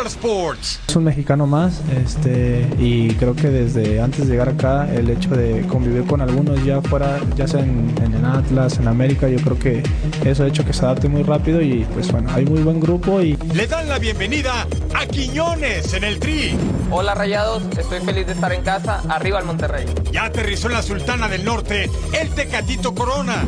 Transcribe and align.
Hoy 0.00 0.06
en 0.06 0.06
Total 0.06 0.06
Sports. 0.06 0.80
Es 0.88 0.96
un 0.96 1.04
mexicano 1.04 1.46
más, 1.46 1.80
este, 2.04 2.66
y 2.78 3.12
creo 3.14 3.34
que 3.34 3.48
desde 3.48 4.00
antes 4.00 4.26
de 4.26 4.32
llegar 4.32 4.48
acá, 4.48 4.88
el 4.92 5.10
hecho 5.10 5.30
de 5.30 5.66
convivir 5.66 6.04
con 6.06 6.20
algunos 6.20 6.64
ya 6.64 6.80
fuera, 6.80 7.20
ya 7.36 7.46
sea 7.46 7.60
en, 7.60 7.94
en 8.02 8.14
el 8.14 8.24
Atlas, 8.24 8.78
en 8.78 8.88
América, 8.88 9.28
yo 9.28 9.38
creo 9.38 9.58
que 9.58 9.82
eso 10.24 10.44
ha 10.44 10.46
hecho 10.46 10.64
que 10.64 10.72
se 10.72 10.84
adapte 10.84 11.08
muy 11.08 11.22
rápido 11.22 11.60
y 11.60 11.86
pues 11.92 12.10
bueno, 12.12 12.30
hay 12.32 12.44
muy 12.46 12.62
buen 12.62 12.80
grupo 12.80 13.20
y 13.20 13.36
Le 13.54 13.66
dan 13.66 13.88
la 13.88 13.98
bienvenida 13.98 14.66
a 14.94 15.06
Quiñones 15.06 15.92
en 15.94 16.04
el 16.04 16.18
Tri. 16.18 16.56
Hola 16.90 17.14
Rayados, 17.14 17.62
estoy 17.78 18.00
feliz 18.00 18.26
de 18.26 18.32
estar 18.32 18.52
en 18.52 18.62
casa, 18.62 19.02
arriba 19.08 19.38
al 19.38 19.44
Monterrey. 19.44 19.86
Ya 20.12 20.24
aterrizó 20.24 20.68
en 20.68 20.74
la 20.74 20.82
Sultana 20.82 21.28
del 21.28 21.44
Norte 21.44 21.90
el 22.18 22.30
Tecatito 22.30 22.94
Corona. 22.94 23.44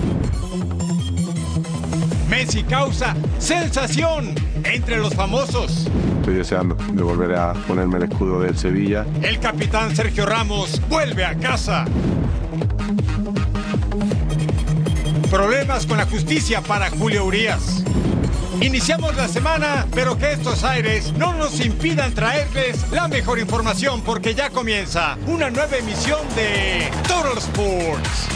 Messi 2.29 2.63
causa 2.63 3.15
sensación 3.39 4.35
entre 4.65 4.99
los 4.99 5.15
famosos. 5.15 5.89
Estoy 6.21 6.35
deseando 6.35 6.77
de 6.93 7.03
volver 7.03 7.35
a 7.35 7.53
ponerme 7.53 7.99
el 7.99 8.05
escudo 8.05 8.41
del 8.41 8.57
Sevilla. 8.57 9.05
El 9.23 9.39
capitán 9.41 9.95
Sergio 9.95 10.27
Ramos 10.27 10.81
vuelve 10.89 11.25
a 11.25 11.35
casa. 11.35 11.85
Problemas 15.31 15.87
con 15.87 15.97
la 15.97 16.07
justicia 16.07 16.61
para 16.61 16.91
Julio 16.91 17.25
Urias. 17.25 17.83
Iniciamos 18.61 19.17
la 19.17 19.27
semana, 19.27 19.87
pero 19.93 20.17
que 20.17 20.33
estos 20.33 20.63
aires 20.63 21.13
no 21.15 21.35
nos 21.35 21.59
impidan 21.59 22.15
traerles 22.15 22.89
la 22.93 23.09
mejor 23.09 23.41
información 23.41 24.03
porque 24.03 24.35
ya 24.35 24.51
comienza 24.51 25.19
una 25.27 25.51
nueva 25.51 25.77
emisión 25.77 26.21
de 26.37 26.89
Total 27.09 27.39
Sports. 27.39 28.32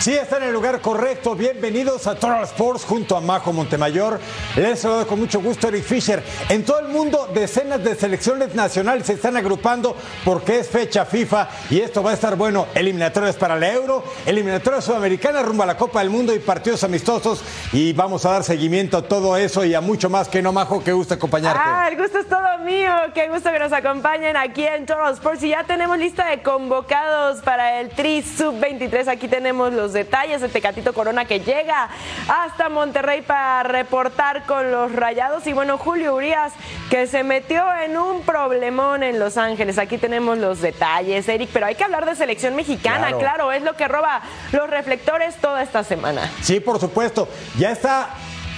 Sí, 0.00 0.14
están 0.14 0.42
en 0.42 0.48
el 0.48 0.54
lugar 0.54 0.80
correcto. 0.80 1.34
Bienvenidos 1.34 2.06
a 2.06 2.14
Total 2.14 2.44
Sports 2.44 2.84
junto 2.84 3.16
a 3.16 3.20
Majo 3.20 3.52
Montemayor. 3.52 4.20
Les 4.54 4.78
saludo 4.78 5.04
con 5.08 5.18
mucho 5.18 5.40
gusto 5.40 5.66
Eric 5.66 5.82
Fisher. 5.82 6.22
En 6.48 6.64
todo 6.64 6.78
el 6.78 6.86
mundo, 6.86 7.28
decenas 7.34 7.82
de 7.82 7.96
selecciones 7.96 8.54
nacionales 8.54 9.06
se 9.06 9.14
están 9.14 9.36
agrupando 9.36 9.96
porque 10.24 10.60
es 10.60 10.68
fecha 10.68 11.04
FIFA 11.04 11.48
y 11.68 11.80
esto 11.80 12.00
va 12.04 12.12
a 12.12 12.14
estar 12.14 12.36
bueno. 12.36 12.68
Eliminatorias 12.76 13.34
para 13.34 13.58
la 13.58 13.72
Euro, 13.72 14.04
eliminatorias 14.24 14.84
sudamericanas 14.84 15.44
rumbo 15.44 15.64
a 15.64 15.66
la 15.66 15.76
Copa 15.76 15.98
del 15.98 16.10
Mundo 16.10 16.32
y 16.32 16.38
partidos 16.38 16.84
amistosos. 16.84 17.42
Y 17.72 17.92
vamos 17.92 18.24
a 18.24 18.30
dar 18.30 18.44
seguimiento 18.44 18.98
a 18.98 19.02
todo 19.02 19.36
eso 19.36 19.64
y 19.64 19.74
a 19.74 19.80
mucho 19.80 20.08
más 20.08 20.28
que 20.28 20.40
no, 20.42 20.52
Majo, 20.52 20.82
que 20.82 20.92
gusta 20.92 21.16
acompañarte. 21.16 21.60
Ah, 21.60 21.88
el 21.90 21.98
gusto 21.98 22.20
es 22.20 22.28
todo 22.28 22.58
mío. 22.64 22.92
Qué 23.14 23.28
gusto 23.28 23.50
que 23.50 23.58
nos 23.58 23.72
acompañen 23.72 24.36
aquí 24.36 24.64
en 24.64 24.86
Total 24.86 25.12
Sports. 25.14 25.42
Y 25.42 25.48
ya 25.48 25.64
tenemos 25.64 25.98
lista 25.98 26.28
de 26.28 26.40
convocados 26.40 27.42
para 27.42 27.80
el 27.80 27.88
Tri 27.88 28.22
Sub-23. 28.22 29.08
Aquí 29.08 29.26
tenemos 29.26 29.72
los 29.72 29.87
detalles 29.92 30.40
de 30.40 30.48
Tecatito 30.48 30.92
Corona 30.92 31.24
que 31.24 31.40
llega 31.40 31.88
hasta 32.28 32.68
Monterrey 32.68 33.22
para 33.22 33.62
reportar 33.62 34.44
con 34.44 34.70
los 34.70 34.92
rayados. 34.92 35.46
Y 35.46 35.52
bueno, 35.52 35.78
Julio 35.78 36.14
Urias 36.14 36.52
que 36.90 37.06
se 37.06 37.22
metió 37.22 37.64
en 37.84 37.96
un 37.96 38.22
problemón 38.22 39.02
en 39.02 39.18
Los 39.18 39.36
Ángeles. 39.36 39.78
Aquí 39.78 39.98
tenemos 39.98 40.38
los 40.38 40.60
detalles, 40.60 41.28
Eric. 41.28 41.50
Pero 41.52 41.66
hay 41.66 41.74
que 41.74 41.84
hablar 41.84 42.04
de 42.06 42.14
selección 42.14 42.54
mexicana, 42.56 43.08
Claro. 43.08 43.18
claro, 43.18 43.52
es 43.52 43.62
lo 43.62 43.74
que 43.76 43.88
roba 43.88 44.22
los 44.52 44.68
reflectores 44.70 45.36
toda 45.36 45.62
esta 45.62 45.84
semana. 45.84 46.30
Sí, 46.42 46.60
por 46.60 46.78
supuesto. 46.80 47.28
Ya 47.58 47.70
está 47.72 48.08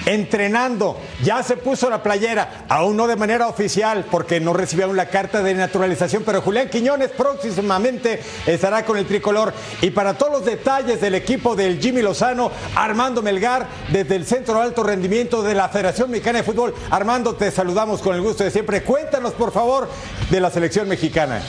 entrenando, 0.06 0.98
ya 1.22 1.42
se 1.42 1.56
puso 1.56 1.90
la 1.90 2.02
playera, 2.02 2.64
aún 2.68 2.96
no 2.96 3.06
de 3.06 3.16
manera 3.16 3.48
oficial 3.48 4.06
porque 4.10 4.40
no 4.40 4.52
recibió 4.52 4.86
aún 4.86 4.96
la 4.96 5.08
carta 5.08 5.42
de 5.42 5.54
naturalización, 5.54 6.22
pero 6.24 6.42
Julián 6.42 6.68
Quiñones 6.68 7.10
próximamente 7.10 8.20
estará 8.46 8.84
con 8.84 8.98
el 8.98 9.06
tricolor. 9.06 9.52
Y 9.80 9.90
para 9.90 10.14
todos 10.14 10.32
los 10.32 10.44
detalles 10.44 11.00
del 11.00 11.14
equipo 11.14 11.56
del 11.56 11.80
Jimmy 11.80 12.02
Lozano, 12.02 12.50
Armando 12.74 13.22
Melgar, 13.22 13.66
desde 13.92 14.16
el 14.16 14.26
Centro 14.26 14.54
de 14.54 14.62
Alto 14.62 14.82
Rendimiento 14.82 15.42
de 15.42 15.54
la 15.54 15.68
Federación 15.68 16.10
Mexicana 16.10 16.38
de 16.38 16.44
Fútbol. 16.44 16.74
Armando, 16.90 17.34
te 17.34 17.50
saludamos 17.50 18.00
con 18.00 18.14
el 18.14 18.22
gusto 18.22 18.44
de 18.44 18.50
siempre. 18.50 18.82
Cuéntanos, 18.82 19.32
por 19.32 19.52
favor, 19.52 19.88
de 20.30 20.40
la 20.40 20.50
selección 20.50 20.88
mexicana. 20.88 21.42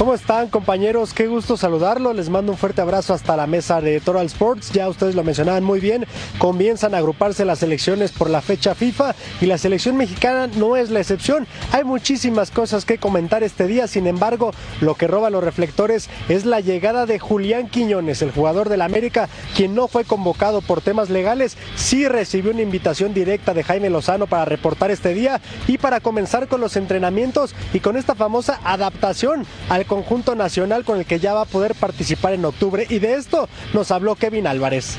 ¿Cómo 0.00 0.14
están 0.14 0.48
compañeros? 0.48 1.12
Qué 1.12 1.26
gusto 1.26 1.58
saludarlo. 1.58 2.14
Les 2.14 2.30
mando 2.30 2.52
un 2.52 2.56
fuerte 2.56 2.80
abrazo 2.80 3.12
hasta 3.12 3.36
la 3.36 3.46
mesa 3.46 3.82
de 3.82 4.00
Total 4.00 4.24
Sports. 4.24 4.72
Ya 4.72 4.88
ustedes 4.88 5.14
lo 5.14 5.22
mencionaban 5.22 5.62
muy 5.62 5.78
bien. 5.78 6.06
Comienzan 6.38 6.94
a 6.94 6.98
agruparse 6.98 7.44
las 7.44 7.58
selecciones 7.58 8.10
por 8.10 8.30
la 8.30 8.40
fecha 8.40 8.74
FIFA 8.74 9.14
y 9.42 9.44
la 9.44 9.58
selección 9.58 9.98
mexicana 9.98 10.46
no 10.56 10.76
es 10.76 10.88
la 10.88 11.00
excepción. 11.00 11.46
Hay 11.72 11.84
muchísimas 11.84 12.50
cosas 12.50 12.86
que 12.86 12.96
comentar 12.96 13.42
este 13.42 13.66
día. 13.66 13.86
Sin 13.88 14.06
embargo, 14.06 14.52
lo 14.80 14.94
que 14.94 15.06
roba 15.06 15.28
los 15.28 15.44
reflectores 15.44 16.08
es 16.30 16.46
la 16.46 16.60
llegada 16.60 17.04
de 17.04 17.18
Julián 17.18 17.68
Quiñones, 17.68 18.22
el 18.22 18.32
jugador 18.32 18.70
del 18.70 18.80
América, 18.80 19.28
quien 19.54 19.74
no 19.74 19.86
fue 19.86 20.04
convocado 20.04 20.62
por 20.62 20.80
temas 20.80 21.10
legales. 21.10 21.58
Sí 21.76 22.08
recibió 22.08 22.52
una 22.52 22.62
invitación 22.62 23.12
directa 23.12 23.52
de 23.52 23.64
Jaime 23.64 23.90
Lozano 23.90 24.26
para 24.26 24.46
reportar 24.46 24.90
este 24.90 25.12
día 25.12 25.42
y 25.68 25.76
para 25.76 26.00
comenzar 26.00 26.48
con 26.48 26.62
los 26.62 26.76
entrenamientos 26.76 27.54
y 27.74 27.80
con 27.80 27.98
esta 27.98 28.14
famosa 28.14 28.60
adaptación 28.64 29.44
al 29.68 29.89
conjunto 29.90 30.36
nacional 30.36 30.84
con 30.84 30.98
el 30.98 31.04
que 31.04 31.18
ya 31.18 31.34
va 31.34 31.42
a 31.42 31.46
poder 31.46 31.74
participar 31.74 32.32
en 32.32 32.44
octubre. 32.44 32.86
Y 32.88 33.00
de 33.00 33.14
esto 33.14 33.48
nos 33.74 33.90
habló 33.90 34.14
Kevin 34.14 34.46
Álvarez. 34.46 34.96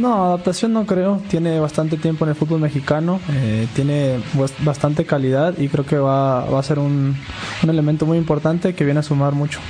No, 0.00 0.24
adaptación 0.24 0.72
no 0.72 0.84
creo. 0.86 1.20
Tiene 1.28 1.60
bastante 1.60 1.96
tiempo 1.96 2.24
en 2.24 2.30
el 2.30 2.34
fútbol 2.34 2.58
mexicano, 2.60 3.20
eh, 3.30 3.68
tiene 3.74 4.18
bas- 4.34 4.52
bastante 4.64 5.04
calidad 5.04 5.56
y 5.58 5.68
creo 5.68 5.84
que 5.86 5.96
va, 5.98 6.44
va 6.46 6.58
a 6.58 6.62
ser 6.62 6.78
un, 6.80 7.14
un 7.62 7.70
elemento 7.70 8.06
muy 8.06 8.16
importante 8.18 8.74
que 8.74 8.84
viene 8.84 9.00
a 9.00 9.02
sumar 9.04 9.32
mucho. 9.32 9.60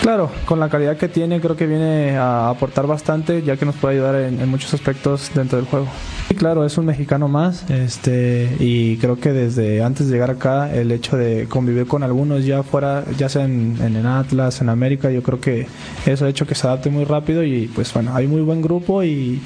Claro, 0.00 0.30
con 0.46 0.58
la 0.58 0.70
calidad 0.70 0.96
que 0.96 1.08
tiene 1.08 1.42
creo 1.42 1.56
que 1.56 1.66
viene 1.66 2.16
a 2.16 2.48
aportar 2.48 2.86
bastante 2.86 3.42
ya 3.42 3.58
que 3.58 3.66
nos 3.66 3.76
puede 3.76 3.96
ayudar 3.96 4.14
en, 4.14 4.48
muchos 4.48 4.72
aspectos 4.72 5.30
dentro 5.34 5.58
del 5.58 5.66
juego. 5.66 5.86
Y 6.30 6.34
claro, 6.34 6.64
es 6.64 6.78
un 6.78 6.86
mexicano 6.86 7.28
más 7.28 7.68
este, 7.70 8.56
y 8.58 8.96
creo 8.96 9.20
que 9.20 9.32
desde 9.32 9.82
antes 9.82 10.06
de 10.06 10.14
llegar 10.14 10.30
acá 10.30 10.72
el 10.74 10.90
hecho 10.90 11.18
de 11.18 11.46
convivir 11.48 11.86
con 11.86 12.02
algunos 12.02 12.46
ya 12.46 12.62
fuera, 12.62 13.04
ya 13.18 13.28
sea 13.28 13.44
en, 13.44 13.76
en 13.82 13.94
el 13.94 14.06
Atlas, 14.06 14.62
en 14.62 14.70
América, 14.70 15.10
yo 15.10 15.22
creo 15.22 15.38
que 15.38 15.66
eso 16.06 16.24
ha 16.24 16.28
hecho 16.30 16.46
que 16.46 16.54
se 16.54 16.66
adapte 16.66 16.88
muy 16.88 17.04
rápido 17.04 17.44
y 17.44 17.66
pues 17.68 17.92
bueno, 17.92 18.14
hay 18.14 18.26
muy 18.26 18.40
buen 18.40 18.62
grupo 18.62 19.04
y, 19.04 19.42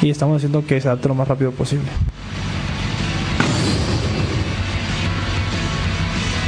y 0.00 0.10
estamos 0.10 0.38
haciendo 0.38 0.64
que 0.64 0.80
se 0.80 0.88
adapte 0.88 1.08
lo 1.08 1.14
más 1.14 1.28
rápido 1.28 1.50
posible. 1.50 1.86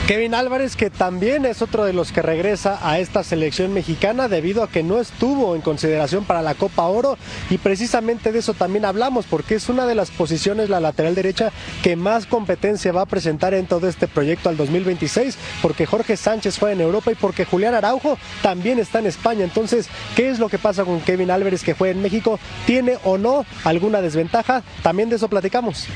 Kevin 0.09 0.35
Álvarez, 0.35 0.75
que 0.75 0.89
también 0.89 1.45
es 1.45 1.61
otro 1.61 1.85
de 1.85 1.93
los 1.93 2.13
que 2.13 2.23
regresa 2.23 2.79
a 2.81 2.99
esta 2.99 3.23
selección 3.23 3.75
mexicana 3.75 4.27
debido 4.27 4.63
a 4.63 4.71
que 4.71 4.83
no 4.83 5.01
estuvo 5.01 5.55
en 5.55 5.61
consideración 5.61 6.25
para 6.25 6.41
la 6.41 6.55
Copa 6.55 6.87
Oro 6.87 7.19
y 7.51 7.59
precisamente 7.59 8.33
de 8.33 8.39
eso 8.39 8.55
también 8.55 8.87
hablamos 8.87 9.27
porque 9.27 9.57
es 9.57 9.69
una 9.69 9.85
de 9.85 9.95
las 9.95 10.11
posiciones, 10.11 10.71
la 10.71 10.81
lateral 10.81 11.15
derecha, 11.15 11.53
que 11.83 11.95
más 11.95 12.25
competencia 12.25 12.91
va 12.91 13.03
a 13.03 13.07
presentar 13.07 13.53
en 13.53 13.67
todo 13.67 13.87
este 13.87 14.09
proyecto 14.09 14.49
al 14.49 14.57
2026 14.57 15.37
porque 15.61 15.85
Jorge 15.85 16.17
Sánchez 16.17 16.59
fue 16.59 16.73
en 16.73 16.81
Europa 16.81 17.13
y 17.13 17.15
porque 17.15 17.45
Julián 17.45 17.75
Araujo 17.75 18.17
también 18.41 18.79
está 18.79 19.01
en 19.01 19.09
España. 19.09 19.45
Entonces, 19.45 19.91
¿qué 20.17 20.31
es 20.31 20.39
lo 20.39 20.49
que 20.49 20.57
pasa 20.57 20.87
con 20.87 21.03
Kevin 21.03 21.31
Álvarez 21.31 21.63
que 21.63 21.75
juega 21.75 21.93
en 21.93 22.01
México? 22.01 22.41
¿Tiene 22.65 22.97
o 23.05 23.19
no 23.19 23.45
alguna 23.63 24.01
desventaja? 24.01 24.63
También 24.83 25.11
de 25.11 25.17
eso 25.17 25.29
platicamos. 25.29 25.87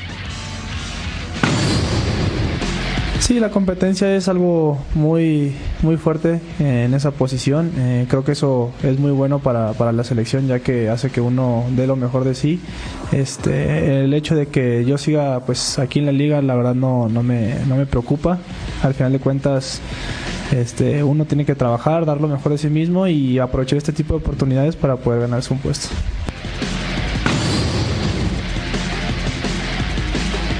Sí, 3.23 3.39
la 3.39 3.51
competencia 3.51 4.13
es 4.17 4.27
algo 4.27 4.77
muy, 4.95 5.53
muy 5.81 5.95
fuerte 5.95 6.41
eh, 6.59 6.83
en 6.83 6.93
esa 6.93 7.11
posición. 7.11 7.71
Eh, 7.77 8.05
creo 8.09 8.25
que 8.25 8.33
eso 8.33 8.73
es 8.83 8.99
muy 8.99 9.11
bueno 9.11 9.39
para, 9.39 9.71
para 9.71 9.93
la 9.93 10.03
selección, 10.03 10.45
ya 10.45 10.59
que 10.59 10.89
hace 10.89 11.09
que 11.09 11.21
uno 11.21 11.63
dé 11.71 11.87
lo 11.87 11.95
mejor 11.95 12.25
de 12.25 12.35
sí. 12.35 12.59
Este, 13.13 14.03
el 14.03 14.13
hecho 14.13 14.35
de 14.35 14.47
que 14.47 14.83
yo 14.83 14.97
siga 14.97 15.39
pues 15.45 15.79
aquí 15.79 15.99
en 15.99 16.05
la 16.05 16.11
liga, 16.11 16.41
la 16.41 16.53
verdad 16.53 16.75
no, 16.75 17.07
no, 17.07 17.23
me, 17.23 17.55
no 17.65 17.77
me 17.77 17.85
preocupa. 17.85 18.39
Al 18.81 18.93
final 18.93 19.13
de 19.13 19.19
cuentas, 19.19 19.79
este, 20.51 21.01
uno 21.01 21.23
tiene 21.23 21.45
que 21.45 21.55
trabajar, 21.55 22.05
dar 22.05 22.19
lo 22.19 22.27
mejor 22.27 22.51
de 22.51 22.57
sí 22.57 22.67
mismo 22.67 23.07
y 23.07 23.39
aprovechar 23.39 23.77
este 23.77 23.93
tipo 23.93 24.15
de 24.15 24.19
oportunidades 24.19 24.75
para 24.75 24.97
poder 24.97 25.21
ganarse 25.21 25.53
un 25.53 25.59
puesto. 25.61 25.87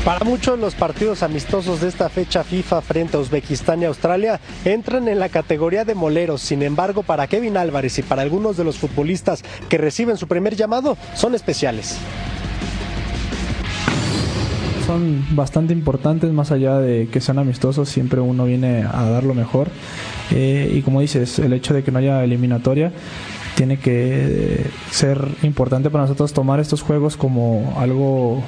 Para 0.06 0.26
muchos 0.26 0.60
los 0.60 0.76
partidos 0.76 1.24
amistosos 1.24 1.80
de 1.80 1.88
esta 1.88 2.10
fecha 2.10 2.44
FIFA 2.44 2.82
frente 2.82 3.16
a 3.16 3.22
Uzbekistán 3.22 3.82
y 3.82 3.86
Australia 3.86 4.42
entran 4.66 5.08
en 5.08 5.18
la 5.18 5.30
categoría 5.30 5.86
de 5.86 5.96
moleros. 5.96 6.42
Sin 6.42 6.62
embargo, 6.62 7.04
para 7.04 7.28
Kevin 7.28 7.56
Álvarez 7.56 7.98
y 8.00 8.02
para 8.02 8.22
algunos 8.22 8.58
de 8.58 8.66
los 8.66 8.78
futbolistas 8.78 9.46
que 9.70 9.78
reciben 9.78 10.18
su 10.18 10.28
primer 10.28 10.58
llamado 10.58 10.98
son 11.16 11.36
especiales. 11.36 11.98
Son 14.86 15.26
bastante 15.38 15.72
importantes, 15.72 16.34
más 16.34 16.52
allá 16.52 16.80
de 16.80 17.08
que 17.08 17.22
sean 17.22 17.40
amistosos, 17.40 17.88
siempre 17.88 18.20
uno 18.20 18.44
viene 18.44 18.84
a 18.84 19.10
dar 19.10 19.24
lo 19.24 19.34
mejor. 19.34 19.70
Eh, 20.32 20.70
y 20.76 20.82
como 20.82 21.00
dices, 21.00 21.40
el 21.40 21.54
hecho 21.54 21.74
de 21.74 21.82
que 21.82 21.94
no 21.94 22.00
haya 22.00 22.26
eliminatoria 22.26 22.92
tiene 23.56 23.78
que 23.78 24.66
ser 24.92 25.26
importante 25.44 25.90
para 25.90 26.04
nosotros 26.04 26.34
tomar 26.34 26.60
estos 26.60 26.82
juegos 26.82 27.16
como 27.16 27.74
algo 27.78 28.44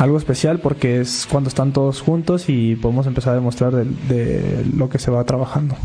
algo 0.00 0.16
especial 0.16 0.60
porque 0.60 1.00
es 1.00 1.28
cuando 1.30 1.48
están 1.48 1.72
todos 1.72 2.00
juntos 2.00 2.48
y 2.48 2.74
podemos 2.74 3.06
empezar 3.06 3.32
a 3.32 3.36
demostrar 3.36 3.74
de, 3.74 3.84
de 3.84 4.64
lo 4.74 4.88
que 4.88 4.98
se 4.98 5.10
va 5.10 5.22
trabajando. 5.24 5.76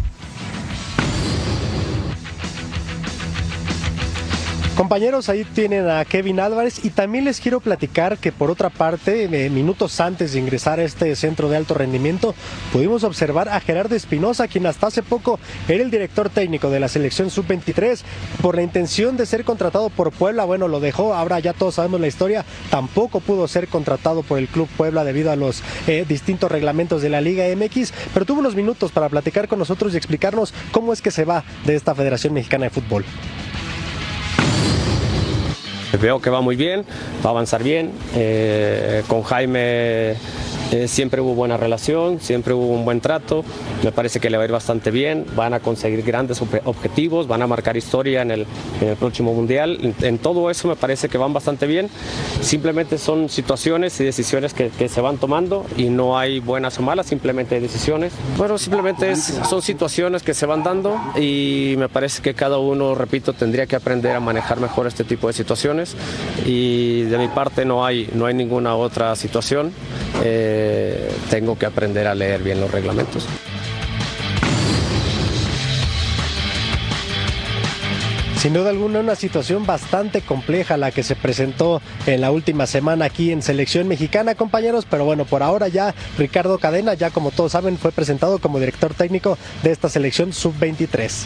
Compañeros, 4.76 5.30
ahí 5.30 5.46
tienen 5.46 5.90
a 5.90 6.04
Kevin 6.04 6.42
Álvarez 6.42 6.84
y 6.84 6.90
también 6.90 7.24
les 7.24 7.40
quiero 7.40 7.62
platicar 7.62 8.18
que 8.18 8.34
por 8.34 8.52
otra 8.52 8.70
parte, 8.70 9.24
eh, 9.24 9.50
minutos 9.50 10.02
antes 10.02 10.34
de 10.34 10.40
ingresar 10.40 10.80
a 10.80 10.84
este 10.84 11.16
centro 11.16 11.48
de 11.48 11.56
alto 11.56 11.76
rendimiento, 11.76 12.36
pudimos 12.74 13.06
observar 13.06 13.48
a 13.48 13.62
Gerardo 13.62 13.96
Espinosa, 13.96 14.50
quien 14.50 14.66
hasta 14.66 14.88
hace 14.88 15.02
poco 15.02 15.40
era 15.70 15.82
el 15.82 15.92
director 15.92 16.30
técnico 16.30 16.70
de 16.70 16.82
la 16.82 16.90
selección 16.90 17.30
sub-23, 17.30 18.02
por 18.42 18.58
la 18.58 18.64
intención 18.64 19.16
de 19.16 19.26
ser 19.26 19.46
contratado 19.46 19.90
por 19.90 20.12
Puebla, 20.12 20.44
bueno, 20.44 20.68
lo 20.68 20.82
dejó, 20.82 21.14
ahora 21.14 21.40
ya 21.40 21.54
todos 21.54 21.76
sabemos 21.76 22.02
la 22.02 22.08
historia, 22.08 22.44
tampoco 22.70 23.22
pudo 23.22 23.48
ser 23.48 23.70
contratado 23.70 24.24
por 24.24 24.40
el 24.40 24.50
Club 24.50 24.68
Puebla 24.76 25.06
debido 25.06 25.32
a 25.32 25.38
los 25.38 25.64
eh, 25.88 26.04
distintos 26.06 26.52
reglamentos 26.52 27.02
de 27.02 27.08
la 27.08 27.22
Liga 27.22 27.46
MX, 27.56 27.94
pero 28.14 28.26
tuvo 28.26 28.42
unos 28.42 28.56
minutos 28.56 28.92
para 28.92 29.08
platicar 29.08 29.48
con 29.48 29.58
nosotros 29.58 29.94
y 29.94 29.98
explicarnos 29.98 30.54
cómo 30.74 30.92
es 30.92 31.02
que 31.02 31.12
se 31.12 31.24
va 31.24 31.46
de 31.66 31.76
esta 31.76 31.96
Federación 31.96 32.34
Mexicana 32.34 32.66
de 32.66 32.72
Fútbol. 32.72 33.06
Veo 35.98 36.20
que 36.20 36.30
va 36.30 36.42
muy 36.42 36.56
bien, 36.56 36.84
va 37.24 37.30
a 37.30 37.32
avanzar 37.32 37.64
bien. 37.64 37.92
Eh, 38.16 39.04
con 39.08 39.24
Jaime 39.24 40.16
eh, 40.76 40.90
siempre 40.90 41.22
hubo 41.22 41.36
buena 41.36 41.56
relación, 41.56 42.20
siempre 42.20 42.54
hubo 42.54 42.68
un 42.68 42.84
buen 42.84 43.00
trato. 43.00 43.46
Me 43.82 43.94
parece 43.94 44.20
que 44.20 44.30
le 44.30 44.36
va 44.36 44.44
a 44.44 44.46
ir 44.46 44.52
bastante 44.52 44.92
bien. 44.92 45.26
Van 45.34 45.54
a 45.54 45.62
conseguir 45.62 46.04
grandes 46.04 46.42
objetivos, 46.42 47.28
van 47.28 47.42
a 47.42 47.48
marcar 47.48 47.78
historia 47.78 48.22
en 48.22 48.32
el, 48.32 48.46
en 48.82 48.90
el 48.90 48.98
próximo 48.98 49.34
mundial. 49.34 49.78
En, 49.82 49.96
en, 50.02 50.18
todo 50.18 50.52
eso 50.52 50.68
me 50.68 50.76
parece 50.76 51.08
que 51.08 51.18
van 51.18 51.32
bastante 51.32 51.66
bien. 51.66 51.90
Simplemente 52.42 52.98
son 52.98 53.30
situaciones 53.30 53.98
y 54.02 54.04
decisiones 54.04 54.54
que, 54.54 54.70
que, 54.70 54.90
se 54.90 55.00
van 55.00 55.18
tomando 55.18 55.66
y 55.78 55.86
no 55.86 56.18
hay 56.18 56.40
buenas 56.40 56.78
o 56.80 56.82
malas, 56.82 57.06
simplemente 57.06 57.60
decisiones. 57.62 58.12
Bueno, 58.38 58.58
simplemente 58.58 59.12
es, 59.12 59.40
son 59.50 59.62
situaciones 59.62 60.24
que 60.24 60.34
se 60.34 60.46
van 60.46 60.64
dando 60.64 61.00
y 61.16 61.76
me 61.78 61.88
parece 61.88 62.22
que 62.22 62.34
cada 62.34 62.58
uno, 62.58 62.96
repito, 62.96 63.32
tendría 63.32 63.66
que 63.66 63.78
aprender 63.78 64.14
a 64.14 64.20
manejar 64.20 64.60
mejor 64.60 64.88
este 64.88 65.06
tipo 65.06 65.28
de 65.28 65.34
situaciones. 65.34 65.96
Y 66.46 67.04
de 67.04 67.18
mi 67.18 67.30
parte 67.30 67.64
no 67.64 67.86
hay, 67.86 68.10
no 68.14 68.26
hay 68.26 68.34
ninguna 68.34 68.76
otra 68.76 69.16
situación. 69.16 69.72
Eh, 70.24 70.65
tengo 71.30 71.58
que 71.58 71.66
aprender 71.66 72.08
a 72.08 72.16
leer 72.16 72.42
bien 72.42 72.60
los 72.62 72.72
reglamentos. 72.72 73.28
Sin 78.46 78.54
duda 78.54 78.70
alguna 78.70 79.00
una 79.00 79.16
situación 79.16 79.66
bastante 79.66 80.22
compleja 80.22 80.78
la 80.78 80.92
que 80.92 81.02
se 81.02 81.16
presentó 81.16 81.82
en 82.06 82.22
la 82.22 82.30
última 82.30 82.68
semana 82.68 83.06
aquí 83.06 83.32
en 83.32 83.42
selección 83.42 83.88
mexicana 83.88 84.36
compañeros, 84.36 84.86
pero 84.88 85.04
bueno, 85.04 85.26
por 85.26 85.42
ahora 85.42 85.68
ya 85.68 85.96
Ricardo 86.16 86.60
Cadena, 86.60 86.94
ya 86.94 87.10
como 87.10 87.32
todos 87.32 87.54
saben, 87.54 87.80
fue 87.80 87.92
presentado 87.92 88.38
como 88.38 88.60
director 88.60 88.94
técnico 88.94 89.40
de 89.64 89.72
esta 89.72 89.90
selección 89.90 90.32
sub-23. 90.32 91.26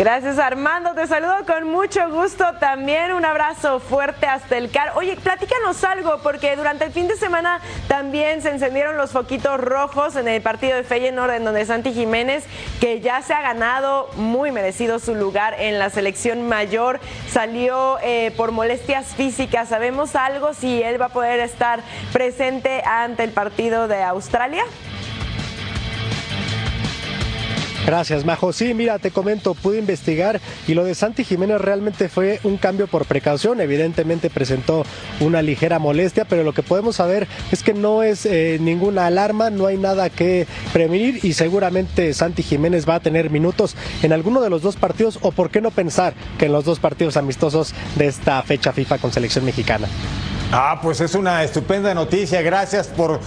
Gracias 0.00 0.38
Armando, 0.38 0.94
te 0.94 1.06
saludo 1.06 1.44
con 1.46 1.68
mucho 1.68 2.08
gusto 2.08 2.42
también, 2.58 3.12
un 3.12 3.22
abrazo 3.26 3.80
fuerte 3.80 4.24
hasta 4.24 4.56
el 4.56 4.70
car. 4.70 4.92
Oye, 4.94 5.14
platícanos 5.16 5.84
algo, 5.84 6.20
porque 6.22 6.56
durante 6.56 6.86
el 6.86 6.92
fin 6.92 7.06
de 7.06 7.16
semana 7.16 7.60
también 7.86 8.40
se 8.40 8.48
encendieron 8.48 8.96
los 8.96 9.10
foquitos 9.10 9.60
rojos 9.60 10.16
en 10.16 10.26
el 10.26 10.40
partido 10.40 10.74
de 10.74 10.84
Feyenoord, 10.84 11.32
en 11.32 11.44
donde 11.44 11.66
Santi 11.66 11.92
Jiménez, 11.92 12.46
que 12.80 13.00
ya 13.00 13.20
se 13.20 13.34
ha 13.34 13.42
ganado 13.42 14.08
muy 14.16 14.52
merecido 14.52 15.00
su 15.00 15.14
lugar 15.14 15.54
en 15.58 15.78
la 15.78 15.90
selección 15.90 16.48
mayor, 16.48 16.98
salió 17.28 17.98
eh, 18.02 18.32
por 18.38 18.52
molestias 18.52 19.14
físicas. 19.14 19.68
¿Sabemos 19.68 20.16
algo 20.16 20.54
si 20.54 20.82
él 20.82 20.98
va 20.98 21.06
a 21.06 21.10
poder 21.10 21.40
estar 21.40 21.82
presente 22.10 22.82
ante 22.86 23.22
el 23.22 23.32
partido 23.32 23.86
de 23.86 24.02
Australia? 24.02 24.64
Gracias, 27.86 28.24
Majo. 28.24 28.52
Sí, 28.52 28.74
mira, 28.74 28.98
te 28.98 29.10
comento, 29.10 29.54
pude 29.54 29.78
investigar 29.78 30.40
y 30.68 30.74
lo 30.74 30.84
de 30.84 30.94
Santi 30.94 31.24
Jiménez 31.24 31.60
realmente 31.60 32.08
fue 32.08 32.38
un 32.44 32.56
cambio 32.56 32.86
por 32.86 33.06
precaución. 33.06 33.60
Evidentemente 33.60 34.30
presentó 34.30 34.84
una 35.20 35.42
ligera 35.42 35.78
molestia, 35.78 36.24
pero 36.24 36.44
lo 36.44 36.52
que 36.52 36.62
podemos 36.62 36.96
saber 36.96 37.26
es 37.50 37.62
que 37.62 37.72
no 37.72 38.02
es 38.02 38.26
eh, 38.26 38.58
ninguna 38.60 39.06
alarma, 39.06 39.50
no 39.50 39.66
hay 39.66 39.78
nada 39.78 40.10
que 40.10 40.46
prevenir 40.72 41.20
y 41.24 41.32
seguramente 41.32 42.12
Santi 42.14 42.42
Jiménez 42.42 42.88
va 42.88 42.96
a 42.96 43.00
tener 43.00 43.30
minutos 43.30 43.76
en 44.02 44.12
alguno 44.12 44.40
de 44.40 44.50
los 44.50 44.62
dos 44.62 44.76
partidos 44.76 45.18
o 45.22 45.32
por 45.32 45.50
qué 45.50 45.60
no 45.60 45.70
pensar 45.70 46.14
que 46.38 46.46
en 46.46 46.52
los 46.52 46.64
dos 46.64 46.78
partidos 46.78 47.16
amistosos 47.16 47.74
de 47.96 48.06
esta 48.06 48.42
fecha 48.42 48.72
FIFA 48.72 48.98
con 48.98 49.12
selección 49.12 49.44
mexicana. 49.44 49.88
Ah, 50.52 50.80
pues 50.82 51.00
es 51.00 51.14
una 51.14 51.44
estupenda 51.44 51.94
noticia. 51.94 52.42
Gracias 52.42 52.88
por 52.88 53.20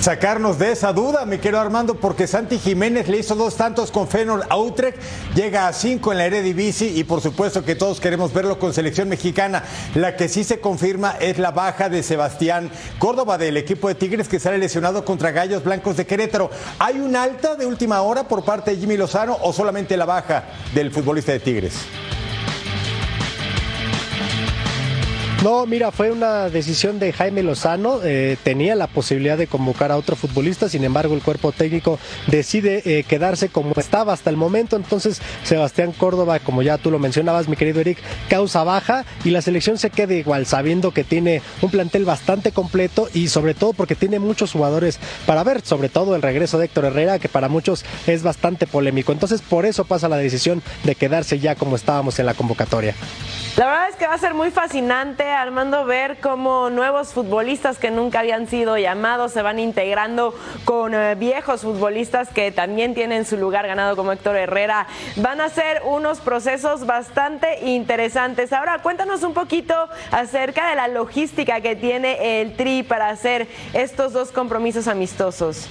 sacarnos 0.00 0.58
de 0.58 0.72
esa 0.72 0.92
duda, 0.92 1.24
mi 1.26 1.38
querido 1.38 1.60
Armando, 1.60 1.94
porque 1.94 2.26
Santi 2.26 2.58
Jiménez 2.58 3.08
le 3.08 3.18
hizo 3.18 3.34
dos 3.34 3.56
tantos 3.56 3.90
con 3.90 4.08
Fenor 4.08 4.46
a 4.48 4.56
Utrecht, 4.56 4.98
llega 5.34 5.68
a 5.68 5.72
cinco 5.72 6.12
en 6.12 6.18
la 6.18 6.26
Eredivisie 6.26 6.88
y 6.88 7.04
por 7.04 7.20
supuesto 7.20 7.64
que 7.64 7.74
todos 7.74 8.00
queremos 8.00 8.32
verlo 8.32 8.58
con 8.58 8.72
selección 8.72 9.08
mexicana. 9.08 9.64
La 9.94 10.16
que 10.16 10.28
sí 10.28 10.44
se 10.44 10.60
confirma 10.60 11.16
es 11.20 11.38
la 11.38 11.50
baja 11.50 11.88
de 11.88 12.02
Sebastián 12.02 12.70
Córdoba 12.98 13.38
del 13.38 13.56
equipo 13.56 13.88
de 13.88 13.94
Tigres 13.94 14.28
que 14.28 14.40
sale 14.40 14.58
lesionado 14.58 15.04
contra 15.04 15.32
Gallos 15.32 15.64
Blancos 15.64 15.96
de 15.96 16.06
Querétaro. 16.06 16.50
¿Hay 16.78 16.98
un 17.00 17.16
alta 17.16 17.56
de 17.56 17.66
última 17.66 18.02
hora 18.02 18.28
por 18.28 18.44
parte 18.44 18.72
de 18.72 18.76
Jimmy 18.78 18.96
Lozano 18.96 19.36
o 19.42 19.52
solamente 19.52 19.96
la 19.96 20.04
baja 20.04 20.44
del 20.74 20.90
futbolista 20.90 21.32
de 21.32 21.40
Tigres? 21.40 21.74
No, 25.44 25.66
mira, 25.66 25.92
fue 25.92 26.10
una 26.10 26.48
decisión 26.48 26.98
de 26.98 27.12
Jaime 27.12 27.42
Lozano. 27.42 28.00
Eh, 28.02 28.36
tenía 28.42 28.74
la 28.74 28.86
posibilidad 28.86 29.36
de 29.36 29.46
convocar 29.46 29.92
a 29.92 29.96
otro 29.96 30.16
futbolista, 30.16 30.68
sin 30.68 30.82
embargo, 30.82 31.14
el 31.14 31.22
cuerpo 31.22 31.52
técnico 31.52 31.98
decide 32.26 32.82
eh, 32.84 33.04
quedarse 33.04 33.50
como 33.50 33.72
estaba 33.76 34.14
hasta 34.14 34.30
el 34.30 34.36
momento. 34.36 34.76
Entonces, 34.76 35.20
Sebastián 35.44 35.92
Córdoba, 35.92 36.38
como 36.38 36.62
ya 36.62 36.78
tú 36.78 36.90
lo 36.90 36.98
mencionabas, 36.98 37.48
mi 37.48 37.56
querido 37.56 37.80
Eric, 37.80 37.98
causa 38.28 38.64
baja 38.64 39.04
y 39.24 39.30
la 39.30 39.42
selección 39.42 39.76
se 39.76 39.90
queda 39.90 40.14
igual, 40.14 40.46
sabiendo 40.46 40.92
que 40.92 41.04
tiene 41.04 41.42
un 41.60 41.70
plantel 41.70 42.06
bastante 42.06 42.50
completo 42.50 43.08
y 43.12 43.28
sobre 43.28 43.52
todo 43.52 43.74
porque 43.74 43.94
tiene 43.94 44.18
muchos 44.18 44.52
jugadores 44.52 44.98
para 45.26 45.44
ver, 45.44 45.60
sobre 45.60 45.90
todo 45.90 46.16
el 46.16 46.22
regreso 46.22 46.58
de 46.58 46.64
Héctor 46.64 46.86
Herrera, 46.86 47.18
que 47.18 47.28
para 47.28 47.48
muchos 47.48 47.84
es 48.06 48.22
bastante 48.22 48.66
polémico. 48.66 49.12
Entonces, 49.12 49.42
por 49.42 49.66
eso 49.66 49.84
pasa 49.84 50.08
la 50.08 50.16
decisión 50.16 50.62
de 50.84 50.94
quedarse 50.94 51.38
ya 51.38 51.56
como 51.56 51.76
estábamos 51.76 52.18
en 52.18 52.26
la 52.26 52.34
convocatoria. 52.34 52.94
La 53.56 53.64
verdad 53.64 53.88
es 53.88 53.96
que 53.96 54.06
va 54.06 54.12
a 54.12 54.18
ser 54.18 54.34
muy 54.34 54.50
fascinante, 54.50 55.24
Armando, 55.30 55.86
ver 55.86 56.18
cómo 56.20 56.68
nuevos 56.68 57.14
futbolistas 57.14 57.78
que 57.78 57.90
nunca 57.90 58.20
habían 58.20 58.48
sido 58.48 58.76
llamados 58.76 59.32
se 59.32 59.40
van 59.40 59.58
integrando 59.58 60.34
con 60.66 60.92
eh, 60.92 61.14
viejos 61.14 61.62
futbolistas 61.62 62.28
que 62.28 62.52
también 62.52 62.94
tienen 62.94 63.24
su 63.24 63.38
lugar 63.38 63.66
ganado 63.66 63.96
como 63.96 64.12
Héctor 64.12 64.36
Herrera. 64.36 64.86
Van 65.16 65.40
a 65.40 65.48
ser 65.48 65.80
unos 65.86 66.20
procesos 66.20 66.84
bastante 66.84 67.64
interesantes. 67.64 68.52
Ahora, 68.52 68.80
cuéntanos 68.82 69.22
un 69.22 69.32
poquito 69.32 69.74
acerca 70.10 70.68
de 70.68 70.76
la 70.76 70.88
logística 70.88 71.62
que 71.62 71.76
tiene 71.76 72.42
el 72.42 72.56
Tri 72.56 72.82
para 72.82 73.08
hacer 73.08 73.48
estos 73.72 74.12
dos 74.12 74.32
compromisos 74.32 74.86
amistosos. 74.86 75.70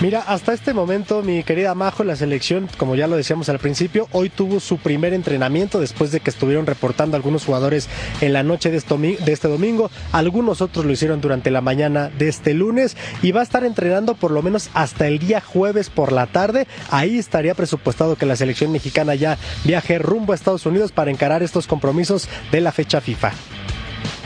Mira, 0.00 0.20
hasta 0.26 0.54
este 0.54 0.72
momento, 0.72 1.22
mi 1.22 1.42
querida 1.42 1.74
Majo, 1.74 2.04
la 2.04 2.16
selección, 2.16 2.70
como 2.78 2.94
ya 2.94 3.06
lo 3.06 3.18
decíamos 3.18 3.50
al 3.50 3.58
principio, 3.58 4.08
hoy 4.12 4.30
tuvo 4.30 4.58
su 4.58 4.78
primer 4.78 5.12
entrenamiento 5.12 5.78
después 5.78 6.10
de 6.10 6.20
que 6.20 6.30
estuvieron 6.30 6.64
reportando 6.64 7.18
algunos 7.18 7.44
jugadores 7.44 7.86
en 8.22 8.32
la 8.32 8.42
noche 8.42 8.70
de 8.70 8.78
este 8.78 9.48
domingo. 9.48 9.90
Algunos 10.12 10.62
otros 10.62 10.86
lo 10.86 10.92
hicieron 10.92 11.20
durante 11.20 11.50
la 11.50 11.60
mañana 11.60 12.08
de 12.08 12.28
este 12.28 12.54
lunes 12.54 12.96
y 13.20 13.32
va 13.32 13.40
a 13.40 13.42
estar 13.42 13.62
entrenando 13.62 14.14
por 14.14 14.30
lo 14.30 14.40
menos 14.40 14.70
hasta 14.72 15.06
el 15.06 15.18
día 15.18 15.42
jueves 15.42 15.90
por 15.90 16.12
la 16.12 16.26
tarde. 16.26 16.66
Ahí 16.90 17.18
estaría 17.18 17.54
presupuestado 17.54 18.16
que 18.16 18.24
la 18.24 18.36
selección 18.36 18.72
mexicana 18.72 19.14
ya 19.14 19.36
viaje 19.64 19.98
rumbo 19.98 20.32
a 20.32 20.34
Estados 20.34 20.64
Unidos 20.64 20.92
para 20.92 21.10
encarar 21.10 21.42
estos 21.42 21.66
compromisos 21.66 22.26
de 22.52 22.62
la 22.62 22.72
fecha 22.72 23.02
FIFA. 23.02 23.32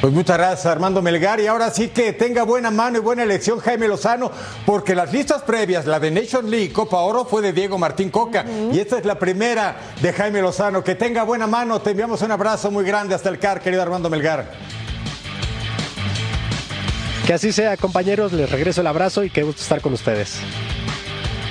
Pues 0.05 0.13
muchas 0.13 0.37
gracias 0.37 0.67
Armando 0.67 1.01
Melgar 1.01 1.41
y 1.41 1.47
ahora 1.47 1.71
sí 1.71 1.89
que 1.89 2.13
tenga 2.13 2.43
buena 2.43 2.71
mano 2.71 2.99
y 2.99 3.01
buena 3.01 3.23
elección 3.23 3.59
Jaime 3.59 3.89
Lozano 3.89 4.31
porque 4.67 4.95
las 4.95 5.11
listas 5.11 5.41
previas, 5.45 5.87
la 5.87 5.99
de 5.99 6.11
Nation 6.11 6.51
League, 6.51 6.75
Copa 6.75 6.99
Oro 6.99 7.25
fue 7.25 7.41
de 7.41 7.55
Diego 7.55 7.79
Martín 7.79 8.11
Coca 8.11 8.45
uh 8.47 8.51
-huh. 8.51 8.75
y 8.75 8.81
esta 8.81 8.99
es 8.99 9.07
la 9.07 9.19
primera 9.19 9.95
de 10.03 10.13
Jaime 10.13 10.43
Lozano. 10.43 10.85
Que 10.85 10.95
tenga 10.95 11.23
buena 11.23 11.47
mano, 11.47 11.81
te 11.81 11.93
enviamos 11.93 12.21
un 12.21 12.33
abrazo 12.33 12.71
muy 12.71 12.85
grande 12.85 13.15
hasta 13.15 13.31
el 13.31 13.39
CAR, 13.39 13.63
querido 13.63 13.81
Armando 13.81 14.11
Melgar. 14.11 14.53
Que 17.27 17.33
así 17.33 17.51
sea, 17.51 17.75
compañeros, 17.79 18.31
les 18.35 18.51
regreso 18.51 18.83
el 18.83 18.87
abrazo 18.89 19.25
y 19.25 19.31
qué 19.31 19.43
gusto 19.43 19.63
estar 19.63 19.81
con 19.81 19.95
ustedes. 19.95 20.39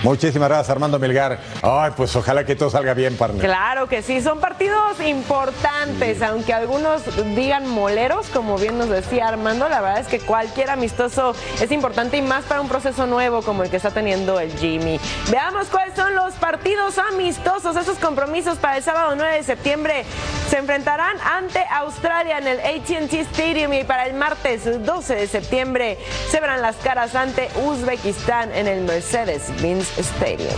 Muchísimas 0.03 0.49
gracias, 0.49 0.69
Armando 0.69 0.99
Melgar. 0.99 1.39
Ay, 1.61 1.91
pues 1.95 2.13
ojalá 2.15 2.45
que 2.45 2.55
todo 2.55 2.69
salga 2.69 2.93
bien, 2.93 3.15
partner. 3.15 3.45
Claro 3.45 3.87
que 3.87 4.01
sí, 4.01 4.21
son 4.21 4.39
partidos 4.41 4.99
importantes, 4.99 6.21
aunque 6.21 6.53
algunos 6.53 7.01
digan 7.35 7.67
moleros, 7.69 8.27
como 8.27 8.57
bien 8.57 8.77
nos 8.77 8.89
decía 8.89 9.29
Armando, 9.29 9.69
la 9.69 9.79
verdad 9.79 9.99
es 10.01 10.07
que 10.07 10.19
cualquier 10.19 10.69
amistoso 10.71 11.33
es 11.61 11.71
importante 11.71 12.17
y 12.17 12.21
más 12.21 12.43
para 12.43 12.59
un 12.59 12.67
proceso 12.67 13.07
nuevo 13.07 13.41
como 13.43 13.63
el 13.63 13.69
que 13.69 13.77
está 13.77 13.91
teniendo 13.91 14.41
el 14.41 14.51
Jimmy. 14.57 14.99
Veamos 15.31 15.67
cuáles 15.67 15.95
son 15.95 16.13
los 16.15 16.33
partidos 16.33 16.97
amistosos, 16.97 17.77
esos 17.77 17.97
compromisos 17.97 18.57
para 18.57 18.77
el 18.77 18.83
sábado 18.83 19.13
9 19.15 19.37
de 19.37 19.43
septiembre. 19.43 20.03
Se 20.49 20.57
enfrentarán 20.57 21.17
ante 21.21 21.63
Australia 21.69 22.37
en 22.37 22.47
el 22.47 22.59
ATT 22.59 23.13
Stadium 23.31 23.73
y 23.73 23.83
para 23.83 24.05
el 24.05 24.13
martes 24.13 24.63
12 24.85 25.15
de 25.15 25.27
septiembre 25.27 25.97
se 26.29 26.39
verán 26.39 26.61
las 26.61 26.75
caras 26.77 27.15
ante 27.15 27.49
Uzbekistán 27.65 28.51
en 28.53 28.67
el 28.67 28.83
Mercedes-Benz 28.83 29.97
Stadium. 29.97 30.53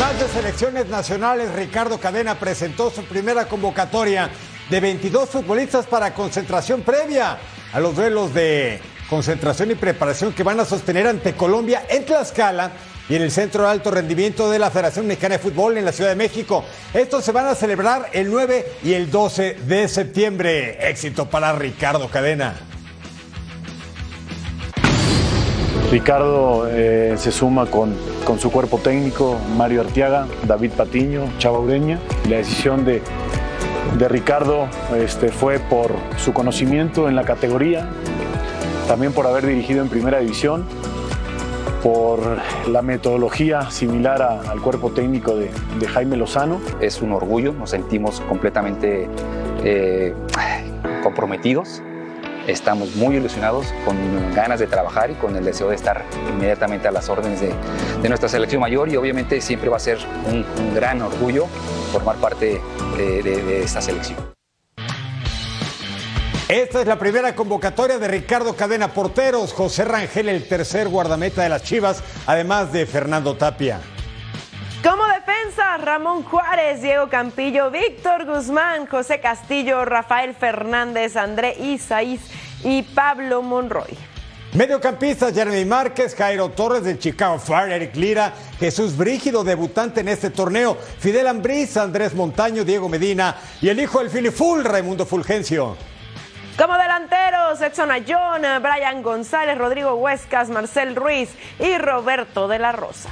Más 0.00 0.20
de 0.20 0.28
selecciones 0.28 0.86
nacionales, 0.86 1.52
Ricardo 1.54 1.98
Cadena 1.98 2.38
presentó 2.38 2.90
su 2.90 3.04
primera 3.04 3.46
convocatoria 3.46 4.30
de 4.70 4.80
22 4.80 5.28
futbolistas 5.28 5.86
para 5.86 6.14
concentración 6.14 6.82
previa 6.82 7.38
a 7.72 7.80
los 7.80 7.96
duelos 7.96 8.34
de 8.34 8.80
concentración 9.08 9.70
y 9.70 9.74
preparación 9.74 10.32
que 10.32 10.42
van 10.42 10.60
a 10.60 10.64
sostener 10.64 11.06
ante 11.06 11.34
Colombia 11.34 11.84
en 11.88 12.04
Tlaxcala 12.04 12.72
y 13.08 13.14
en 13.14 13.22
el 13.22 13.30
Centro 13.30 13.62
de 13.62 13.70
Alto 13.70 13.90
Rendimiento 13.90 14.50
de 14.50 14.58
la 14.58 14.70
Federación 14.70 15.06
Mexicana 15.06 15.36
de 15.36 15.38
Fútbol 15.38 15.78
en 15.78 15.84
la 15.84 15.92
Ciudad 15.92 16.10
de 16.10 16.16
México. 16.16 16.64
Estos 16.92 17.24
se 17.24 17.32
van 17.32 17.46
a 17.46 17.54
celebrar 17.54 18.10
el 18.12 18.30
9 18.30 18.66
y 18.82 18.94
el 18.94 19.10
12 19.10 19.58
de 19.66 19.88
septiembre. 19.88 20.88
Éxito 20.88 21.28
para 21.28 21.52
Ricardo 21.52 22.08
Cadena. 22.08 22.54
Ricardo 25.90 26.68
eh, 26.68 27.14
se 27.16 27.30
suma 27.30 27.66
con, 27.66 27.96
con, 28.24 28.40
su 28.40 28.50
cuerpo 28.50 28.78
técnico, 28.78 29.38
Mario 29.56 29.82
Artiaga, 29.82 30.26
David 30.44 30.72
Patiño, 30.72 31.28
Chava 31.38 31.60
Ureña. 31.60 32.00
La 32.28 32.38
decisión 32.38 32.84
de, 32.84 33.02
de 33.96 34.08
Ricardo 34.08 34.68
este, 34.96 35.28
fue 35.28 35.60
por 35.60 35.92
su 36.18 36.32
conocimiento 36.32 37.08
en 37.08 37.14
la 37.14 37.24
categoría, 37.24 37.88
también 38.88 39.12
por 39.12 39.28
haber 39.28 39.46
dirigido 39.46 39.80
en 39.80 39.88
primera 39.88 40.18
división, 40.18 40.66
por 41.82 42.20
la 42.68 42.82
metodología 42.82 43.70
similar 43.70 44.22
al 44.22 44.60
cuerpo 44.60 44.90
técnico 44.90 45.36
de, 45.36 45.50
Jaime 45.86 46.16
Lozano. 46.16 46.60
Es 46.80 47.02
un 47.02 47.12
orgullo, 47.12 47.52
nos 47.52 47.70
sentimos 47.70 48.20
completamente 48.22 49.08
eh, 49.64 50.14
comprometidos 51.02 51.82
estamos 52.46 52.94
muy 52.96 53.16
ilusionados, 53.16 53.66
con 53.84 53.96
ganas 54.34 54.60
de 54.60 54.66
trabajar 54.66 55.10
y 55.10 55.14
con 55.14 55.36
el 55.36 55.44
deseo 55.44 55.68
de 55.68 55.76
estar 55.76 56.04
inmediatamente 56.32 56.88
a 56.88 56.92
las 56.92 57.08
órdenes 57.08 57.40
de, 57.40 58.08
nuestra 58.08 58.28
selección 58.28 58.60
mayor 58.60 58.88
y 58.88 58.96
obviamente 58.96 59.40
siempre 59.40 59.68
va 59.68 59.78
a 59.78 59.80
ser 59.80 59.98
un, 60.30 60.44
gran 60.74 61.02
orgullo 61.02 61.46
formar 61.90 62.16
parte 62.16 62.60
de, 62.96 63.22
de 63.22 63.62
esta 63.62 63.80
selección. 63.80 64.35
Esta 66.48 66.80
es 66.80 66.86
la 66.86 66.96
primera 66.96 67.34
convocatoria 67.34 67.98
de 67.98 68.06
Ricardo 68.06 68.54
Cadena 68.54 68.94
Porteros, 68.94 69.52
José 69.52 69.84
Rangel 69.84 70.28
el 70.28 70.46
tercer 70.46 70.86
guardameta 70.86 71.42
de 71.42 71.48
las 71.48 71.64
Chivas, 71.64 72.04
además 72.24 72.72
de 72.72 72.86
Fernando 72.86 73.36
Tapia. 73.36 73.80
Como 74.80 75.04
defensa, 75.06 75.76
Ramón 75.78 76.22
Juárez, 76.22 76.82
Diego 76.82 77.08
Campillo, 77.08 77.72
Víctor 77.72 78.26
Guzmán, 78.26 78.86
José 78.86 79.18
Castillo, 79.18 79.84
Rafael 79.84 80.36
Fernández, 80.36 81.16
André 81.16 81.56
Isaís 81.58 82.20
y 82.62 82.82
Pablo 82.82 83.42
Monroy. 83.42 83.98
Mediocampistas 84.52 85.34
Jeremy 85.34 85.64
Márquez, 85.64 86.14
Jairo 86.14 86.50
Torres 86.50 86.84
del 86.84 87.00
Chicago 87.00 87.40
Fire, 87.40 87.72
Eric 87.72 87.96
Lira, 87.96 88.32
Jesús 88.60 88.96
Brígido, 88.96 89.42
debutante 89.42 90.00
en 90.00 90.08
este 90.08 90.30
torneo, 90.30 90.78
Fidel 91.00 91.26
Ambriz, 91.26 91.76
Andrés 91.76 92.14
Montaño, 92.14 92.62
Diego 92.62 92.88
Medina 92.88 93.36
y 93.60 93.68
el 93.68 93.80
hijo 93.80 93.98
del 93.98 94.10
Filiful, 94.10 94.64
Raimundo 94.64 95.04
Fulgencio. 95.04 95.76
Como 96.56 96.78
delanteros, 96.78 97.60
Edson 97.60 97.90
Ayón, 97.90 98.42
Brian 98.62 99.02
González, 99.02 99.58
Rodrigo 99.58 99.94
Huescas, 99.96 100.48
Marcel 100.48 100.96
Ruiz 100.96 101.28
y 101.58 101.76
Roberto 101.76 102.48
de 102.48 102.58
la 102.58 102.72
Rosa. 102.72 103.10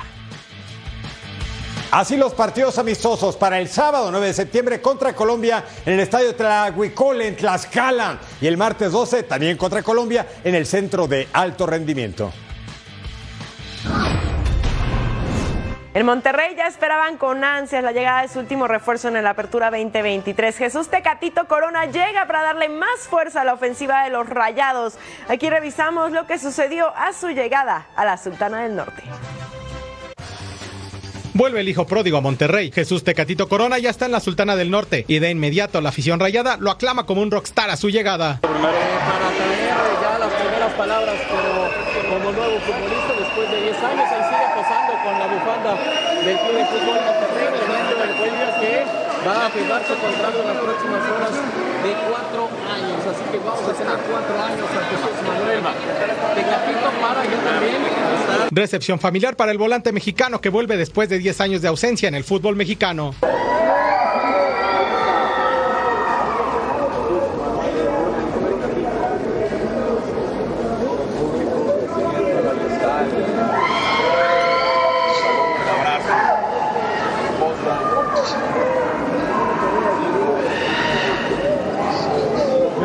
Así 1.91 2.17
los 2.17 2.33
partidos 2.33 2.79
amistosos 2.79 3.37
para 3.37 3.61
el 3.61 3.69
sábado 3.69 4.11
9 4.11 4.29
de 4.29 4.33
septiembre 4.33 4.81
contra 4.81 5.15
Colombia 5.15 5.63
en 5.85 5.93
el 5.93 6.01
estadio 6.01 6.35
Tlahuicole 6.35 7.29
en 7.29 7.37
Tlaxcala 7.37 8.19
y 8.41 8.47
el 8.47 8.57
martes 8.57 8.91
12 8.91 9.25
también 9.25 9.59
contra 9.59 9.83
Colombia 9.83 10.27
en 10.43 10.55
el 10.55 10.65
centro 10.65 11.07
de 11.07 11.29
alto 11.33 11.67
rendimiento. 11.67 12.33
En 15.95 16.07
Monterrey 16.07 16.57
ya 16.57 16.67
esperaban 16.67 17.19
con 17.19 17.45
ansias 17.45 17.85
la 17.85 17.93
llegada 17.93 18.23
de 18.23 18.29
su 18.29 18.41
último 18.41 18.67
refuerzo 18.67 19.07
en 19.07 19.23
la 19.23 19.31
Apertura 19.31 19.71
2023. 19.71 20.57
Jesús 20.57 20.89
Tecatito 20.89 21.47
Corona 21.47 21.87
llega 21.87 22.27
para 22.27 22.43
darle 22.43 22.69
más 22.69 23.07
fuerza 23.09 23.43
a 23.43 23.45
la 23.45 23.55
ofensiva 23.55 24.03
de 24.03 24.11
los 24.11 24.29
Rayados. 24.29 24.95
Aquí 25.29 25.49
revisamos 25.49 26.11
lo 26.11 26.27
que 26.27 26.41
sucedió 26.41 26.93
a 26.97 27.13
su 27.13 27.29
llegada 27.29 27.87
a 27.95 28.05
la 28.05 28.17
Sultana 28.17 28.63
del 28.63 28.75
Norte. 28.75 29.05
Vuelve 31.33 31.61
el 31.61 31.69
hijo 31.69 31.87
pródigo 31.87 32.17
a 32.17 32.21
Monterrey. 32.21 32.73
Jesús 32.73 33.05
Tecatito 33.05 33.49
Corona 33.49 33.79
ya 33.79 33.91
está 33.91 34.07
en 34.07 34.13
la 34.13 34.21
Sultana 34.21 34.57
del 34.57 34.73
Norte 34.73 35.05
y 35.07 35.21
de 35.21 35.31
inmediato 35.31 35.81
la 35.81 35.91
afición 35.91 36.19
rayada 36.19 36.57
lo 36.57 36.73
aclama 36.73 37.07
como 37.07 37.23
un 37.23 37.31
rockstar 37.31 37.71
a 37.71 37.77
su 37.77 37.89
llegada. 37.91 38.41
Para 38.41 38.73
ya 40.03 40.19
las 40.19 40.33
primeras 40.33 40.73
palabras 40.73 41.15
como, 41.29 42.15
como 42.15 42.33
nuevo 42.33 42.59
futbolista 42.59 43.13
después 43.17 43.49
de 43.49 43.63
10 43.63 43.77
años, 43.85 44.34
de 45.65 45.71
Recepción 58.51 58.99
familiar 58.99 59.37
para 59.37 59.53
el 59.53 59.59
volante 59.59 59.93
mexicano 59.93 60.41
que 60.41 60.51
vuelve 60.51 60.77
después 60.77 61.09
de 61.09 61.19
10 61.19 61.41
años 61.41 61.63
de 61.63 61.69
ausencia 61.69 62.09
en 62.09 62.15
el 62.15 62.25
fútbol 62.25 62.57
mexicano. 62.57 63.15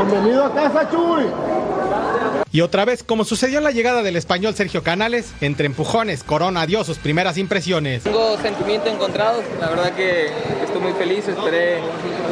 Bienvenido 0.09 0.45
a 0.45 0.53
casa, 0.53 0.68
Chuy. 0.68 0.68
Y 2.51 2.61
otra 2.61 2.83
vez, 2.83 3.03
como 3.03 3.25
sucedió 3.25 3.59
en 3.59 3.63
la 3.63 3.71
llegada 3.71 4.01
del 4.01 4.15
español 4.15 4.55
Sergio 4.55 4.81
Canales, 4.81 5.33
entre 5.39 5.67
empujones, 5.67 6.23
Corona 6.23 6.65
dio 6.65 6.83
sus 6.83 6.97
primeras 6.97 7.37
impresiones. 7.37 8.03
Tengo 8.03 8.37
sentimientos 8.37 8.91
encontrados, 8.91 9.43
la 9.59 9.69
verdad 9.69 9.93
que 9.93 10.27
estoy 10.63 10.81
muy 10.81 10.93
feliz, 10.93 11.27
esperé 11.27 11.79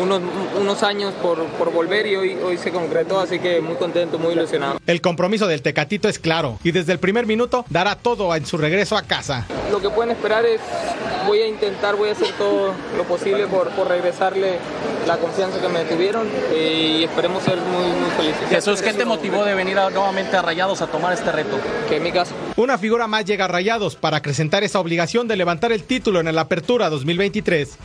unos, 0.01 0.21
unos 0.59 0.81
años 0.81 1.13
por, 1.21 1.45
por 1.45 1.71
volver 1.71 2.07
y 2.07 2.15
hoy, 2.15 2.37
hoy 2.43 2.57
se 2.57 2.71
concretó, 2.71 3.19
así 3.19 3.37
que 3.37 3.61
muy 3.61 3.75
contento, 3.75 4.17
muy 4.17 4.33
ilusionado. 4.33 4.79
El 4.87 5.01
compromiso 5.01 5.45
del 5.45 5.61
Tecatito 5.61 6.09
es 6.09 6.17
claro 6.17 6.57
y 6.63 6.71
desde 6.71 6.93
el 6.93 6.99
primer 6.99 7.27
minuto 7.27 7.63
dará 7.69 7.95
todo 7.95 8.35
en 8.35 8.45
su 8.45 8.57
regreso 8.57 8.97
a 8.97 9.03
casa. 9.03 9.45
Lo 9.71 9.79
que 9.79 9.89
pueden 9.89 10.11
esperar 10.11 10.45
es, 10.45 10.61
voy 11.27 11.41
a 11.41 11.47
intentar, 11.47 11.95
voy 11.95 12.09
a 12.09 12.13
hacer 12.13 12.31
todo 12.39 12.73
lo 12.97 13.03
posible 13.03 13.45
por, 13.47 13.69
por 13.71 13.87
regresarle 13.87 14.57
la 15.07 15.17
confianza 15.17 15.59
que 15.61 15.69
me 15.69 15.85
tuvieron 15.85 16.27
y 16.53 17.05
esperemos 17.05 17.41
ser 17.41 17.57
muy, 17.57 17.85
muy 17.85 18.09
felices. 18.11 18.49
Jesús, 18.49 18.81
¿qué 18.81 18.93
te 18.93 19.05
motivó 19.05 19.45
de 19.45 19.55
venir 19.55 19.79
a, 19.79 19.89
nuevamente 19.89 20.35
a 20.35 20.41
Rayados 20.41 20.81
a 20.81 20.87
tomar 20.87 21.13
este 21.13 21.31
reto? 21.31 21.57
Que 21.87 21.97
en 21.97 22.03
mi 22.03 22.11
caso. 22.11 22.35
Una 22.57 22.77
figura 22.77 23.07
más 23.07 23.23
llega 23.23 23.45
a 23.45 23.47
Rayados 23.47 23.95
para 23.95 24.17
acrecentar 24.17 24.65
esa 24.65 24.79
obligación 24.79 25.27
de 25.27 25.37
levantar 25.37 25.71
el 25.71 25.83
título 25.83 26.19
en 26.19 26.35
la 26.35 26.41
Apertura 26.41 26.89
2023. 26.89 27.77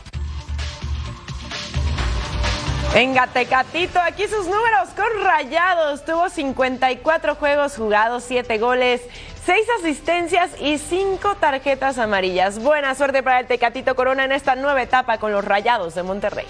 Venga, 2.93 3.25
Tecatito, 3.27 3.99
aquí 3.99 4.27
sus 4.27 4.45
números 4.45 4.89
con 4.95 5.23
Rayados. 5.23 6.05
Tuvo 6.05 6.29
54 6.29 7.35
juegos 7.35 7.75
jugados, 7.75 8.23
7 8.27 8.59
goles, 8.59 9.01
6 9.45 9.65
asistencias 9.79 10.51
y 10.61 10.77
5 10.77 11.35
tarjetas 11.39 11.97
amarillas. 11.97 12.59
Buena 12.59 12.93
suerte 12.93 13.23
para 13.23 13.39
el 13.39 13.47
Tecatito 13.47 13.95
Corona 13.95 14.25
en 14.25 14.33
esta 14.33 14.55
nueva 14.55 14.83
etapa 14.83 15.17
con 15.17 15.31
los 15.31 15.43
Rayados 15.43 15.95
de 15.95 16.03
Monterrey. 16.03 16.45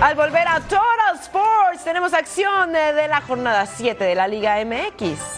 Al 0.00 0.14
volver 0.14 0.46
a 0.46 0.60
Total 0.60 1.16
Sports, 1.20 1.82
tenemos 1.82 2.14
acción 2.14 2.72
de 2.72 3.08
la 3.08 3.20
jornada 3.20 3.66
7 3.66 4.04
de 4.04 4.14
la 4.14 4.28
Liga 4.28 4.64
MX. 4.64 5.37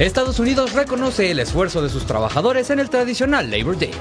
Estados 0.00 0.40
Unidos 0.40 0.72
reconoce 0.72 1.30
el 1.30 1.38
esfuerzo 1.38 1.80
de 1.80 1.88
sus 1.88 2.04
trabajadores 2.04 2.68
en 2.70 2.80
el 2.80 2.90
tradicional 2.90 3.48
Labor 3.48 3.78
Day. 3.78 3.92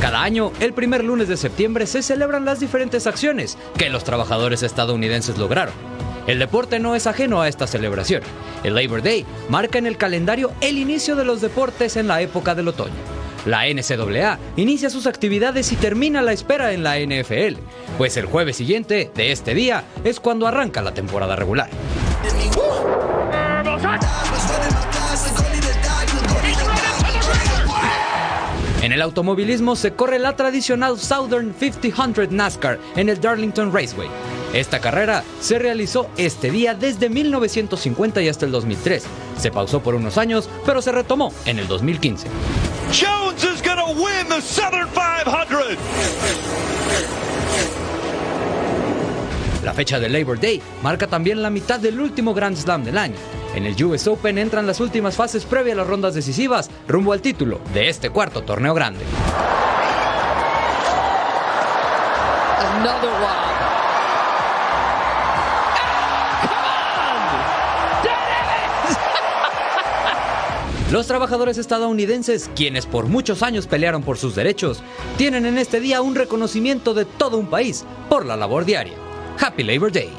Cada 0.00 0.22
año, 0.22 0.52
el 0.60 0.72
primer 0.72 1.02
lunes 1.02 1.26
de 1.26 1.36
septiembre, 1.36 1.88
se 1.88 2.02
celebran 2.02 2.44
las 2.44 2.60
diferentes 2.60 3.08
acciones 3.08 3.58
que 3.76 3.90
los 3.90 4.04
trabajadores 4.04 4.62
estadounidenses 4.62 5.36
lograron. 5.36 5.74
El 6.28 6.38
deporte 6.38 6.78
no 6.78 6.94
es 6.94 7.08
ajeno 7.08 7.42
a 7.42 7.48
esta 7.48 7.66
celebración. 7.66 8.22
El 8.62 8.76
Labor 8.76 9.02
Day 9.02 9.26
marca 9.48 9.78
en 9.78 9.86
el 9.86 9.96
calendario 9.96 10.52
el 10.60 10.78
inicio 10.78 11.16
de 11.16 11.24
los 11.24 11.40
deportes 11.40 11.96
en 11.96 12.06
la 12.06 12.20
época 12.20 12.54
del 12.54 12.68
otoño. 12.68 13.21
La 13.46 13.66
NCAA 13.66 14.38
inicia 14.56 14.88
sus 14.88 15.06
actividades 15.06 15.72
y 15.72 15.76
termina 15.76 16.22
la 16.22 16.32
espera 16.32 16.72
en 16.72 16.84
la 16.84 16.98
NFL, 16.98 17.58
pues 17.98 18.16
el 18.16 18.26
jueves 18.26 18.56
siguiente 18.56 19.10
de 19.14 19.32
este 19.32 19.54
día 19.54 19.84
es 20.04 20.20
cuando 20.20 20.46
arranca 20.46 20.80
la 20.80 20.94
temporada 20.94 21.34
regular. 21.34 21.68
En 28.82 28.92
el 28.92 29.00
automovilismo 29.00 29.76
se 29.76 29.92
corre 29.92 30.18
la 30.18 30.36
tradicional 30.36 30.98
Southern 30.98 31.54
500 31.54 32.30
NASCAR 32.30 32.78
en 32.96 33.08
el 33.08 33.20
Darlington 33.20 33.72
Raceway. 33.72 34.08
Esta 34.52 34.80
carrera 34.80 35.24
se 35.40 35.58
realizó 35.58 36.10
este 36.16 36.50
día 36.50 36.74
desde 36.74 37.08
1950 37.08 38.22
y 38.22 38.28
hasta 38.28 38.44
el 38.44 38.52
2003. 38.52 39.04
Se 39.38 39.50
pausó 39.50 39.82
por 39.82 39.94
unos 39.94 40.18
años, 40.18 40.50
pero 40.66 40.82
se 40.82 40.92
retomó 40.92 41.32
en 41.46 41.58
el 41.58 41.68
2015. 41.68 42.28
Jones 42.92 43.42
is 43.42 43.62
going 43.62 43.78
to 43.78 44.02
win 44.02 44.28
the 44.28 44.42
Southern 44.42 44.86
500. 44.88 45.78
La 49.64 49.72
fecha 49.72 49.98
de 49.98 50.10
Labor 50.10 50.38
Day 50.38 50.60
marca 50.82 51.06
también 51.06 51.40
la 51.40 51.48
mitad 51.48 51.80
del 51.80 51.98
último 51.98 52.34
Grand 52.34 52.54
Slam 52.54 52.84
del 52.84 52.98
año. 52.98 53.14
En 53.54 53.64
el 53.64 53.82
US 53.82 54.06
Open 54.08 54.36
entran 54.36 54.66
las 54.66 54.80
últimas 54.80 55.16
fases 55.16 55.46
previas 55.46 55.74
a 55.74 55.78
las 55.78 55.86
rondas 55.86 56.12
decisivas 56.14 56.68
rumbo 56.86 57.14
al 57.14 57.22
título 57.22 57.62
de 57.72 57.88
este 57.88 58.10
cuarto 58.10 58.42
torneo 58.42 58.74
grande. 58.74 59.04
Another 62.58 63.08
one. 63.08 63.51
Los 70.92 71.06
trabajadores 71.06 71.56
estadounidenses, 71.56 72.50
quienes 72.54 72.84
por 72.84 73.06
muchos 73.06 73.42
años 73.42 73.66
pelearon 73.66 74.02
por 74.02 74.18
sus 74.18 74.34
derechos, 74.34 74.82
tienen 75.16 75.46
en 75.46 75.56
este 75.56 75.80
día 75.80 76.02
un 76.02 76.14
reconocimiento 76.14 76.92
de 76.92 77.06
todo 77.06 77.38
un 77.38 77.46
país 77.46 77.86
por 78.10 78.26
la 78.26 78.36
labor 78.36 78.66
diaria. 78.66 78.92
Happy 79.40 79.62
Labor 79.62 79.90
Day. 79.90 80.10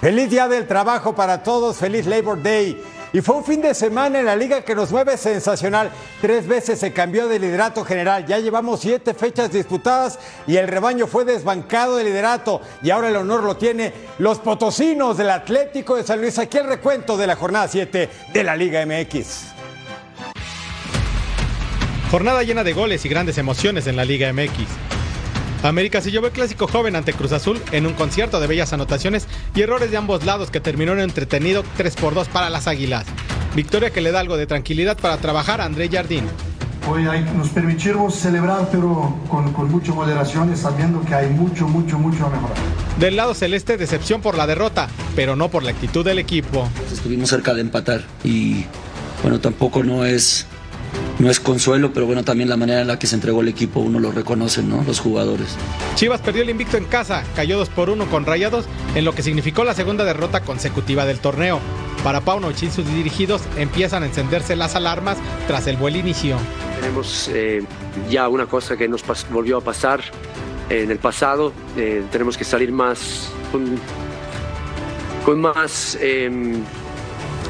Feliz 0.00 0.30
día 0.30 0.46
del 0.46 0.68
trabajo 0.68 1.16
para 1.16 1.42
todos, 1.42 1.78
feliz 1.78 2.06
Labor 2.06 2.40
Day. 2.40 2.80
Y 3.12 3.20
fue 3.22 3.36
un 3.36 3.44
fin 3.44 3.62
de 3.62 3.74
semana 3.74 4.18
en 4.18 4.26
la 4.26 4.36
liga 4.36 4.62
que 4.62 4.74
nos 4.74 4.90
mueve 4.90 5.16
sensacional. 5.16 5.90
Tres 6.20 6.46
veces 6.46 6.78
se 6.78 6.92
cambió 6.92 7.26
de 7.28 7.38
liderato 7.38 7.84
general. 7.84 8.26
Ya 8.26 8.38
llevamos 8.38 8.80
siete 8.80 9.14
fechas 9.14 9.50
disputadas 9.50 10.18
y 10.46 10.56
el 10.56 10.68
rebaño 10.68 11.06
fue 11.06 11.24
desbancado 11.24 11.96
de 11.96 12.04
liderato. 12.04 12.60
Y 12.82 12.90
ahora 12.90 13.08
el 13.08 13.16
honor 13.16 13.42
lo 13.42 13.56
tiene 13.56 13.92
los 14.18 14.38
potosinos 14.38 15.16
del 15.16 15.30
Atlético 15.30 15.96
de 15.96 16.04
San 16.04 16.20
Luis. 16.20 16.38
Aquí 16.38 16.58
el 16.58 16.66
recuento 16.66 17.16
de 17.16 17.26
la 17.26 17.36
jornada 17.36 17.68
7 17.68 18.10
de 18.32 18.44
la 18.44 18.56
Liga 18.56 18.84
MX. 18.84 19.54
Jornada 22.10 22.42
llena 22.42 22.64
de 22.64 22.72
goles 22.72 23.04
y 23.04 23.08
grandes 23.08 23.38
emociones 23.38 23.86
en 23.86 23.96
la 23.96 24.04
Liga 24.04 24.32
MX. 24.32 24.97
América 25.62 26.00
se 26.00 26.10
llevó 26.10 26.26
el 26.26 26.32
clásico 26.32 26.68
joven 26.68 26.94
ante 26.96 27.12
Cruz 27.12 27.32
Azul 27.32 27.60
en 27.72 27.86
un 27.86 27.94
concierto 27.94 28.38
de 28.40 28.46
bellas 28.46 28.72
anotaciones 28.72 29.26
y 29.54 29.62
errores 29.62 29.90
de 29.90 29.96
ambos 29.96 30.24
lados 30.24 30.50
que 30.50 30.60
terminó 30.60 30.92
en 30.92 31.00
entretenido 31.00 31.64
3 31.76 31.96
por 31.96 32.14
2 32.14 32.28
para 32.28 32.48
las 32.50 32.66
Águilas. 32.68 33.06
Victoria 33.56 33.90
que 33.90 34.00
le 34.00 34.12
da 34.12 34.20
algo 34.20 34.36
de 34.36 34.46
tranquilidad 34.46 34.96
para 34.98 35.16
trabajar 35.18 35.60
a 35.60 35.64
André 35.64 35.88
Jardín. 35.88 36.24
Hoy 36.88 37.06
hay- 37.06 37.24
nos 37.36 37.48
permitimos 37.50 38.14
celebrar, 38.14 38.68
pero 38.70 39.14
con, 39.28 39.52
con 39.52 39.70
mucha 39.70 39.92
moderación 39.92 40.50
y 40.52 40.56
sabiendo 40.56 41.02
que 41.02 41.14
hay 41.14 41.28
mucho, 41.28 41.66
mucho, 41.66 41.98
mucho 41.98 42.24
a 42.26 42.30
mejorar. 42.30 42.56
Del 42.98 43.16
lado 43.16 43.34
celeste, 43.34 43.76
decepción 43.76 44.22
por 44.22 44.36
la 44.38 44.46
derrota, 44.46 44.88
pero 45.16 45.34
no 45.36 45.50
por 45.50 45.64
la 45.64 45.70
actitud 45.72 46.04
del 46.04 46.18
equipo. 46.18 46.68
Estuvimos 46.90 47.28
cerca 47.28 47.52
de 47.52 47.60
empatar 47.62 48.04
y 48.24 48.64
bueno, 49.22 49.38
tampoco 49.40 49.82
no 49.82 50.04
es, 50.06 50.46
no 51.18 51.30
es 51.30 51.40
consuelo, 51.40 51.92
pero 51.92 52.06
bueno, 52.06 52.24
también 52.24 52.48
la 52.48 52.56
manera 52.56 52.80
en 52.80 52.86
la 52.86 52.98
que 52.98 53.06
se 53.06 53.16
entregó 53.16 53.40
el 53.40 53.48
equipo 53.48 53.80
uno 53.80 53.98
lo 53.98 54.12
reconoce, 54.12 54.62
¿no? 54.62 54.84
Los 54.84 55.00
jugadores. 55.00 55.56
Chivas 55.96 56.20
perdió 56.20 56.42
el 56.42 56.50
invicto 56.50 56.76
en 56.76 56.84
casa, 56.84 57.24
cayó 57.34 57.58
2 57.58 57.68
por 57.70 57.90
1 57.90 58.06
con 58.06 58.24
Rayados, 58.24 58.66
en 58.94 59.04
lo 59.04 59.14
que 59.14 59.22
significó 59.22 59.64
la 59.64 59.74
segunda 59.74 60.04
derrota 60.04 60.40
consecutiva 60.40 61.06
del 61.06 61.18
torneo. 61.18 61.60
Para 62.04 62.20
Paunovic 62.20 62.62
y 62.62 62.70
sus 62.70 62.86
dirigidos 62.86 63.42
empiezan 63.56 64.04
a 64.04 64.06
encenderse 64.06 64.54
las 64.54 64.76
alarmas 64.76 65.18
tras 65.48 65.66
el 65.66 65.76
buen 65.76 65.96
inicio. 65.96 66.36
Tenemos 66.80 67.28
eh, 67.32 67.64
ya 68.08 68.28
una 68.28 68.46
cosa 68.46 68.76
que 68.76 68.86
nos 68.88 69.02
volvió 69.30 69.58
a 69.58 69.60
pasar 69.60 70.00
en 70.70 70.90
el 70.90 70.98
pasado. 70.98 71.52
eh, 71.76 72.04
tenemos 72.12 72.38
que 72.38 72.44
salir 72.44 72.70
más 72.70 73.30
con, 73.50 73.64
con 75.24 75.40
más 75.40 75.98
eh, 76.00 76.30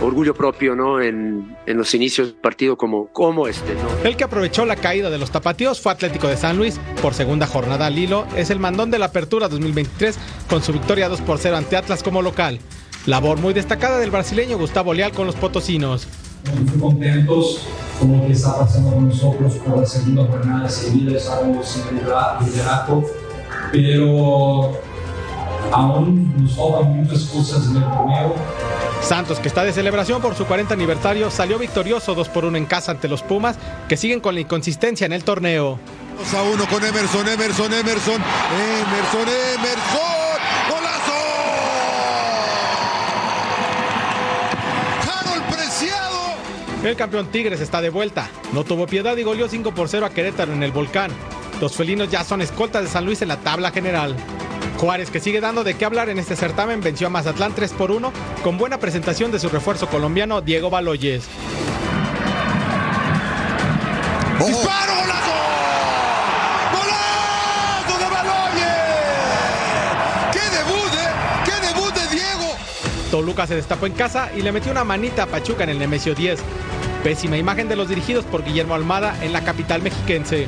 orgullo 0.00 0.34
propio 0.34 0.74
¿no? 0.74 1.00
en, 1.00 1.56
en 1.66 1.76
los 1.76 1.92
inicios 1.94 2.28
del 2.28 2.36
partido 2.36 2.76
como, 2.76 3.08
como 3.08 3.48
este. 3.48 3.74
¿no? 3.74 4.08
El 4.08 4.16
que 4.16 4.24
aprovechó 4.24 4.64
la 4.64 4.76
caída 4.76 5.10
de 5.10 5.18
los 5.18 5.30
tapatíos 5.30 5.80
fue 5.80 5.92
Atlético 5.92 6.28
de 6.28 6.36
San 6.36 6.56
Luis. 6.56 6.80
Por 7.02 7.14
segunda 7.14 7.46
jornada 7.46 7.86
al 7.86 7.98
hilo, 7.98 8.26
es 8.36 8.50
el 8.50 8.58
mandón 8.60 8.90
de 8.90 8.98
la 8.98 9.06
apertura 9.06 9.48
2023 9.48 10.18
con 10.48 10.62
su 10.62 10.72
victoria 10.72 11.08
2 11.08 11.20
por 11.22 11.38
0 11.38 11.56
ante 11.56 11.76
Atlas 11.76 12.02
como 12.02 12.22
local. 12.22 12.58
Labor 13.06 13.38
muy 13.38 13.54
destacada 13.54 13.98
del 13.98 14.10
brasileño 14.10 14.58
Gustavo 14.58 14.92
Leal 14.94 15.12
con 15.12 15.26
los 15.26 15.34
potosinos. 15.36 16.06
muy 16.54 16.78
contentos 16.80 17.66
con 17.98 18.16
lo 18.20 18.26
que 18.26 18.32
está 18.32 18.56
pasando 18.58 18.92
con 18.94 19.08
nosotros 19.08 19.54
por 19.54 19.78
la 19.78 19.86
segunda 19.86 20.24
jornada 20.26 20.68
seguida, 20.68 21.16
estamos 21.16 21.66
sin 21.68 21.82
lidera- 21.98 22.38
liderato, 22.44 23.02
pero 23.72 24.72
aún 25.72 26.34
nos 26.38 26.54
faltan 26.54 26.96
muchas 26.96 27.24
cosas 27.24 27.66
en 27.66 27.76
el 27.76 27.82
torneo. 27.82 28.34
Santos, 29.02 29.38
que 29.38 29.48
está 29.48 29.64
de 29.64 29.72
celebración 29.72 30.20
por 30.20 30.34
su 30.34 30.44
40 30.44 30.74
aniversario, 30.74 31.30
salió 31.30 31.58
victorioso 31.58 32.14
2 32.14 32.28
por 32.28 32.44
1 32.44 32.58
en 32.58 32.66
casa 32.66 32.92
ante 32.92 33.08
los 33.08 33.22
Pumas, 33.22 33.56
que 33.88 33.96
siguen 33.96 34.20
con 34.20 34.34
la 34.34 34.40
inconsistencia 34.40 35.06
en 35.06 35.12
el 35.12 35.24
torneo. 35.24 35.78
2 36.18 36.34
a 36.34 36.42
1 36.42 36.66
con 36.66 36.84
Emerson, 36.84 37.28
Emerson, 37.28 37.72
Emerson, 37.72 38.20
Emerson, 38.20 39.28
Emerson, 39.54 40.38
golazo. 40.68 41.12
Harold 45.06 45.54
Preciado. 45.54 46.18
El 46.82 46.96
campeón 46.96 47.28
Tigres 47.28 47.60
está 47.60 47.80
de 47.80 47.90
vuelta. 47.90 48.28
No 48.52 48.64
tuvo 48.64 48.86
piedad 48.86 49.16
y 49.16 49.22
goleó 49.22 49.48
5 49.48 49.72
por 49.72 49.88
0 49.88 50.06
a 50.06 50.10
Querétaro 50.10 50.52
en 50.52 50.62
el 50.62 50.72
Volcán. 50.72 51.12
Los 51.60 51.76
felinos 51.76 52.10
ya 52.10 52.24
son 52.24 52.42
escoltas 52.42 52.82
de 52.82 52.88
San 52.88 53.04
Luis 53.04 53.22
en 53.22 53.28
la 53.28 53.36
tabla 53.38 53.70
general. 53.70 54.16
Juárez, 54.78 55.10
que 55.10 55.18
sigue 55.18 55.40
dando 55.40 55.64
de 55.64 55.74
qué 55.74 55.84
hablar 55.84 56.08
en 56.08 56.20
este 56.20 56.36
certamen, 56.36 56.80
venció 56.80 57.08
a 57.08 57.10
Mazatlán 57.10 57.52
3 57.52 57.72
por 57.72 57.90
1 57.90 58.12
con 58.44 58.58
buena 58.58 58.78
presentación 58.78 59.32
de 59.32 59.40
su 59.40 59.48
refuerzo 59.48 59.88
colombiano 59.88 60.40
Diego 60.40 60.70
Baloyes. 60.70 61.24
¡Disparo, 64.38 64.92
golazo! 65.00 65.32
¡Golazo 66.72 67.98
de 67.98 68.04
Baloyes! 68.14 68.66
¡Qué 70.32 70.56
debut, 70.56 70.94
eh! 70.94 71.08
¡Qué 71.44 71.66
debut 71.66 71.92
de 71.92 72.14
Diego! 72.14 72.54
Toluca 73.10 73.48
se 73.48 73.56
destapó 73.56 73.86
en 73.86 73.94
casa 73.94 74.30
y 74.36 74.42
le 74.42 74.52
metió 74.52 74.70
una 74.70 74.84
manita 74.84 75.24
a 75.24 75.26
Pachuca 75.26 75.64
en 75.64 75.70
el 75.70 75.80
Nemesio 75.80 76.14
10. 76.14 76.38
Pésima 77.02 77.36
imagen 77.36 77.68
de 77.68 77.74
los 77.74 77.88
dirigidos 77.88 78.24
por 78.24 78.44
Guillermo 78.44 78.74
Almada 78.74 79.16
en 79.22 79.32
la 79.32 79.42
capital 79.42 79.82
mexiquense. 79.82 80.46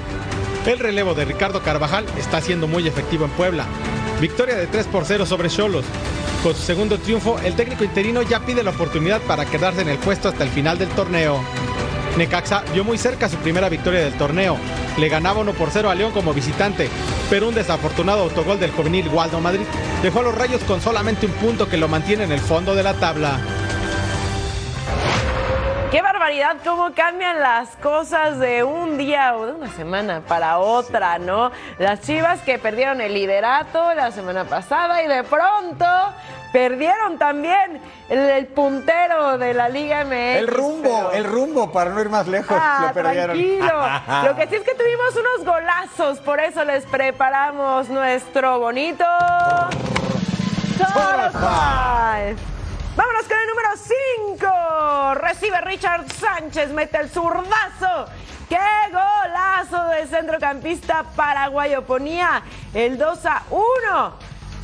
El 0.66 0.78
relevo 0.78 1.14
de 1.14 1.24
Ricardo 1.24 1.62
Carvajal 1.62 2.06
está 2.16 2.40
siendo 2.40 2.68
muy 2.68 2.86
efectivo 2.86 3.24
en 3.24 3.32
Puebla. 3.32 3.66
Victoria 4.20 4.56
de 4.56 4.66
3 4.66 4.86
por 4.88 5.06
0 5.06 5.24
sobre 5.24 5.48
Cholos. 5.48 5.84
Con 6.42 6.54
su 6.54 6.60
segundo 6.60 6.98
triunfo, 6.98 7.38
el 7.38 7.54
técnico 7.54 7.84
interino 7.84 8.20
ya 8.20 8.40
pide 8.40 8.62
la 8.62 8.70
oportunidad 8.70 9.20
para 9.22 9.46
quedarse 9.46 9.80
en 9.80 9.88
el 9.88 9.98
puesto 9.98 10.28
hasta 10.28 10.44
el 10.44 10.50
final 10.50 10.78
del 10.78 10.90
torneo. 10.90 11.40
Necaxa 12.18 12.62
vio 12.74 12.84
muy 12.84 12.98
cerca 12.98 13.30
su 13.30 13.36
primera 13.36 13.70
victoria 13.70 14.00
del 14.00 14.12
torneo. 14.14 14.58
Le 14.98 15.08
ganaba 15.08 15.40
1 15.40 15.52
por 15.54 15.70
0 15.70 15.88
a 15.88 15.94
León 15.94 16.12
como 16.12 16.34
visitante, 16.34 16.90
pero 17.30 17.48
un 17.48 17.54
desafortunado 17.54 18.22
autogol 18.24 18.60
del 18.60 18.72
juvenil 18.72 19.08
Waldo 19.08 19.40
Madrid 19.40 19.64
dejó 20.02 20.20
a 20.20 20.24
los 20.24 20.34
Rayos 20.34 20.62
con 20.64 20.82
solamente 20.82 21.24
un 21.24 21.32
punto 21.32 21.68
que 21.68 21.78
lo 21.78 21.88
mantiene 21.88 22.24
en 22.24 22.32
el 22.32 22.40
fondo 22.40 22.74
de 22.74 22.82
la 22.82 22.94
tabla. 22.94 23.40
Qué 25.90 26.02
barbaridad, 26.02 26.56
cómo 26.64 26.92
cambian 26.94 27.40
las 27.40 27.70
cosas 27.76 28.38
de 28.38 28.62
un 28.62 28.96
día 28.96 29.34
o 29.36 29.46
de 29.46 29.52
una 29.54 29.68
semana 29.72 30.20
para 30.20 30.58
otra, 30.58 31.18
¿no? 31.18 31.50
Las 31.78 32.00
Chivas 32.02 32.40
que 32.42 32.58
perdieron 32.60 33.00
el 33.00 33.12
liderato 33.12 33.92
la 33.94 34.12
semana 34.12 34.44
pasada 34.44 35.02
y 35.02 35.08
de 35.08 35.24
pronto 35.24 35.84
perdieron 36.52 37.18
también 37.18 37.80
el, 38.08 38.18
el 38.20 38.46
puntero 38.46 39.36
de 39.36 39.52
la 39.52 39.68
Liga 39.68 40.04
MX. 40.04 40.12
El 40.12 40.46
rumbo, 40.46 40.82
pero- 41.08 41.12
el 41.12 41.24
rumbo, 41.24 41.72
para 41.72 41.90
no 41.90 42.00
ir 42.00 42.08
más 42.08 42.28
lejos, 42.28 42.56
Ah, 42.60 42.84
lo 42.86 42.92
perdieron. 42.94 43.36
tranquilo. 43.36 43.82
Lo 44.26 44.36
que 44.36 44.46
sí 44.46 44.54
es 44.56 44.62
que 44.62 44.74
tuvimos 44.76 45.16
unos 45.16 45.44
golazos, 45.44 46.18
por 46.20 46.38
eso 46.38 46.64
les 46.64 46.86
preparamos 46.86 47.88
nuestro 47.88 48.60
bonito 48.60 49.04
Total 50.78 51.32
Five. 51.32 52.36
Vámonos 53.00 53.22
con 53.22 53.38
el 53.38 53.46
número 53.46 53.70
5. 54.36 55.14
Recibe 55.14 55.58
Richard 55.62 56.04
Sánchez, 56.12 56.70
mete 56.70 56.98
el 56.98 57.08
zurdazo. 57.08 58.04
¡Qué 58.46 58.58
golazo 58.92 59.88
del 59.88 60.06
centrocampista 60.06 61.04
paraguayo! 61.16 61.80
Ponía 61.86 62.42
el 62.74 62.98
2 62.98 63.24
a 63.24 63.42
1 63.48 64.12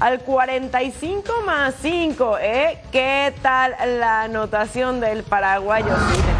al 0.01 0.21
45 0.21 1.33
más 1.47 1.77
5. 1.81 2.37
¿eh? 2.39 2.83
¿Qué 2.93 3.33
tal 3.41 3.75
la 4.01 4.25
anotación 4.25 5.01
del 5.01 5.23
paraguayo? 5.23 5.97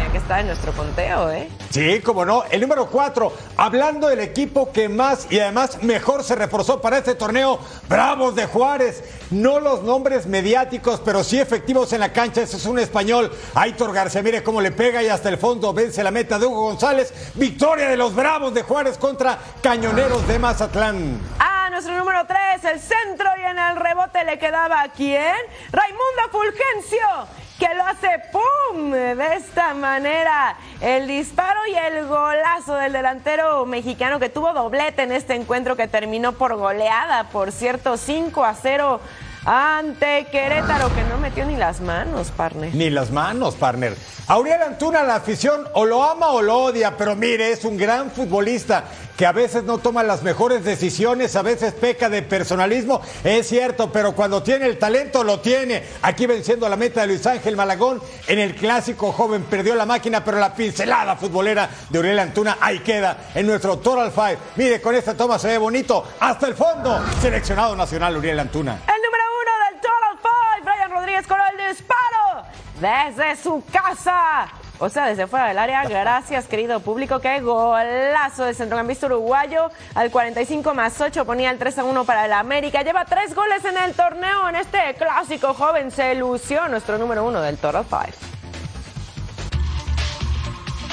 Tenía 0.07 0.19
que 0.21 0.23
estar 0.23 0.39
en 0.39 0.47
nuestro 0.47 0.71
conteo, 0.71 1.29
¿eh? 1.31 1.49
Sí, 1.69 1.99
como 1.99 2.23
no. 2.23 2.45
El 2.49 2.61
número 2.61 2.85
4, 2.89 3.33
hablando 3.57 4.07
del 4.07 4.21
equipo 4.21 4.71
que 4.71 4.87
más 4.87 5.27
y 5.29 5.37
además 5.37 5.83
mejor 5.83 6.23
se 6.23 6.33
reforzó 6.35 6.79
para 6.79 6.99
este 6.99 7.13
torneo, 7.13 7.59
Bravos 7.89 8.33
de 8.33 8.45
Juárez. 8.45 9.03
No 9.31 9.59
los 9.59 9.83
nombres 9.83 10.25
mediáticos, 10.25 11.01
pero 11.03 11.25
sí 11.25 11.37
efectivos 11.41 11.91
en 11.91 11.99
la 11.99 12.13
cancha. 12.13 12.41
Ese 12.41 12.55
es 12.55 12.65
un 12.65 12.79
español. 12.79 13.29
Aitor 13.53 13.91
García, 13.91 14.21
mire 14.21 14.43
cómo 14.43 14.61
le 14.61 14.71
pega 14.71 15.03
y 15.03 15.09
hasta 15.09 15.27
el 15.27 15.37
fondo 15.37 15.73
vence 15.73 16.01
la 16.01 16.11
meta 16.11 16.39
de 16.39 16.45
Hugo 16.45 16.61
González. 16.61 17.13
Victoria 17.35 17.89
de 17.89 17.97
los 17.97 18.15
Bravos 18.15 18.53
de 18.53 18.63
Juárez 18.63 18.97
contra 18.97 19.37
Cañoneros 19.61 20.25
de 20.25 20.39
Mazatlán. 20.39 21.19
A 21.39 21.69
nuestro 21.69 21.97
número 21.97 22.25
3, 22.25 22.63
el 22.63 22.79
centro 22.79 23.29
y 23.41 23.43
en 23.43 23.59
el 23.59 23.75
rebote 23.75 24.23
le 24.23 24.39
quedaba 24.39 24.83
a 24.83 24.89
quién? 24.89 25.35
Raimundo 25.73 26.21
Fulgencio, 26.31 27.27
que 27.57 27.73
lo 27.73 27.83
hace 27.83 28.09
¡pum! 28.31 28.91
De 28.91 29.35
esta 29.35 29.73
manera. 29.73 30.55
El 30.81 31.07
disparo 31.07 31.59
y 31.67 31.75
el 31.75 32.05
golazo 32.05 32.75
del 32.75 32.93
delantero 32.93 33.65
mexicano 33.65 34.19
que 34.19 34.29
tuvo 34.29 34.53
doblete 34.53 35.03
en 35.03 35.11
este 35.11 35.35
encuentro 35.35 35.75
que 35.75 35.87
terminó 35.87 36.33
por 36.33 36.55
goleada, 36.55 37.25
por 37.25 37.51
cierto, 37.51 37.97
5 37.97 38.45
a 38.45 38.53
0 38.53 38.99
ante 39.47 40.27
Querétaro, 40.29 40.93
que 40.93 41.03
no 41.05 41.17
metió 41.17 41.45
ni 41.45 41.55
las 41.55 41.79
manos, 41.79 42.31
partner. 42.31 42.75
Ni 42.75 42.89
las 42.89 43.11
manos, 43.11 43.55
partner. 43.55 43.95
Auriel 44.27 44.61
Antuna, 44.61 45.03
la 45.03 45.15
afición 45.15 45.65
o 45.73 45.85
lo 45.85 46.03
ama 46.03 46.31
o 46.31 46.41
lo 46.41 46.57
odia, 46.57 46.97
pero 46.97 47.15
mire, 47.15 47.51
es 47.51 47.63
un 47.63 47.77
gran 47.77 48.11
futbolista 48.11 48.83
que 49.15 49.25
a 49.25 49.31
veces 49.31 49.63
no 49.63 49.79
toma 49.79 50.03
las 50.03 50.21
mejores 50.21 50.63
decisiones, 50.63 51.35
a 51.35 51.41
veces 51.41 51.73
peca 51.73 52.09
de 52.09 52.21
personalismo, 52.21 53.01
es 53.23 53.47
cierto, 53.47 53.91
pero 53.91 54.13
cuando 54.13 54.43
tiene 54.43 54.65
el 54.67 54.77
talento 54.77 55.23
lo 55.23 55.39
tiene. 55.39 55.83
Aquí 56.03 56.27
venciendo 56.27 56.69
la 56.69 56.75
meta 56.75 57.01
de 57.01 57.07
Luis 57.07 57.25
Ángel 57.25 57.55
Malagón 57.55 58.01
en 58.27 58.37
el 58.37 58.53
clásico 58.53 59.11
joven, 59.11 59.43
perdió 59.43 59.75
la 59.75 59.85
máquina, 59.85 60.23
pero 60.23 60.39
la 60.39 60.53
pincelada 60.53 61.15
futbolera 61.15 61.69
de 61.89 61.97
Auriel 61.97 62.19
Antuna 62.19 62.57
ahí 62.61 62.79
queda 62.79 63.29
en 63.33 63.47
nuestro 63.47 63.77
Total 63.77 64.11
Five. 64.11 64.37
Mire, 64.57 64.81
con 64.81 64.93
esta 64.93 65.15
toma 65.15 65.39
se 65.39 65.47
ve 65.47 65.57
bonito, 65.57 66.03
hasta 66.19 66.47
el 66.47 66.53
fondo, 66.53 67.01
seleccionado 67.19 67.75
nacional 67.75 68.13
Auriel 68.13 68.39
Antuna. 68.39 68.73
El 68.73 69.01
número 69.01 69.23
uno 69.41 69.51
del 69.71 69.81
Total 69.81 70.17
Five, 70.21 70.63
Brian 70.63 70.91
Rodríguez 70.91 71.25
con 71.25 71.37
el 71.53 71.69
disparo 71.69 72.66
desde 72.79 73.35
su 73.35 73.63
casa. 73.71 74.47
O 74.79 74.89
sea, 74.89 75.07
desde 75.07 75.25
fuera 75.25 75.47
del 75.47 75.57
área. 75.57 75.83
Gracias, 75.85 76.45
querido 76.45 76.79
público. 76.79 77.19
Qué 77.19 77.39
golazo 77.41 78.45
del 78.45 78.55
centrocampista 78.55 79.07
uruguayo. 79.07 79.71
Al 79.95 80.11
45 80.11 80.73
más 80.73 81.01
8 81.01 81.25
ponía 81.25 81.49
el 81.49 81.57
3 81.57 81.79
a 81.79 81.83
1 81.83 82.05
para 82.05 82.25
el 82.25 82.33
América. 82.33 82.83
Lleva 82.83 83.05
tres 83.05 83.33
goles 83.33 83.65
en 83.65 83.77
el 83.77 83.93
torneo. 83.93 84.47
En 84.49 84.55
este 84.55 84.95
clásico 84.97 85.53
joven 85.55 85.89
se 85.89 86.13
lució 86.15 86.67
nuestro 86.67 86.99
número 86.99 87.25
uno 87.25 87.41
del 87.41 87.57
Total 87.57 87.85
Five. 87.85 88.13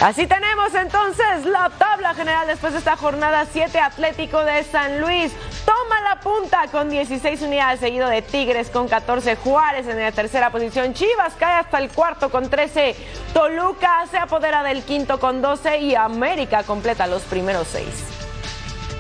Así 0.01 0.27
tenemos 0.27 0.75
entonces 0.75 1.45
la 1.45 1.71
tabla 1.79 2.15
general 2.15 2.47
después 2.47 2.73
de 2.73 2.79
esta 2.79 2.97
jornada 2.97 3.47
7 3.51 3.79
Atlético 3.79 4.45
de 4.45 4.65
San 4.65 5.01
Luis. 5.01 5.33
Toma 5.65 6.01
la 6.03 6.21
punta 6.21 6.67
con 6.71 6.91
16 6.91 7.43
unidades, 7.43 7.81
seguido 7.81 8.09
de 8.09 8.23
Tigres 8.23 8.69
con 8.71 8.89
14 8.89 9.37
Juárez 9.37 9.87
en 9.87 9.99
la 9.99 10.13
tercera 10.13 10.51
posición. 10.51 10.93
Chivas 10.95 11.35
cae 11.39 11.61
hasta 11.61 11.79
el 11.79 11.91
cuarto 11.91 12.31
con 12.31 12.51
13. 12.51 12.95
Toluca 13.33 14.07
se 14.11 14.19
apodera 14.19 14.63
del 14.63 14.83
quinto 14.83 15.19
con 15.19 15.41
12 15.41 15.79
y 15.79 15.95
América 15.95 16.63
completa 16.65 17.07
los 17.07 17.23
primeros 17.23 17.69
seis. 17.71 18.15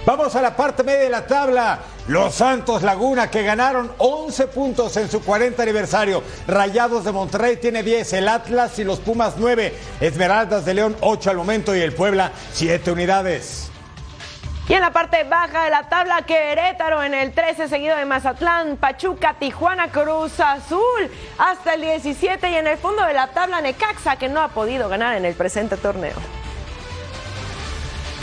Vamos 0.06 0.36
a 0.36 0.42
la 0.42 0.54
parte 0.54 0.82
media 0.82 1.00
de 1.00 1.08
la 1.08 1.26
tabla. 1.26 1.80
Los 2.08 2.34
Santos 2.34 2.82
Laguna 2.82 3.30
que 3.30 3.42
ganaron 3.42 3.90
11 3.96 4.48
puntos 4.48 4.94
en 4.98 5.10
su 5.10 5.22
40 5.22 5.62
aniversario. 5.62 6.22
Rayados 6.46 7.04
de 7.04 7.12
Monterrey 7.12 7.56
tiene 7.56 7.82
10, 7.82 8.12
el 8.12 8.28
Atlas 8.28 8.78
y 8.78 8.84
los 8.84 9.00
Pumas 9.00 9.34
9, 9.38 9.74
Esmeraldas 10.00 10.66
de 10.66 10.74
León 10.74 10.96
8 11.00 11.30
al 11.30 11.36
momento 11.38 11.74
y 11.74 11.80
el 11.80 11.94
Puebla 11.94 12.32
7 12.52 12.92
unidades. 12.92 13.70
Y 14.66 14.72
en 14.72 14.80
la 14.80 14.92
parte 14.92 15.24
baja 15.24 15.64
de 15.64 15.70
la 15.70 15.90
tabla, 15.90 16.22
Querétaro 16.22 17.02
en 17.02 17.12
el 17.12 17.32
13, 17.32 17.68
seguido 17.68 17.96
de 17.96 18.06
Mazatlán, 18.06 18.78
Pachuca, 18.78 19.34
Tijuana, 19.38 19.88
Cruz 19.88 20.40
Azul, 20.40 21.10
hasta 21.36 21.74
el 21.74 21.82
17. 21.82 22.50
Y 22.50 22.54
en 22.54 22.66
el 22.66 22.78
fondo 22.78 23.04
de 23.04 23.12
la 23.12 23.26
tabla, 23.26 23.60
Necaxa, 23.60 24.16
que 24.16 24.30
no 24.30 24.40
ha 24.40 24.48
podido 24.48 24.88
ganar 24.88 25.16
en 25.16 25.26
el 25.26 25.34
presente 25.34 25.76
torneo. 25.76 26.14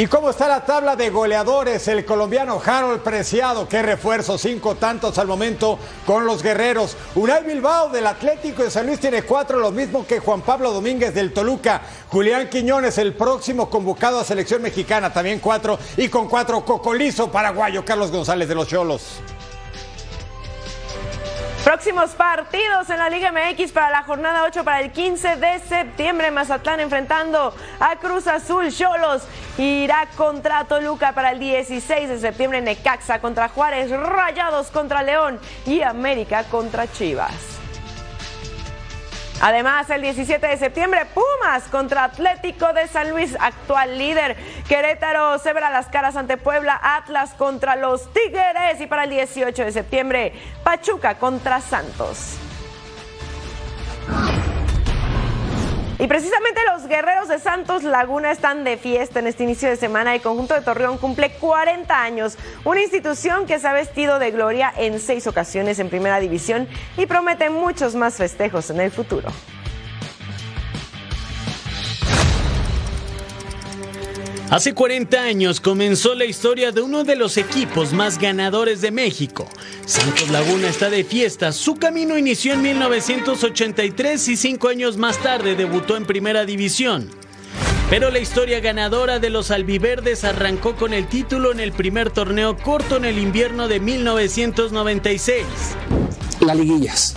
¿Y 0.02 0.08
cómo 0.08 0.32
está 0.32 0.48
la 0.48 0.66
tabla 0.66 0.96
de 0.96 1.12
goleadores? 1.12 1.88
El 1.88 2.04
colombiano 2.06 2.60
Harold 2.66 3.02
Preciado, 3.02 3.70
qué 3.70 3.84
refuerzo, 3.84 4.36
cinco 4.40 4.74
tantos 4.74 5.20
al 5.20 5.28
momento 5.28 5.78
con 6.08 6.26
los 6.26 6.42
guerreros. 6.42 6.98
Unai 7.14 7.44
Bilbao 7.44 7.90
del 7.90 8.08
Atlético 8.08 8.64
de 8.64 8.72
San 8.72 8.88
Luis 8.88 9.00
tiene 9.00 9.22
cuatro, 9.22 9.60
lo 9.60 9.70
mismo 9.70 10.04
que 10.08 10.18
Juan 10.18 10.42
Pablo 10.42 10.74
Domínguez 10.74 11.14
del 11.14 11.32
Toluca. 11.32 11.84
Julián 12.10 12.50
Quiñones, 12.50 12.98
el 12.98 13.14
próximo 13.14 13.70
convocado 13.70 14.20
a 14.20 14.24
selección 14.24 14.64
mexicana, 14.64 15.14
también 15.14 15.38
cuatro. 15.38 15.78
Y 15.98 16.10
con 16.10 16.28
cuatro, 16.28 16.66
Cocolizo, 16.66 17.32
paraguayo, 17.32 17.86
Carlos 17.86 18.10
González 18.10 18.50
de 18.50 18.56
los 18.56 18.68
Cholos. 18.68 19.22
Próximos 21.72 22.12
partidos 22.12 22.90
en 22.90 22.98
la 22.98 23.10
Liga 23.10 23.32
MX 23.32 23.72
para 23.72 23.90
la 23.90 24.04
jornada 24.04 24.44
8 24.44 24.66
para 24.66 24.82
el 24.82 24.92
15 24.92 25.38
de 25.38 25.60
septiembre. 25.60 26.30
Mazatlán 26.30 26.82
enfrentando 26.82 27.56
a 27.80 27.96
Cruz 27.96 28.28
Azul. 28.28 28.70
Cholos 28.74 29.24
irá 29.58 30.06
contra 30.18 30.66
Toluca 30.66 31.14
para 31.14 31.32
el 31.32 31.40
16 31.40 32.10
de 32.10 32.20
septiembre. 32.20 32.60
Necaxa 32.60 33.22
contra 33.22 33.48
Juárez. 33.48 33.90
Rayados 33.90 34.68
contra 34.68 35.02
León. 35.02 35.40
Y 35.66 35.82
América 35.82 36.44
contra 36.44 36.92
Chivas. 36.92 37.61
Además, 39.42 39.90
el 39.90 40.04
17 40.04 40.46
de 40.46 40.58
septiembre, 40.58 41.08
Pumas 41.16 41.64
contra 41.72 42.04
Atlético 42.04 42.74
de 42.74 42.88
San 42.88 43.10
Luis, 43.10 43.36
actual 43.40 43.98
líder. 43.98 44.38
Querétaro 44.68 45.40
se 45.40 45.52
verá 45.52 45.72
las 45.72 45.88
caras 45.88 46.16
ante 46.16 46.38
Puebla, 46.38 46.80
Atlas 46.82 47.34
contra 47.34 47.76
los 47.76 48.14
Tigres. 48.14 48.80
Y 48.80 48.86
para 48.86 49.06
el 49.06 49.10
18 49.10 49.66
de 49.66 49.72
septiembre, 49.72 50.34
Pachuca 50.64 51.16
contra 51.16 51.60
Santos. 51.60 52.38
Y 56.02 56.08
precisamente 56.08 56.60
los 56.74 56.88
guerreros 56.88 57.28
de 57.28 57.38
Santos 57.38 57.84
Laguna 57.84 58.32
están 58.32 58.64
de 58.64 58.78
fiesta 58.78 59.20
en 59.20 59.28
este 59.28 59.44
inicio 59.44 59.70
de 59.70 59.76
semana. 59.76 60.16
El 60.16 60.22
conjunto 60.22 60.56
de 60.56 60.62
Torreón 60.62 60.98
cumple 60.98 61.30
40 61.34 62.02
años, 62.02 62.40
una 62.66 62.82
institución 62.82 63.46
que 63.46 63.60
se 63.60 63.68
ha 63.68 63.74
vestido 63.74 64.18
de 64.18 64.32
gloria 64.32 64.74
en 64.76 65.00
seis 65.00 65.28
ocasiones 65.28 65.78
en 65.78 65.90
primera 65.90 66.20
división 66.20 66.68
y 66.98 67.06
promete 67.06 67.52
muchos 67.52 67.94
más 67.94 68.16
festejos 68.16 68.72
en 68.72 68.82
el 68.82 68.90
futuro. 68.90 69.30
Hace 74.52 74.74
40 74.74 75.18
años 75.18 75.62
comenzó 75.62 76.14
la 76.14 76.26
historia 76.26 76.74
de 76.74 76.82
uno 76.82 77.06
de 77.06 77.16
los 77.16 77.38
equipos 77.38 77.94
más 77.94 78.20
ganadores 78.20 78.82
de 78.82 78.92
México. 78.92 79.48
Santos 79.86 80.30
Laguna 80.30 80.68
está 80.68 80.90
de 80.90 81.06
fiesta. 81.06 81.54
Su 81.54 81.76
camino 81.76 82.18
inició 82.18 82.56
en 82.56 82.62
1983 82.62 84.28
y 84.28 84.36
cinco 84.36 84.68
años 84.68 84.98
más 84.98 85.20
tarde 85.20 85.56
debutó 85.56 85.96
en 85.96 86.06
Primera 86.06 86.44
División. 86.44 87.10
Pero 87.90 88.12
la 88.12 88.20
historia 88.20 88.60
ganadora 88.60 89.20
de 89.20 89.30
los 89.30 89.52
albiverdes 89.52 90.26
arrancó 90.26 90.76
con 90.76 90.94
el 90.94 91.08
título 91.08 91.54
en 91.54 91.62
el 91.62 91.72
primer 91.72 92.10
torneo 92.10 92.58
corto 92.58 92.98
en 92.98 93.06
el 93.06 93.20
invierno 93.20 93.70
de 93.70 93.80
1996. 93.80 95.46
las 96.42 96.58
liguillas. 96.58 97.16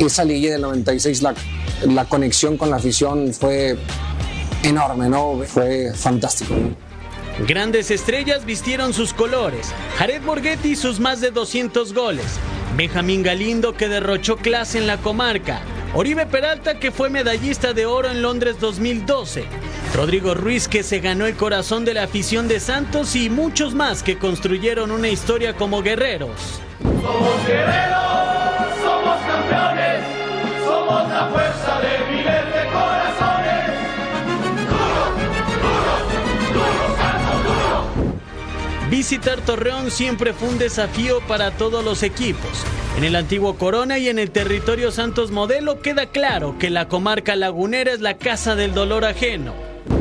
Esa 0.00 0.24
liguilla 0.24 0.54
del 0.54 0.62
96, 0.62 1.22
la, 1.22 1.32
la 1.86 2.06
conexión 2.06 2.56
con 2.56 2.70
la 2.70 2.76
afición 2.76 3.32
fue 3.32 3.78
enorme, 4.62 5.08
¿no? 5.08 5.40
Fue 5.46 5.92
fantástico. 5.94 6.54
Grandes 7.46 7.90
estrellas 7.90 8.44
vistieron 8.44 8.92
sus 8.92 9.14
colores. 9.14 9.72
Jared 9.96 10.22
Borghetti 10.22 10.76
sus 10.76 11.00
más 11.00 11.20
de 11.20 11.30
200 11.30 11.94
goles. 11.94 12.38
Benjamín 12.76 13.22
Galindo 13.22 13.74
que 13.74 13.88
derrochó 13.88 14.36
clase 14.36 14.78
en 14.78 14.86
la 14.86 14.98
comarca. 14.98 15.60
Oribe 15.94 16.26
Peralta 16.26 16.78
que 16.78 16.90
fue 16.90 17.10
medallista 17.10 17.72
de 17.74 17.84
oro 17.84 18.10
en 18.10 18.22
Londres 18.22 18.56
2012. 18.60 19.44
Rodrigo 19.94 20.34
Ruiz 20.34 20.68
que 20.68 20.82
se 20.82 21.00
ganó 21.00 21.26
el 21.26 21.36
corazón 21.36 21.84
de 21.84 21.92
la 21.92 22.04
afición 22.04 22.48
de 22.48 22.60
Santos 22.60 23.14
y 23.14 23.28
muchos 23.28 23.74
más 23.74 24.02
que 24.02 24.18
construyeron 24.18 24.90
una 24.90 25.08
historia 25.08 25.54
como 25.54 25.82
guerreros. 25.82 26.60
Somos 26.80 27.46
guerreros, 27.46 28.00
somos 28.82 29.20
campeones, 29.26 30.04
somos 30.64 31.08
la 31.10 31.28
fuerza 31.30 31.80
de 31.80 32.14
miles 32.14 32.41
Visitar 38.92 39.40
Torreón 39.40 39.90
siempre 39.90 40.34
fue 40.34 40.50
un 40.50 40.58
desafío 40.58 41.20
para 41.26 41.52
todos 41.52 41.82
los 41.82 42.02
equipos. 42.02 42.50
En 42.98 43.04
el 43.04 43.16
antiguo 43.16 43.54
Corona 43.54 43.96
y 43.96 44.10
en 44.10 44.18
el 44.18 44.30
territorio 44.30 44.92
Santos 44.92 45.30
Modelo 45.30 45.80
queda 45.80 46.04
claro 46.04 46.58
que 46.58 46.68
la 46.68 46.88
comarca 46.88 47.34
lagunera 47.34 47.90
es 47.90 48.02
la 48.02 48.18
casa 48.18 48.54
del 48.54 48.74
dolor 48.74 49.06
ajeno. 49.06 49.54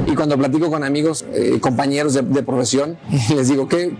Y 0.07 0.13
cuando 0.13 0.37
platico 0.37 0.69
con 0.69 0.83
amigos, 0.83 1.23
eh, 1.31 1.57
compañeros 1.61 2.15
de, 2.15 2.21
de, 2.23 2.43
profesión, 2.43 2.97
les 3.33 3.47
digo, 3.47 3.69
¿qué, 3.69 3.93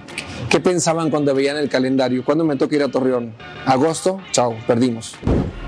¿qué 0.49 0.60
pensaban 0.60 1.10
cuando 1.10 1.34
veían 1.34 1.56
el 1.56 1.69
calendario? 1.69 2.25
¿Cuándo 2.25 2.43
me 2.43 2.58
toca 2.58 2.75
ir 2.75 2.84
a 2.84 2.89
Torreón? 2.89 3.34
¿Agosto? 3.65 4.19
Chao, 4.34 4.58
perdimos. 4.67 5.15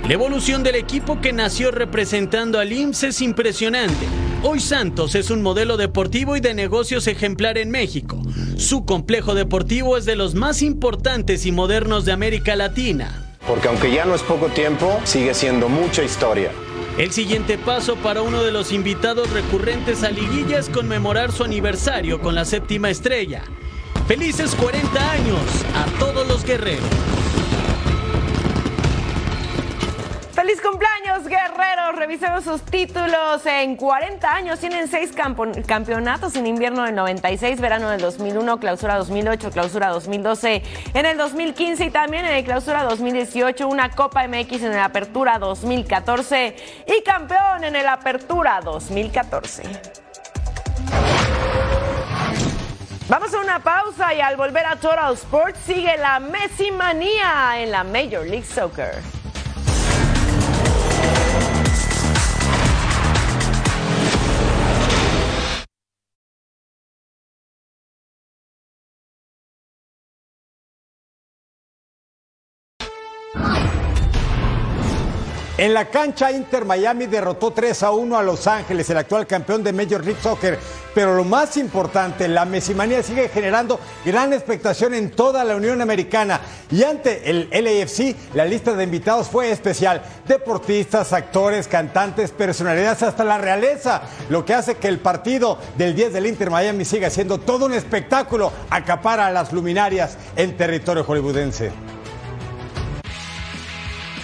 La 0.05 0.15
evolución 0.15 0.63
del 0.63 0.75
equipo 0.75 1.21
que 1.21 1.31
nació 1.31 1.71
representando 1.71 2.59
al 2.59 2.73
IMSS 2.73 3.03
es 3.03 3.21
impresionante. 3.21 4.05
Hoy 4.45 4.60
Santos 4.60 5.15
es 5.15 5.29
un 5.29 5.41
modelo 5.41 5.77
deportivo 5.77 6.36
y 6.36 6.41
de 6.41 6.53
negocios 6.53 7.08
ejemplar 7.08 7.58
en 7.58 7.71
México. 7.71 8.21
Su 8.58 8.84
complejo 8.84 9.36
deportivo 9.36 9.95
es 9.95 10.03
de 10.03 10.17
los 10.17 10.36
más 10.36 10.62
importantes 10.62 11.45
y 11.45 11.53
modernos 11.53 12.03
de 12.03 12.12
América 12.12 12.58
Latina. 12.58 13.38
Porque 13.47 13.69
aunque 13.69 13.93
ya 13.93 14.03
no 14.03 14.13
es 14.13 14.21
poco 14.21 14.47
tiempo, 14.47 14.99
sigue 15.06 15.34
siendo 15.34 15.69
mucha 15.69 16.03
historia. 16.03 16.51
El 16.97 17.13
siguiente 17.13 17.58
paso 17.58 17.95
para 17.95 18.21
uno 18.21 18.43
de 18.43 18.51
los 18.51 18.73
invitados 18.73 19.29
recurrentes 19.29 20.03
a 20.03 20.12
Liguilla 20.12 20.60
es 20.60 20.67
conmemorar 20.67 21.32
su 21.32 21.45
aniversario 21.45 22.19
con 22.19 22.36
la 22.36 22.43
séptima 22.43 22.89
estrella. 22.89 23.43
Felices 24.10 24.56
40 24.56 25.12
años 25.12 25.39
a 25.73 25.86
todos 25.99 26.27
los 26.27 26.43
guerreros. 26.43 26.84
¡Feliz 30.43 30.60
cumpleaños, 30.60 31.25
guerreros! 31.25 31.95
Revisemos 31.95 32.43
sus 32.43 32.63
títulos. 32.63 33.45
En 33.45 33.77
40 33.77 34.29
años 34.29 34.60
tienen 34.60 34.89
seis 34.89 35.13
campeonatos 35.65 36.36
en 36.36 36.47
invierno 36.47 36.84
del 36.84 36.95
96, 36.95 37.62
verano 37.62 37.89
del 37.89 38.01
2001, 38.01 38.60
clausura 38.60 38.97
2008, 38.97 39.51
clausura 39.51 39.88
2012 39.88 40.62
en 40.95 41.06
el 41.06 41.17
2015 41.17 41.86
y 41.86 41.89
también 41.91 42.25
en 42.25 42.34
el 42.34 42.43
clausura 42.43 42.84
2018, 42.84 43.69
una 43.69 43.91
Copa 43.91 44.27
MX 44.27 44.63
en 44.63 44.73
el 44.73 44.79
Apertura 44.79 45.39
2014 45.39 46.56
y 46.88 47.03
campeón 47.03 47.63
en 47.63 47.77
el 47.77 47.88
Apertura 47.88 48.60
2014. 48.62 49.63
Vamos 53.08 53.34
a 53.34 53.39
una 53.39 53.60
pausa 53.60 54.13
y 54.13 54.19
al 54.19 54.36
volver 54.36 54.65
a 54.65 54.75
Total 54.75 55.13
Sports 55.13 55.60
sigue 55.65 55.95
la 55.95 56.19
Messi 56.19 56.69
manía 56.71 57.62
en 57.62 57.71
la 57.71 57.86
Major 57.86 58.27
League 58.27 58.43
Soccer. 58.43 59.22
En 75.63 75.73
la 75.73 75.89
cancha 75.89 76.30
Inter 76.30 76.65
Miami 76.65 77.06
derrotó 77.06 77.52
3 77.52 77.84
a 77.84 77.91
1 77.91 78.17
a 78.17 78.21
Los 78.21 78.47
Ángeles, 78.47 78.89
el 78.89 78.97
actual 78.97 79.26
campeón 79.26 79.63
de 79.63 79.71
Major 79.71 80.04
League 80.04 80.19
Soccer. 80.21 80.60
Pero 80.93 81.15
lo 81.15 81.23
más 81.23 81.56
importante, 81.56 82.28
la 82.28 82.43
mesimanía 82.43 83.02
sigue 83.02 83.30
generando 83.30 83.80
gran 84.04 84.34
expectación 84.34 84.93
en 84.93 85.12
toda 85.12 85.45
la 85.45 85.56
Unión 85.56 85.82
Americana. 85.82 86.41
Y 86.69 86.84
ante 86.84 87.30
el 87.30 87.47
LAFC, 87.49 88.13
la 88.34 88.43
lista 88.43 88.73
de 88.73 88.84
invitados 88.84 89.30
fue 89.30 89.52
especial. 89.52 90.04
Deportistas, 90.28 91.13
actores, 91.13 91.69
cantantes, 91.69 92.32
personalidades, 92.32 93.02
hasta 93.02 93.23
la 93.23 93.38
realeza. 93.38 94.02
Lo 94.28 94.43
que 94.43 94.56
hace 94.56 94.76
que 94.76 94.89
el 94.89 94.99
partido 94.99 95.60
del 95.78 95.95
10 95.95 96.12
del 96.12 96.26
Inter 96.26 96.52
Miami 96.52 96.84
siga 96.84 97.10
siendo 97.10 97.38
todo 97.38 97.67
un 97.67 97.73
espectáculo. 97.73 98.52
Acapara 98.69 99.28
a 99.28 99.32
las 99.32 99.54
luminarias 99.54 100.17
en 100.36 100.58
territorio 100.58 101.06
hollywoodense. 101.06 101.92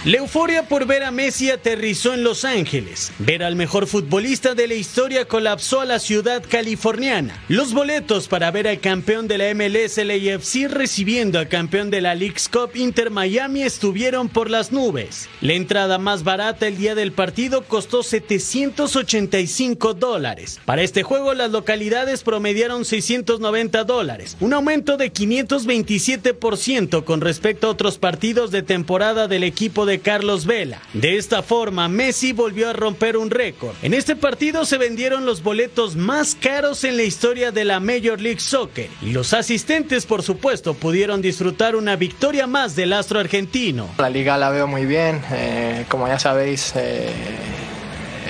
La 0.06 0.16
euforia 0.16 0.62
por 0.62 0.86
ver 0.86 1.02
a 1.02 1.10
Messi 1.10 1.50
aterrizó 1.50 2.14
en 2.14 2.24
Los 2.24 2.46
Ángeles. 2.46 3.12
Ver 3.18 3.42
al 3.42 3.54
mejor 3.54 3.86
futbolista 3.86 4.54
de 4.54 4.66
la 4.66 4.72
historia 4.72 5.26
colapsó 5.26 5.82
a 5.82 5.84
la 5.84 5.98
ciudad 5.98 6.42
californiana. 6.48 7.38
Los 7.48 7.74
boletos 7.74 8.26
para 8.26 8.50
ver 8.50 8.66
al 8.66 8.80
campeón 8.80 9.28
de 9.28 9.36
la 9.36 9.54
MLS 9.54 9.98
LAFC 9.98 10.70
recibiendo 10.70 11.38
al 11.38 11.48
campeón 11.48 11.90
de 11.90 12.00
la 12.00 12.14
League's 12.14 12.48
Cup 12.48 12.70
Inter 12.76 13.10
Miami 13.10 13.62
estuvieron 13.62 14.30
por 14.30 14.48
las 14.48 14.72
nubes. 14.72 15.28
La 15.42 15.52
entrada 15.52 15.98
más 15.98 16.24
barata 16.24 16.66
el 16.66 16.78
día 16.78 16.94
del 16.94 17.12
partido 17.12 17.64
costó 17.64 18.02
785 18.02 19.92
dólares. 19.92 20.60
Para 20.64 20.80
este 20.80 21.02
juego 21.02 21.34
las 21.34 21.50
localidades 21.50 22.22
promediaron 22.22 22.86
690 22.86 23.84
dólares, 23.84 24.38
un 24.40 24.54
aumento 24.54 24.96
de 24.96 25.12
527% 25.12 27.04
con 27.04 27.20
respecto 27.20 27.66
a 27.66 27.70
otros 27.70 27.98
partidos 27.98 28.50
de 28.50 28.62
temporada 28.62 29.28
del 29.28 29.44
equipo 29.44 29.84
de 29.84 29.89
de 29.90 30.00
Carlos 30.00 30.46
Vela. 30.46 30.80
De 30.92 31.18
esta 31.18 31.42
forma, 31.42 31.88
Messi 31.88 32.32
volvió 32.32 32.70
a 32.70 32.72
romper 32.72 33.16
un 33.16 33.30
récord. 33.30 33.74
En 33.82 33.92
este 33.92 34.16
partido 34.16 34.64
se 34.64 34.78
vendieron 34.78 35.26
los 35.26 35.42
boletos 35.42 35.96
más 35.96 36.34
caros 36.34 36.84
en 36.84 36.96
la 36.96 37.02
historia 37.02 37.50
de 37.50 37.64
la 37.64 37.80
Major 37.80 38.20
League 38.20 38.40
Soccer 38.40 38.88
y 39.02 39.10
los 39.10 39.34
asistentes, 39.34 40.06
por 40.06 40.22
supuesto, 40.22 40.74
pudieron 40.74 41.20
disfrutar 41.20 41.74
una 41.74 41.96
victoria 41.96 42.46
más 42.46 42.76
del 42.76 42.92
astro 42.92 43.18
argentino. 43.18 43.88
La 43.98 44.08
liga 44.08 44.38
la 44.38 44.50
veo 44.50 44.66
muy 44.66 44.86
bien, 44.86 45.20
eh, 45.32 45.84
como 45.88 46.06
ya 46.06 46.18
sabéis. 46.18 46.72
Eh, 46.76 47.10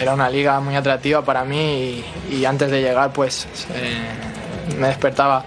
era 0.01 0.15
una 0.15 0.31
liga 0.31 0.61
muy 0.61 0.77
atractiva 0.77 1.23
para 1.23 1.45
mí 1.45 2.03
y, 2.31 2.45
antes 2.47 2.71
de 2.71 2.81
llegar 2.81 3.13
pues 3.13 3.47
eh, 3.75 3.99
me 4.79 4.89
despertaba 4.89 5.45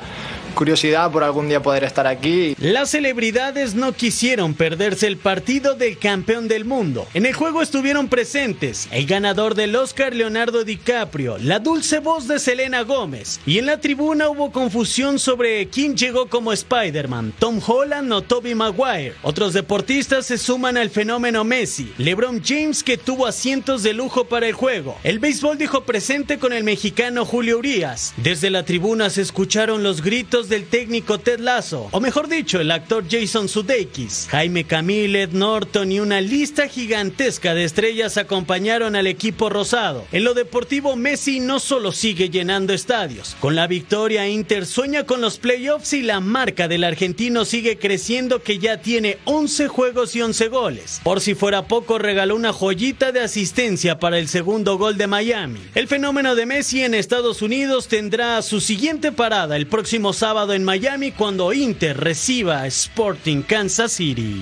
curiosidad 0.53 1.11
por 1.11 1.23
algún 1.23 1.49
día 1.49 1.61
poder 1.61 1.83
estar 1.83 2.07
aquí. 2.07 2.55
Las 2.59 2.91
celebridades 2.91 3.75
no 3.75 3.93
quisieron 3.93 4.53
perderse 4.53 5.07
el 5.07 5.17
partido 5.17 5.75
del 5.75 5.97
campeón 5.97 6.47
del 6.47 6.65
mundo. 6.65 7.07
En 7.13 7.25
el 7.25 7.33
juego 7.33 7.61
estuvieron 7.61 8.07
presentes 8.07 8.87
el 8.91 9.05
ganador 9.05 9.55
del 9.55 9.75
Oscar 9.75 10.15
Leonardo 10.15 10.63
DiCaprio, 10.63 11.37
la 11.37 11.59
dulce 11.59 11.99
voz 11.99 12.27
de 12.27 12.39
Selena 12.39 12.83
Gómez, 12.83 13.39
y 13.45 13.57
en 13.57 13.65
la 13.65 13.79
tribuna 13.79 14.29
hubo 14.29 14.51
confusión 14.51 15.19
sobre 15.19 15.67
quién 15.67 15.97
llegó 15.97 16.27
como 16.27 16.53
Spider-Man, 16.53 17.33
Tom 17.39 17.59
Holland 17.65 18.11
o 18.13 18.21
Toby 18.21 18.55
Maguire. 18.55 19.15
Otros 19.21 19.53
deportistas 19.53 20.25
se 20.25 20.37
suman 20.37 20.77
al 20.77 20.89
fenómeno 20.89 21.43
Messi, 21.43 21.93
LeBron 21.97 22.41
James 22.43 22.83
que 22.83 22.97
tuvo 22.97 23.25
asientos 23.25 23.83
de 23.83 23.93
lujo 23.93 24.25
para 24.25 24.47
el 24.47 24.53
juego. 24.53 24.97
El 25.03 25.19
béisbol 25.19 25.57
dijo 25.57 25.83
presente 25.83 26.39
con 26.39 26.53
el 26.53 26.63
mexicano 26.63 27.25
Julio 27.25 27.57
Urias. 27.57 28.13
Desde 28.17 28.49
la 28.49 28.63
tribuna 28.63 29.09
se 29.09 29.21
escucharon 29.21 29.83
los 29.83 30.01
gritos 30.01 30.42
del 30.49 30.65
técnico 30.65 31.19
Ted 31.19 31.39
Lasso, 31.39 31.87
o 31.91 31.99
mejor 31.99 32.27
dicho, 32.27 32.59
el 32.59 32.71
actor 32.71 33.05
Jason 33.09 33.47
Sudeikis. 33.47 34.27
Jaime 34.29 34.65
Camille, 34.65 35.23
Ed 35.23 35.31
Norton 35.31 35.91
y 35.91 35.99
una 35.99 36.19
lista 36.19 36.67
gigantesca 36.67 37.53
de 37.53 37.63
estrellas 37.63 38.17
acompañaron 38.17 38.95
al 38.95 39.07
equipo 39.07 39.49
rosado. 39.49 40.05
En 40.11 40.23
lo 40.23 40.33
deportivo, 40.33 40.95
Messi 40.95 41.39
no 41.39 41.59
solo 41.59 41.91
sigue 41.91 42.29
llenando 42.29 42.73
estadios. 42.73 43.37
Con 43.39 43.55
la 43.55 43.67
victoria, 43.67 44.27
Inter 44.27 44.65
sueña 44.65 45.05
con 45.05 45.21
los 45.21 45.37
playoffs 45.37 45.93
y 45.93 46.01
la 46.01 46.19
marca 46.19 46.67
del 46.67 46.83
argentino 46.83 47.45
sigue 47.45 47.77
creciendo 47.77 48.43
que 48.43 48.59
ya 48.59 48.81
tiene 48.81 49.19
11 49.25 49.69
juegos 49.69 50.15
y 50.15 50.21
11 50.21 50.47
goles. 50.49 51.01
Por 51.03 51.21
si 51.21 51.35
fuera 51.35 51.67
poco, 51.67 51.99
regaló 51.99 52.35
una 52.35 52.51
joyita 52.51 53.11
de 53.11 53.21
asistencia 53.21 53.99
para 53.99 54.19
el 54.19 54.27
segundo 54.27 54.77
gol 54.77 54.97
de 54.97 55.07
Miami. 55.07 55.59
El 55.73 55.87
fenómeno 55.87 56.35
de 56.35 56.45
Messi 56.45 56.83
en 56.83 56.93
Estados 56.93 57.41
Unidos 57.41 57.87
tendrá 57.87 58.41
su 58.41 58.59
siguiente 58.59 59.11
parada 59.11 59.55
el 59.55 59.67
próximo 59.67 60.11
sábado 60.11 60.32
en 60.33 60.63
Miami 60.63 61.11
cuando 61.11 61.53
Inter 61.53 61.95
reciba 61.95 62.65
Sporting 62.65 63.43
Kansas 63.43 63.91
City. 63.91 64.41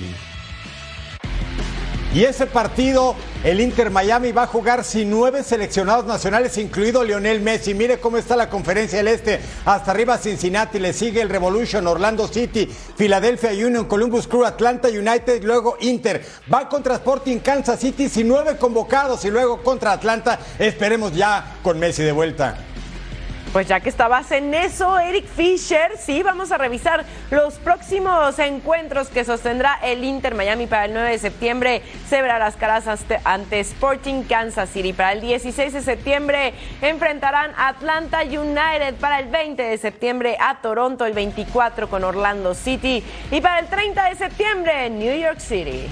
Y 2.14 2.24
ese 2.24 2.46
partido, 2.46 3.14
el 3.44 3.60
Inter 3.60 3.90
Miami 3.90 4.32
va 4.32 4.44
a 4.44 4.46
jugar 4.46 4.84
sin 4.84 5.10
nueve 5.10 5.42
seleccionados 5.42 6.06
nacionales, 6.06 6.56
incluido 6.56 7.04
Lionel 7.04 7.42
Messi. 7.42 7.74
Mire 7.74 7.98
cómo 8.00 8.16
está 8.16 8.36
la 8.36 8.48
conferencia 8.48 8.98
del 8.98 9.08
Este. 9.08 9.38
Hasta 9.66 9.90
arriba 9.90 10.16
Cincinnati, 10.16 10.78
le 10.78 10.94
sigue 10.94 11.20
el 11.20 11.28
Revolution, 11.28 11.86
Orlando 11.86 12.26
City, 12.26 12.66
Philadelphia 12.96 13.50
Union, 13.50 13.84
Columbus 13.84 14.26
Crew, 14.26 14.46
Atlanta 14.46 14.88
United, 14.88 15.44
luego 15.44 15.76
Inter. 15.80 16.24
Va 16.52 16.70
contra 16.70 16.94
Sporting 16.94 17.40
Kansas 17.40 17.78
City 17.78 18.08
sin 18.08 18.28
nueve 18.28 18.56
convocados 18.58 19.26
y 19.26 19.30
luego 19.30 19.62
contra 19.62 19.92
Atlanta. 19.92 20.38
Esperemos 20.58 21.14
ya 21.14 21.58
con 21.62 21.78
Messi 21.78 22.02
de 22.02 22.12
vuelta. 22.12 22.71
Pues 23.52 23.68
ya 23.68 23.80
que 23.80 23.90
estabas 23.90 24.32
en 24.32 24.54
eso, 24.54 24.98
Eric 24.98 25.26
Fisher, 25.26 25.98
sí, 25.98 26.22
vamos 26.22 26.52
a 26.52 26.56
revisar 26.56 27.04
los 27.30 27.56
próximos 27.56 28.38
encuentros 28.38 29.08
que 29.08 29.26
sostendrá 29.26 29.78
el 29.82 30.04
Inter 30.04 30.34
Miami 30.34 30.66
para 30.66 30.86
el 30.86 30.94
9 30.94 31.10
de 31.10 31.18
septiembre. 31.18 31.82
Cebra 32.08 32.38
las 32.38 32.56
caras 32.56 32.86
ante 33.24 33.60
Sporting 33.60 34.22
Kansas 34.22 34.70
City. 34.70 34.94
Para 34.94 35.12
el 35.12 35.20
16 35.20 35.70
de 35.70 35.82
septiembre 35.82 36.54
enfrentarán 36.80 37.52
Atlanta 37.58 38.22
United. 38.22 38.94
Para 38.94 39.18
el 39.20 39.28
20 39.28 39.62
de 39.62 39.76
septiembre 39.76 40.38
a 40.40 40.62
Toronto, 40.62 41.04
el 41.04 41.12
24 41.12 41.90
con 41.90 42.04
Orlando 42.04 42.54
City. 42.54 43.04
Y 43.30 43.42
para 43.42 43.58
el 43.58 43.66
30 43.66 44.08
de 44.08 44.14
septiembre, 44.14 44.88
New 44.88 45.14
York 45.14 45.40
City. 45.40 45.90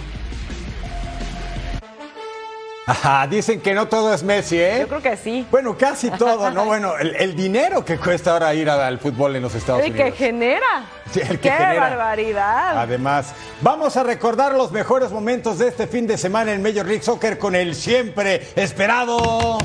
Ajá, 2.90 3.24
dicen 3.28 3.60
que 3.60 3.72
no 3.72 3.86
todo 3.86 4.12
es 4.12 4.24
Messi, 4.24 4.58
¿eh? 4.58 4.78
Yo 4.80 4.88
creo 4.88 5.00
que 5.00 5.16
sí. 5.16 5.46
Bueno, 5.48 5.78
casi 5.78 6.10
todo, 6.10 6.50
¿no? 6.50 6.64
Bueno, 6.70 6.96
el, 6.98 7.14
el 7.14 7.36
dinero 7.36 7.84
que 7.84 7.98
cuesta 7.98 8.32
ahora 8.32 8.52
ir 8.52 8.68
al 8.68 8.98
fútbol 8.98 9.36
en 9.36 9.42
los 9.42 9.54
Estados 9.54 9.82
El 9.84 9.92
Unidos. 9.92 10.10
que 10.10 10.16
genera. 10.16 10.86
Sí, 11.12 11.20
el 11.20 11.28
que 11.38 11.38
¡Qué 11.38 11.50
genera. 11.52 11.80
barbaridad! 11.88 12.78
Además, 12.78 13.32
vamos 13.60 13.96
a 13.96 14.02
recordar 14.02 14.54
los 14.54 14.72
mejores 14.72 15.12
momentos 15.12 15.58
de 15.58 15.68
este 15.68 15.86
fin 15.86 16.08
de 16.08 16.18
semana 16.18 16.52
en 16.52 16.62
Major 16.62 16.84
League 16.84 17.02
Soccer 17.04 17.38
con 17.38 17.54
el 17.54 17.76
siempre 17.76 18.48
esperado 18.56 19.58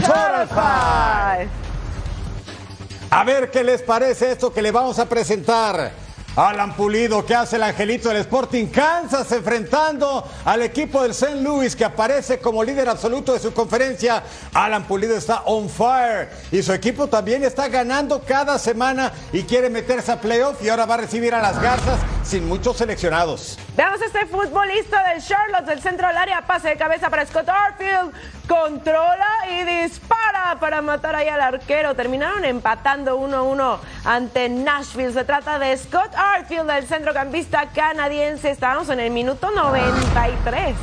Five. 0.00 1.48
A 3.10 3.24
ver 3.24 3.50
qué 3.52 3.62
les 3.62 3.82
parece 3.82 4.32
esto 4.32 4.52
que 4.52 4.60
le 4.62 4.72
vamos 4.72 4.98
a 4.98 5.06
presentar. 5.08 5.92
Alan 6.38 6.72
Pulido, 6.76 7.26
que 7.26 7.34
hace 7.34 7.56
el 7.56 7.64
angelito 7.64 8.10
del 8.10 8.18
Sporting 8.18 8.66
Kansas, 8.66 9.32
enfrentando 9.32 10.24
al 10.44 10.62
equipo 10.62 11.02
del 11.02 11.10
St. 11.10 11.40
Louis, 11.40 11.74
que 11.74 11.84
aparece 11.84 12.38
como 12.38 12.62
líder 12.62 12.88
absoluto 12.88 13.32
de 13.32 13.40
su 13.40 13.52
conferencia. 13.52 14.22
Alan 14.52 14.86
Pulido 14.86 15.16
está 15.16 15.42
on 15.46 15.68
fire 15.68 16.28
y 16.52 16.62
su 16.62 16.72
equipo 16.72 17.08
también 17.08 17.42
está 17.42 17.66
ganando 17.66 18.22
cada 18.24 18.56
semana 18.60 19.12
y 19.32 19.42
quiere 19.42 19.68
meterse 19.68 20.12
a 20.12 20.20
playoff 20.20 20.62
y 20.62 20.68
ahora 20.68 20.86
va 20.86 20.94
a 20.94 20.98
recibir 20.98 21.34
a 21.34 21.42
las 21.42 21.60
Garzas 21.60 21.98
sin 22.22 22.46
muchos 22.46 22.76
seleccionados. 22.76 23.58
Veamos 23.78 24.02
a 24.02 24.06
este 24.06 24.26
futbolista 24.26 25.04
del 25.08 25.22
Charlotte 25.22 25.64
del 25.66 25.80
centro 25.80 26.08
del 26.08 26.16
área, 26.16 26.44
pase 26.44 26.70
de 26.70 26.76
cabeza 26.76 27.10
para 27.10 27.24
Scott 27.24 27.48
Arfield, 27.48 28.10
controla 28.48 29.28
y 29.48 29.62
dispara 29.62 30.56
para 30.58 30.82
matar 30.82 31.14
ahí 31.14 31.28
al 31.28 31.40
arquero. 31.40 31.94
Terminaron 31.94 32.44
empatando 32.44 33.16
1-1 33.20 33.78
ante 34.04 34.48
Nashville. 34.48 35.12
Se 35.12 35.22
trata 35.22 35.60
de 35.60 35.76
Scott 35.76 36.12
Arfield, 36.16 36.68
el 36.70 36.88
centrocampista 36.88 37.68
canadiense. 37.72 38.50
Estábamos 38.50 38.88
en 38.88 38.98
el 38.98 39.12
minuto 39.12 39.48
93. 39.52 40.74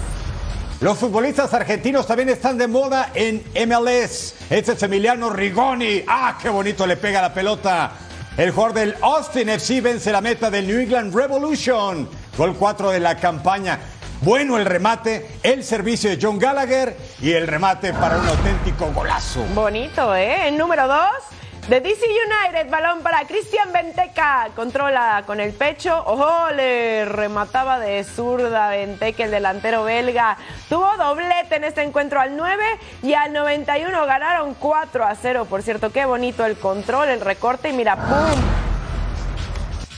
Los 0.80 0.98
futbolistas 0.98 1.54
argentinos 1.54 2.08
también 2.08 2.30
están 2.30 2.58
de 2.58 2.68
moda 2.68 3.12
en 3.14 3.44
MLS. 3.68 4.36
Este 4.50 4.72
es 4.72 4.84
Emiliano 4.84 5.32
Rigoni. 5.32 6.06
¡Ah, 6.08 6.38
qué 6.42 6.48
bonito 6.48 6.88
le 6.88 6.96
pega 6.96 7.22
la 7.22 7.34
pelota! 7.34 7.92
El 8.38 8.52
jugador 8.52 8.74
del 8.74 8.96
Austin 9.02 9.48
FC 9.48 9.80
vence 9.80 10.12
la 10.12 10.20
meta 10.20 10.50
del 10.50 10.68
New 10.68 10.80
England 10.80 11.16
Revolution. 11.16 12.10
Gol 12.38 12.56
4 12.58 12.92
de 12.92 13.00
la 13.00 13.16
campaña. 13.16 13.80
Bueno 14.22 14.58
el 14.58 14.66
remate, 14.66 15.26
el 15.44 15.64
servicio 15.64 16.10
de 16.10 16.20
John 16.22 16.38
Gallagher 16.38 16.96
y 17.22 17.32
el 17.32 17.48
remate 17.48 17.94
para 17.94 18.18
un 18.18 18.28
auténtico 18.28 18.92
golazo. 18.94 19.44
Bonito, 19.54 20.16
¿eh? 20.16 20.48
El 20.48 20.58
número 20.58 20.88
2 20.88 20.98
de 21.70 21.80
DC 21.80 22.02
United, 22.04 22.70
balón 22.70 23.02
para 23.02 23.26
Cristian 23.26 23.72
Venteca. 23.72 24.50
Controla 24.56 25.24
con 25.26 25.40
el 25.40 25.54
pecho. 25.54 26.04
Ojo, 26.06 26.52
le 26.52 27.06
remataba 27.06 27.80
de 27.80 28.04
zurda 28.04 28.70
Venteca, 28.70 29.24
el 29.24 29.32
delantero 29.32 29.84
belga. 29.84 30.38
Tuvo 30.68 30.90
doblete 30.98 31.56
en 31.56 31.64
este 31.64 31.84
encuentro 31.84 32.20
al 32.20 32.36
9 32.36 32.64
y 33.04 33.14
al 33.14 33.32
91 33.32 34.06
ganaron 34.06 34.56
4 34.56 35.06
a 35.06 35.16
0. 35.16 35.46
Por 35.50 35.62
cierto, 35.62 35.92
qué 35.92 36.06
bonito 36.06 36.46
el 36.46 36.58
control, 36.58 37.10
el 37.10 37.22
recorte 37.22 37.70
y 37.70 37.74
mira, 37.74 37.96
¡pum! 37.96 38.75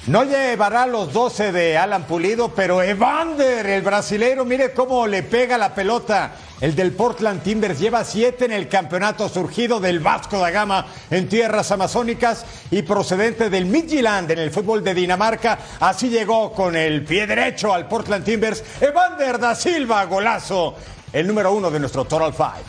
No 0.07 0.23
llevará 0.23 0.87
los 0.87 1.11
12 1.11 1.51
de 1.51 1.77
Alan 1.77 2.03
Pulido, 2.03 2.47
pero 2.55 2.81
Evander, 2.81 3.65
el 3.65 3.81
brasileiro, 3.81 4.45
mire 4.45 4.71
cómo 4.71 5.05
le 5.05 5.21
pega 5.21 5.57
la 5.57 5.75
pelota. 5.75 6.31
El 6.61 6.77
del 6.77 6.93
Portland 6.93 7.43
Timbers 7.43 7.77
lleva 7.77 8.05
7 8.05 8.45
en 8.45 8.53
el 8.53 8.69
campeonato 8.69 9.27
surgido 9.27 9.81
del 9.81 9.99
Vasco 9.99 10.39
da 10.39 10.49
Gama 10.49 10.85
en 11.11 11.27
tierras 11.27 11.71
amazónicas 11.73 12.45
y 12.71 12.83
procedente 12.83 13.49
del 13.49 13.65
Midtjylland 13.65 14.31
en 14.31 14.39
el 14.39 14.49
fútbol 14.49 14.81
de 14.81 14.93
Dinamarca. 14.93 15.59
Así 15.81 16.07
llegó 16.07 16.53
con 16.53 16.77
el 16.77 17.03
pie 17.03 17.27
derecho 17.27 17.73
al 17.73 17.89
Portland 17.89 18.23
Timbers. 18.23 18.63
Evander 18.79 19.37
da 19.37 19.55
Silva, 19.55 20.05
golazo. 20.05 20.75
El 21.11 21.27
número 21.27 21.51
uno 21.51 21.69
de 21.69 21.81
nuestro 21.81 22.05
Total 22.05 22.33
Five. 22.33 22.63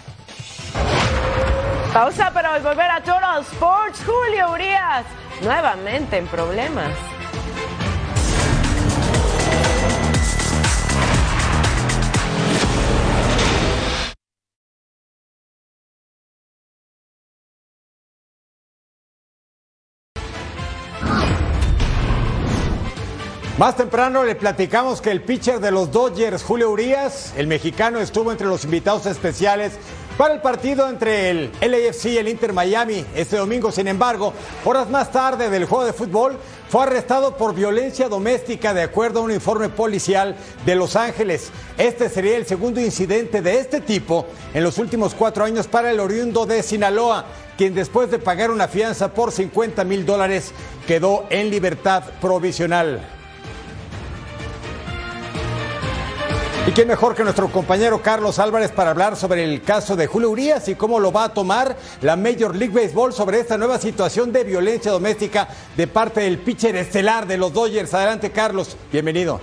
Pausa, 1.93 2.33
pero 2.35 2.49
al 2.49 2.63
volver 2.63 2.91
a 2.91 3.01
Total 3.01 3.43
Sports, 3.43 4.01
Julio 4.05 4.51
Urias 4.51 5.05
nuevamente 5.41 6.17
en 6.17 6.27
problemas. 6.27 7.18
Más 23.59 23.77
temprano 23.77 24.23
le 24.23 24.37
platicamos 24.37 25.01
que 25.01 25.11
el 25.11 25.21
pitcher 25.21 25.59
de 25.59 25.73
los 25.73 25.91
Dodgers, 25.91 26.45
Julio 26.45 26.71
Urias, 26.71 27.33
el 27.37 27.49
mexicano, 27.49 27.99
estuvo 27.99 28.31
entre 28.31 28.47
los 28.47 28.63
invitados 28.63 29.05
especiales 29.07 29.73
para 30.17 30.33
el 30.33 30.41
partido 30.41 30.89
entre 30.89 31.31
el 31.31 31.51
LAFC 31.61 32.05
y 32.07 32.19
el 32.19 32.29
Inter 32.29 32.53
Miami 32.53 33.05
este 33.17 33.37
domingo. 33.37 33.73
Sin 33.73 33.89
embargo, 33.89 34.33
horas 34.65 34.89
más 34.91 35.11
tarde 35.11 35.51
del 35.51 35.65
juego 35.65 35.85
de 35.85 35.93
fútbol, 35.93 36.39
fue 36.69 36.85
arrestado 36.85 37.37
por 37.37 37.53
violencia 37.53 38.09
doméstica 38.09 38.73
de 38.73 38.83
acuerdo 38.83 39.19
a 39.19 39.23
un 39.25 39.33
informe 39.33 39.69
policial 39.69 40.37
de 40.65 40.77
Los 40.77 40.95
Ángeles. 40.95 41.51
Este 41.79 42.09
sería 42.09 42.37
el 42.37 42.47
segundo 42.47 42.81
incidente 42.81 43.43
de 43.43 43.59
este 43.59 43.81
tipo 43.81 44.27
en 44.55 44.63
los 44.63 44.79
últimos 44.79 45.15
cuatro 45.15 45.45
años 45.45 45.67
para 45.67 45.91
el 45.91 45.99
oriundo 45.99 46.47
de 46.47 46.63
Sinaloa, 46.63 47.25
quien 47.57 47.75
después 47.75 48.09
de 48.09 48.21
pagar 48.21 48.53
una 48.53 48.69
fianza 48.69 49.13
por 49.15 49.33
50 49.33 49.83
mil 49.83 50.07
dólares 50.07 50.53
quedó 50.87 51.27
en 51.29 51.51
libertad 51.51 52.05
provisional. 52.21 53.18
Y 56.67 56.73
quién 56.73 56.89
mejor 56.89 57.15
que 57.15 57.25
nuestro 57.25 57.49
compañero 57.49 58.03
Carlos 58.03 58.39
Álvarez 58.39 58.71
para 58.71 58.91
hablar 58.91 59.17
sobre 59.17 59.45
el 59.45 59.63
caso 59.63 59.97
de 59.97 60.07
Julio 60.07 60.31
Urias 60.31 60.69
y 60.69 60.75
cómo 60.75 61.01
lo 61.01 61.13
va 61.13 61.25
a 61.25 61.29
tomar 61.33 61.77
la 62.03 62.17
Major 62.17 62.55
League 62.55 62.75
Baseball 62.75 63.13
sobre 63.13 63.41
esta 63.41 63.57
nueva 63.57 63.79
situación 63.79 64.33
de 64.33 64.45
violencia 64.45 64.93
doméstica 64.93 65.49
de 65.77 65.87
parte 65.87 66.21
del 66.21 66.39
pitcher 66.39 66.77
estelar 66.77 67.27
de 67.27 67.39
los 67.39 67.53
Dodgers. 67.53 67.95
Adelante, 67.95 68.31
Carlos. 68.31 68.77
Bienvenido. 68.93 69.41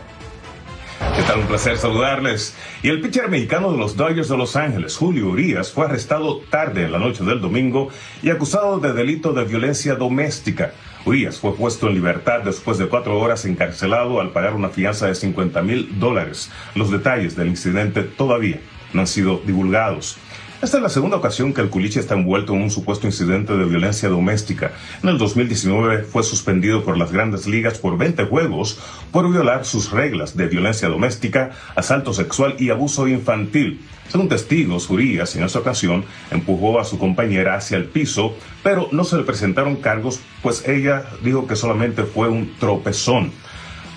¿Qué 1.16 1.24
tal? 1.24 1.40
Un 1.40 1.48
placer 1.48 1.78
saludarles. 1.78 2.56
Y 2.84 2.90
el 2.90 3.02
pitcher 3.02 3.30
mexicano 3.30 3.72
de 3.72 3.78
los 3.78 3.96
Dodgers 3.96 4.30
de 4.30 4.38
Los 4.38 4.56
Ángeles, 4.56 4.96
Julio 4.96 5.30
Urias, 5.30 5.72
fue 5.72 5.86
arrestado 5.86 6.42
tarde 6.50 6.84
en 6.84 6.92
la 6.92 7.00
noche 7.00 7.24
del 7.24 7.42
domingo 7.42 7.90
y 8.22 8.30
acusado 8.30 8.80
de 8.80 8.94
delito 8.94 9.34
de 9.34 9.46
violencia 9.46 9.96
doméstica. 9.96 10.74
Urias 11.06 11.38
fue 11.38 11.56
puesto 11.56 11.88
en 11.88 11.94
libertad 11.94 12.42
después 12.44 12.80
de 12.80 12.88
cuatro 12.88 13.20
horas 13.20 13.46
encarcelado 13.46 14.20
al 14.20 14.32
pagar 14.32 14.56
una 14.56 14.70
fianza 14.70 15.06
de 15.06 15.14
50 15.14 15.62
mil 15.62 16.00
dólares. 16.00 16.52
Los 16.74 16.90
detalles 16.90 17.36
del 17.36 17.50
incidente 17.50 18.02
todavía 18.02 18.60
no 18.92 19.02
han 19.02 19.08
sido 19.08 19.40
divulgados. 19.46 20.18
Esta 20.62 20.78
es 20.78 20.84
la 20.84 20.90
segunda 20.90 21.18
ocasión 21.18 21.54
que 21.54 21.62
el 21.62 21.70
culiche 21.70 22.00
está 22.00 22.16
envuelto 22.16 22.54
en 22.54 22.64
un 22.64 22.72
supuesto 22.72 23.06
incidente 23.06 23.56
de 23.56 23.66
violencia 23.66 24.10
doméstica. 24.10 24.72
En 25.04 25.10
el 25.10 25.20
2019 25.20 26.04
fue 26.04 26.24
suspendido 26.24 26.84
por 26.84 26.98
las 26.98 27.12
grandes 27.12 27.46
ligas 27.46 27.78
por 27.78 28.00
20 28.00 28.26
juegos 28.26 28.80
por 29.12 29.30
violar 29.30 29.66
sus 29.66 29.92
reglas 29.92 30.36
de 30.36 30.48
violencia 30.48 30.88
doméstica, 30.88 31.52
asalto 31.76 32.14
sexual 32.14 32.56
y 32.58 32.72
abuso 32.72 33.08
infantil. 33.08 33.82
Según 34.10 34.30
testigos, 34.30 34.90
Urias 34.90 35.36
en 35.36 35.44
esa 35.44 35.60
ocasión 35.60 36.06
empujó 36.32 36.80
a 36.80 36.86
su 36.86 37.00
compañera 37.00 37.56
hacia 37.56 37.78
el 37.78 37.86
piso, 37.86 38.36
pero 38.64 38.88
no 38.92 39.04
se 39.04 39.18
le 39.18 39.24
presentaron 39.24 39.78
cargos, 39.78 40.20
pues 40.42 40.68
ella 40.68 41.06
dijo 41.24 41.48
que 41.48 41.56
solamente 41.56 42.04
fue 42.04 42.30
un 42.30 42.56
tropezón. 42.60 43.32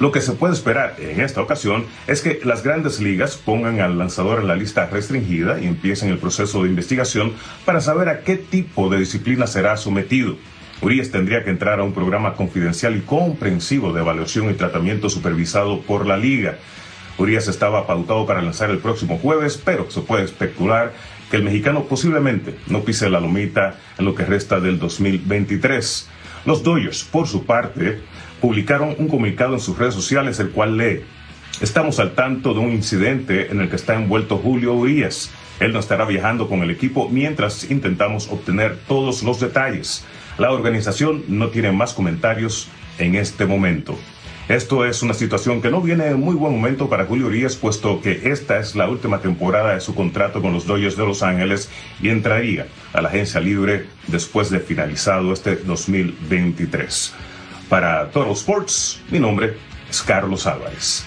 Lo 0.01 0.13
que 0.13 0.21
se 0.21 0.33
puede 0.33 0.55
esperar 0.55 0.95
en 0.99 1.21
esta 1.21 1.43
ocasión 1.43 1.85
es 2.07 2.21
que 2.21 2.41
las 2.45 2.63
grandes 2.63 3.01
ligas 3.01 3.37
pongan 3.37 3.81
al 3.81 3.99
lanzador 3.99 4.41
en 4.41 4.47
la 4.47 4.55
lista 4.55 4.87
restringida 4.87 5.61
y 5.61 5.67
empiecen 5.67 6.11
el 6.11 6.19
proceso 6.19 6.63
de 6.63 6.69
investigación 6.69 7.33
para 7.65 7.81
saber 7.81 8.09
a 8.09 8.21
qué 8.21 8.37
tipo 8.37 8.89
de 8.91 9.01
disciplina 9.01 9.49
será 9.49 9.77
sometido. 9.77 10.37
Urias 10.81 11.11
tendría 11.11 11.43
que 11.43 11.51
entrar 11.51 11.81
a 11.81 11.83
un 11.83 11.93
programa 11.93 12.35
confidencial 12.35 12.97
y 12.97 13.01
comprensivo 13.01 13.93
de 13.93 14.01
evaluación 14.01 14.49
y 14.51 14.55
tratamiento 14.55 15.11
supervisado 15.11 15.81
por 15.81 16.07
la 16.07 16.17
liga. 16.17 16.59
Urias 17.19 17.49
estaba 17.49 17.87
pautado 17.87 18.25
para 18.27 18.41
lanzar 18.41 18.71
el 18.71 18.79
próximo 18.79 19.19
jueves, 19.19 19.61
pero 19.63 19.91
se 19.91 20.01
puede 20.01 20.25
especular 20.25 20.93
que 21.31 21.37
el 21.37 21.43
mexicano 21.43 21.85
posiblemente 21.85 22.57
no 22.69 22.83
pise 22.83 23.11
la 23.11 23.21
lomita 23.21 23.77
en 23.99 24.05
lo 24.05 24.15
que 24.15 24.25
resta 24.25 24.61
del 24.61 24.79
2023. 24.79 26.09
Los 26.47 26.63
Dodgers, 26.63 27.05
por 27.05 27.27
su 27.27 27.45
parte, 27.45 28.01
publicaron 28.41 28.95
un 28.99 29.09
comunicado 29.09 29.55
en 29.55 29.61
sus 29.61 29.77
redes 29.77 29.95
sociales 29.95 30.39
el 30.39 30.51
cual 30.51 30.79
lee, 30.79 31.03
estamos 31.61 31.99
al 31.99 32.15
tanto 32.15 32.55
de 32.55 32.61
un 32.61 32.73
incidente 32.73 33.51
en 33.51 33.61
el 33.61 33.69
que 33.69 33.77
está 33.77 33.95
envuelto 33.95 34.39
Julio 34.39 34.75
Urias. 34.75 35.31
Él 35.59 35.73
no 35.73 35.81
estará 35.81 36.05
viajando 36.05 36.49
con 36.49 36.63
el 36.63 36.71
equipo 36.71 37.09
mientras 37.09 37.69
intentamos 37.69 38.29
obtener 38.29 38.79
todos 38.87 39.25
los 39.25 39.41
detalles. 39.41 40.05
La 40.39 40.53
organización 40.53 41.25
no 41.27 41.49
tiene 41.49 41.73
más 41.73 41.95
comentarios 41.95 42.69
en 42.99 43.17
este 43.17 43.45
momento. 43.45 43.99
Esto 44.49 44.87
es 44.87 45.03
una 45.03 45.13
situación 45.13 45.61
que 45.61 45.71
no 45.71 45.83
viene 45.83 46.07
en 46.07 46.21
muy 46.21 46.35
buen 46.35 46.55
momento 46.55 46.89
para 46.89 47.05
Julio 47.05 47.27
Urias, 47.27 47.55
puesto 47.55 48.01
que 48.01 48.33
esta 48.33 48.59
es 48.59 48.75
la 48.75 48.89
última 48.89 49.21
temporada 49.21 49.75
de 49.75 49.81
su 49.83 49.95
contrato 49.95 50.41
con 50.41 50.55
los 50.55 50.65
Dodgers 50.65 50.97
de 50.97 51.05
Los 51.05 51.23
Ángeles 51.23 51.69
y 52.01 52.09
entraría 52.09 52.67
a 52.95 53.03
la 53.03 53.11
agencia 53.11 53.41
libre 53.41 53.89
después 54.07 54.49
de 54.49 54.61
finalizado 54.61 55.35
este 55.35 55.57
2023. 55.57 57.13
Para 57.69 58.11
Total 58.11 58.33
Sports, 58.33 59.03
mi 59.11 59.21
nombre 59.21 59.55
es 59.91 60.01
Carlos 60.01 60.47
Álvarez. 60.47 61.05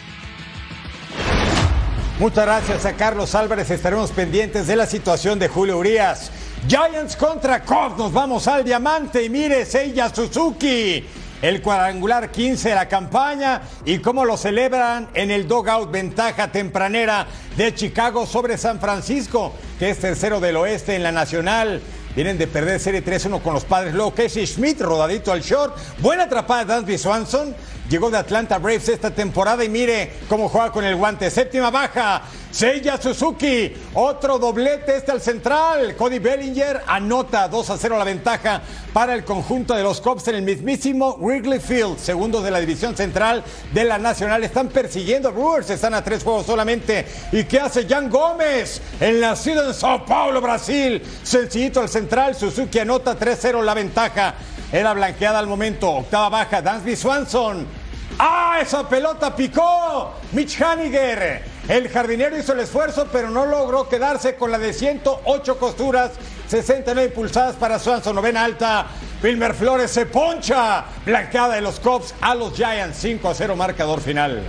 Muchas 2.20 2.46
gracias 2.46 2.86
a 2.86 2.94
Carlos 2.94 3.34
Álvarez. 3.34 3.72
Estaremos 3.72 4.12
pendientes 4.12 4.68
de 4.68 4.76
la 4.76 4.86
situación 4.86 5.40
de 5.40 5.48
Julio 5.48 5.80
Urias. 5.80 6.32
Giants 6.68 7.16
contra 7.16 7.64
Cubs. 7.64 7.98
Nos 7.98 8.14
vamos 8.14 8.48
al 8.48 8.64
diamante 8.64 9.24
y 9.24 9.30
mire, 9.32 9.66
Seiya 9.66 10.14
Suzuki 10.14 11.04
el 11.42 11.62
cuadrangular 11.62 12.32
15 12.32 12.70
de 12.70 12.76
la 12.76 12.88
campaña 12.88 13.62
y 13.86 14.00
cómo 14.00 14.26
lo 14.26 14.38
celebran 14.38 15.10
en 15.14 15.32
el 15.32 15.48
dogout 15.48 15.92
ventaja 15.92 16.52
tempranera 16.52 17.28
de 17.58 17.74
Chicago 17.74 18.26
sobre 18.26 18.58
San 18.58 18.80
Francisco, 18.80 19.54
que 19.80 19.90
es 19.90 20.00
tercero 20.00 20.40
del 20.40 20.58
oeste 20.58 20.96
en 20.96 21.04
la 21.04 21.12
nacional. 21.12 21.82
Vienen 22.16 22.38
de 22.38 22.48
perder 22.48 22.80
serie 22.80 23.04
3-1 23.04 23.42
con 23.42 23.54
los 23.54 23.64
padres 23.64 23.94
luego 23.94 24.14
Casey 24.14 24.46
Schmidt, 24.46 24.82
rodadito 24.82 25.32
al 25.32 25.42
short. 25.42 25.78
Buena 26.00 26.24
atrapada 26.24 26.66
de 26.66 26.74
Dansby 26.74 26.98
Swanson. 26.98 27.56
Llegó 27.92 28.10
de 28.10 28.20
Atlanta 28.20 28.58
Braves 28.58 28.88
esta 28.88 29.12
temporada 29.12 29.66
y 29.66 29.68
mire 29.68 30.14
cómo 30.30 30.48
juega 30.48 30.72
con 30.72 30.86
el 30.86 30.96
guante. 30.96 31.30
Séptima 31.30 31.70
baja. 31.70 32.22
Seiya 32.50 32.98
Suzuki. 32.98 33.74
Otro 33.96 34.40
doblete 34.40 34.96
este 34.96 35.12
al 35.12 35.20
central. 35.20 35.98
Cody 35.98 36.20
Bellinger 36.20 36.84
anota 36.88 37.50
2 37.50 37.70
a 37.70 37.78
0 37.78 37.98
la 37.98 38.06
ventaja 38.06 38.62
para 38.94 39.14
el 39.14 39.26
conjunto 39.26 39.74
de 39.74 39.84
los 39.84 40.00
Cubs 40.00 40.26
en 40.30 40.36
el 40.36 40.44
mismísimo 40.44 41.18
Wrigley 41.20 41.60
Field. 41.60 41.98
Segundo 41.98 42.42
de 42.42 42.52
la 42.52 42.62
división 42.62 42.96
central 42.96 43.44
de 43.74 43.84
la 43.84 43.98
Nacional. 43.98 44.42
Están 44.46 44.70
persiguiendo 44.70 45.28
a 45.28 45.32
Brewers. 45.34 45.70
Están 45.70 45.94
a 45.94 46.02
tres 46.02 46.24
juegos 46.24 46.46
solamente. 46.46 47.06
¿Y 47.34 47.44
qué 47.44 47.60
hace 47.60 47.86
Jan 47.86 48.10
Gómez? 48.10 48.82
En 49.02 49.20
la 49.20 49.36
ciudad 49.36 49.68
de 49.68 49.74
Sao 49.74 50.06
Paulo, 50.06 50.40
Brasil. 50.40 51.04
Sencillito 51.24 51.82
al 51.82 51.90
central. 51.90 52.36
Suzuki 52.36 52.80
anota 52.80 53.20
3-0 53.20 53.62
la 53.62 53.74
ventaja. 53.74 54.36
Era 54.72 54.94
blanqueada 54.94 55.40
al 55.40 55.48
momento. 55.48 55.92
Octava 55.92 56.30
baja. 56.30 56.62
Dansby 56.62 56.96
Swanson. 56.96 57.81
¡Ah! 58.20 58.60
Esa 58.62 58.88
pelota 58.88 59.36
picó. 59.36 60.14
Mitch 60.34 60.62
Haniger. 60.62 61.44
El 61.68 61.90
jardinero 61.90 62.38
hizo 62.38 62.54
el 62.54 62.60
esfuerzo, 62.60 63.08
pero 63.12 63.30
no 63.30 63.46
logró 63.46 63.88
quedarse 63.90 64.36
con 64.36 64.52
la 64.52 64.58
de 64.58 64.74
108 64.74 65.58
costuras, 65.58 66.12
69 66.48 67.10
pulsadas 67.10 67.56
para 67.56 67.80
Swanson, 67.80 68.16
novena 68.16 68.44
alta. 68.44 68.88
Wilmer 69.24 69.54
Flores 69.54 69.92
se 69.92 70.06
poncha. 70.06 70.86
Blanqueada 71.06 71.56
de 71.56 71.62
los 71.62 71.80
Cubs 71.80 72.14
a 72.22 72.36
los 72.36 72.54
Giants. 72.54 72.98
5 72.98 73.30
a 73.30 73.34
0 73.34 73.56
marcador 73.56 74.02
final. 74.02 74.44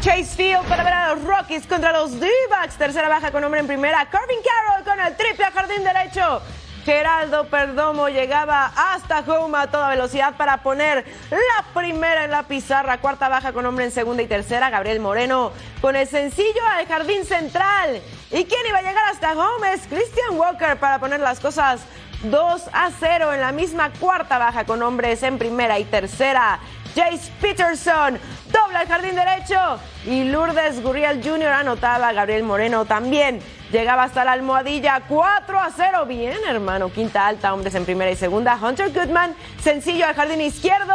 Chase 0.00 0.36
Field 0.36 0.66
para 0.68 0.82
ver 0.82 0.92
a 0.92 1.14
los 1.14 1.24
Rockies 1.24 1.66
contra 1.66 1.92
los 1.92 2.18
D-Backs. 2.18 2.76
Tercera 2.76 3.08
baja 3.08 3.30
con 3.30 3.44
hombre 3.44 3.60
en 3.60 3.66
primera. 3.66 4.08
Corbin 4.10 4.38
Carroll 4.44 4.84
con 4.84 5.00
el 5.00 5.16
triple 5.16 5.44
a 5.44 5.52
jardín 5.52 5.84
derecho. 5.84 6.42
Geraldo 6.84 7.46
Perdomo 7.46 8.08
llegaba 8.08 8.72
hasta 8.76 9.20
home 9.20 9.56
a 9.56 9.68
toda 9.68 9.88
velocidad 9.88 10.36
para 10.36 10.62
poner 10.62 11.04
la 11.30 11.64
primera 11.74 12.24
en 12.24 12.30
la 12.30 12.42
pizarra. 12.42 12.98
Cuarta 12.98 13.28
baja 13.28 13.52
con 13.52 13.64
hombre 13.66 13.84
en 13.84 13.92
segunda 13.92 14.22
y 14.22 14.26
tercera. 14.26 14.70
Gabriel 14.70 15.00
Moreno 15.00 15.52
con 15.80 15.94
el 15.94 16.08
sencillo 16.08 16.60
al 16.76 16.86
jardín 16.86 17.24
central. 17.24 18.00
¿Y 18.30 18.44
quién 18.44 18.66
iba 18.68 18.78
a 18.78 18.82
llegar 18.82 19.04
hasta 19.10 19.32
home? 19.32 19.72
Es 19.72 19.86
Christian 19.86 20.36
Walker 20.36 20.76
para 20.78 20.98
poner 20.98 21.20
las 21.20 21.38
cosas 21.38 21.82
2 22.24 22.62
a 22.72 22.90
0 22.98 23.32
en 23.32 23.40
la 23.40 23.52
misma 23.52 23.90
cuarta 23.98 24.38
baja 24.38 24.64
con 24.64 24.82
hombres 24.82 25.22
en 25.22 25.38
primera 25.38 25.78
y 25.78 25.84
tercera. 25.84 26.60
Jace 26.94 27.32
Peterson 27.40 28.18
dobla 28.52 28.82
el 28.82 28.88
jardín 28.88 29.14
derecho 29.14 29.80
y 30.04 30.24
Lourdes 30.24 30.82
Gurriel 30.82 31.22
Jr. 31.24 31.48
anotaba. 31.48 32.12
Gabriel 32.12 32.42
Moreno 32.42 32.84
también 32.84 33.40
llegaba 33.70 34.04
hasta 34.04 34.24
la 34.24 34.32
almohadilla 34.32 35.00
4 35.08 35.58
a 35.58 35.70
0. 35.74 36.06
Bien, 36.06 36.36
hermano. 36.46 36.92
Quinta 36.92 37.26
alta, 37.26 37.54
hombres 37.54 37.74
en 37.74 37.86
primera 37.86 38.10
y 38.10 38.16
segunda. 38.16 38.58
Hunter 38.60 38.92
Goodman, 38.92 39.34
sencillo 39.62 40.06
al 40.06 40.14
jardín 40.14 40.42
izquierdo. 40.42 40.94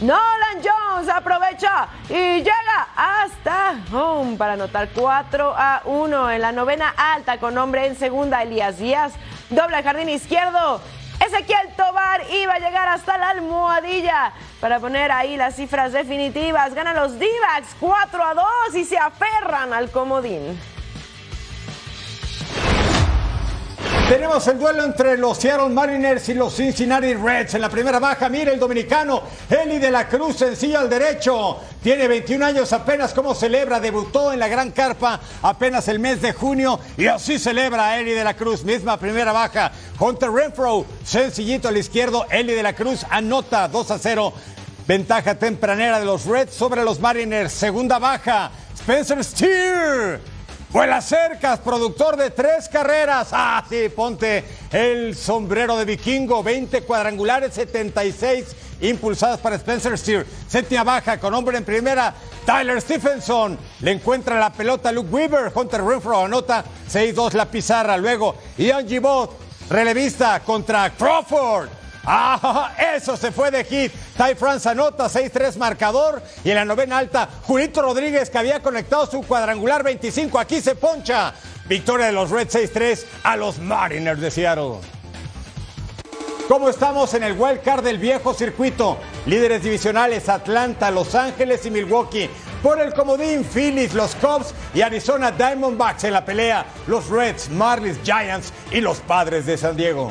Nolan 0.00 0.62
Jones 0.62 1.08
aprovecha 1.08 1.88
y 2.08 2.38
llega 2.38 2.88
hasta 2.96 3.76
home 3.92 4.36
para 4.36 4.54
anotar 4.54 4.88
4 4.94 5.54
a 5.56 5.82
1 5.84 6.30
en 6.30 6.40
la 6.40 6.52
novena 6.52 6.94
alta 6.96 7.38
con 7.38 7.56
hombre 7.58 7.86
en 7.86 7.96
segunda. 7.96 8.42
Elías 8.42 8.78
Díaz 8.78 9.12
dobla 9.50 9.78
el 9.78 9.84
jardín 9.84 10.08
izquierdo. 10.08 10.80
Ezequiel 11.20 11.74
Tobar 11.76 12.22
iba 12.30 12.54
a 12.54 12.58
llegar 12.58 12.88
hasta 12.88 13.18
la 13.18 13.30
almohadilla 13.30 14.32
para 14.60 14.78
poner 14.80 15.10
ahí 15.10 15.36
las 15.36 15.56
cifras 15.56 15.92
definitivas. 15.92 16.74
Ganan 16.74 16.96
los 16.96 17.18
D-backs 17.18 17.76
4 17.80 18.24
a 18.24 18.34
2 18.34 18.44
y 18.76 18.84
se 18.84 18.98
aferran 18.98 19.72
al 19.72 19.90
comodín. 19.90 20.58
Tenemos 24.08 24.48
el 24.48 24.58
duelo 24.58 24.84
entre 24.84 25.18
los 25.18 25.36
Seattle 25.36 25.68
Mariners 25.68 26.30
y 26.30 26.34
los 26.34 26.56
Cincinnati 26.56 27.12
Reds. 27.12 27.52
En 27.52 27.60
la 27.60 27.68
primera 27.68 27.98
baja, 27.98 28.30
mire 28.30 28.54
el 28.54 28.58
dominicano 28.58 29.22
Eli 29.50 29.78
de 29.78 29.90
la 29.90 30.08
Cruz, 30.08 30.38
sencillo 30.38 30.78
al 30.78 30.88
derecho. 30.88 31.58
Tiene 31.82 32.08
21 32.08 32.46
años 32.46 32.72
apenas 32.72 33.12
como 33.12 33.34
celebra. 33.34 33.80
Debutó 33.80 34.32
en 34.32 34.38
la 34.38 34.48
Gran 34.48 34.70
Carpa 34.70 35.20
apenas 35.42 35.88
el 35.88 35.98
mes 35.98 36.22
de 36.22 36.32
junio 36.32 36.80
y 36.96 37.04
así 37.04 37.38
celebra 37.38 37.98
Eli 37.98 38.12
de 38.12 38.24
la 38.24 38.32
Cruz. 38.32 38.64
Misma 38.64 38.98
primera 38.98 39.30
baja. 39.30 39.72
Hunter 40.00 40.30
Renfro, 40.30 40.86
sencillito 41.04 41.68
al 41.68 41.76
izquierdo. 41.76 42.24
Eli 42.30 42.54
de 42.54 42.62
la 42.62 42.74
Cruz 42.74 43.04
anota 43.10 43.68
2 43.68 43.90
a 43.90 43.98
0. 43.98 44.32
Ventaja 44.86 45.34
tempranera 45.34 46.00
de 46.00 46.06
los 46.06 46.24
Reds 46.24 46.54
sobre 46.54 46.82
los 46.82 46.98
Mariners. 46.98 47.52
Segunda 47.52 47.98
baja. 47.98 48.52
Spencer 48.74 49.22
Steer. 49.22 50.37
Vuela 50.70 51.00
cercas, 51.00 51.60
productor 51.60 52.16
de 52.18 52.28
tres 52.28 52.68
carreras. 52.68 53.28
Ah, 53.32 53.64
sí, 53.66 53.88
ponte 53.88 54.44
el 54.70 55.16
sombrero 55.16 55.78
de 55.78 55.86
vikingo. 55.86 56.42
20 56.42 56.82
cuadrangulares, 56.82 57.54
76 57.54 58.54
impulsadas 58.82 59.40
para 59.40 59.56
Spencer 59.56 59.96
Steer. 59.96 60.26
Séptima 60.46 60.84
baja 60.84 61.18
con 61.18 61.32
hombre 61.32 61.56
en 61.56 61.64
primera. 61.64 62.12
Tyler 62.44 62.82
Stephenson 62.82 63.58
le 63.80 63.92
encuentra 63.92 64.38
la 64.38 64.52
pelota 64.52 64.90
a 64.90 64.92
Luke 64.92 65.08
Weaver. 65.08 65.50
Hunter 65.54 65.82
Renfro 65.82 66.26
anota 66.26 66.62
6-2 66.92 67.32
la 67.32 67.50
pizarra. 67.50 67.96
Luego 67.96 68.36
Ian 68.58 68.86
Gibot, 68.86 69.38
relevista 69.70 70.40
contra 70.40 70.90
Crawford. 70.90 71.77
¡Ah! 72.10 72.74
Eso 72.96 73.18
se 73.18 73.30
fue 73.30 73.50
de 73.50 73.64
hit. 73.64 73.92
Ty 74.16 74.34
France 74.34 74.66
anota 74.66 75.08
6-3 75.08 75.56
marcador. 75.56 76.22
Y 76.42 76.48
en 76.48 76.56
la 76.56 76.64
novena 76.64 76.96
alta, 76.96 77.28
Julito 77.42 77.82
Rodríguez, 77.82 78.30
que 78.30 78.38
había 78.38 78.62
conectado 78.62 79.06
su 79.06 79.20
cuadrangular 79.22 79.82
25. 79.82 80.38
Aquí 80.38 80.62
se 80.62 80.74
poncha. 80.74 81.34
Victoria 81.66 82.06
de 82.06 82.12
los 82.12 82.30
Reds 82.30 82.54
6-3 82.54 83.04
a 83.24 83.36
los 83.36 83.58
Mariners 83.58 84.22
de 84.22 84.30
Seattle. 84.30 84.78
¿Cómo 86.48 86.70
estamos 86.70 87.12
en 87.12 87.24
el 87.24 87.38
wild 87.38 87.60
card 87.60 87.84
del 87.84 87.98
viejo 87.98 88.32
circuito? 88.32 88.96
Líderes 89.26 89.62
divisionales 89.62 90.30
Atlanta, 90.30 90.90
Los 90.90 91.14
Ángeles 91.14 91.66
y 91.66 91.70
Milwaukee. 91.70 92.30
Por 92.62 92.80
el 92.80 92.94
comodín, 92.94 93.44
Phillies, 93.44 93.92
los 93.92 94.14
Cubs 94.14 94.54
y 94.72 94.80
Arizona 94.80 95.30
Diamondbacks 95.30 96.04
en 96.04 96.14
la 96.14 96.24
pelea. 96.24 96.64
Los 96.86 97.10
Reds, 97.10 97.50
Marlins, 97.50 97.98
Giants 98.02 98.50
y 98.72 98.80
los 98.80 98.98
Padres 99.00 99.44
de 99.44 99.58
San 99.58 99.76
Diego. 99.76 100.10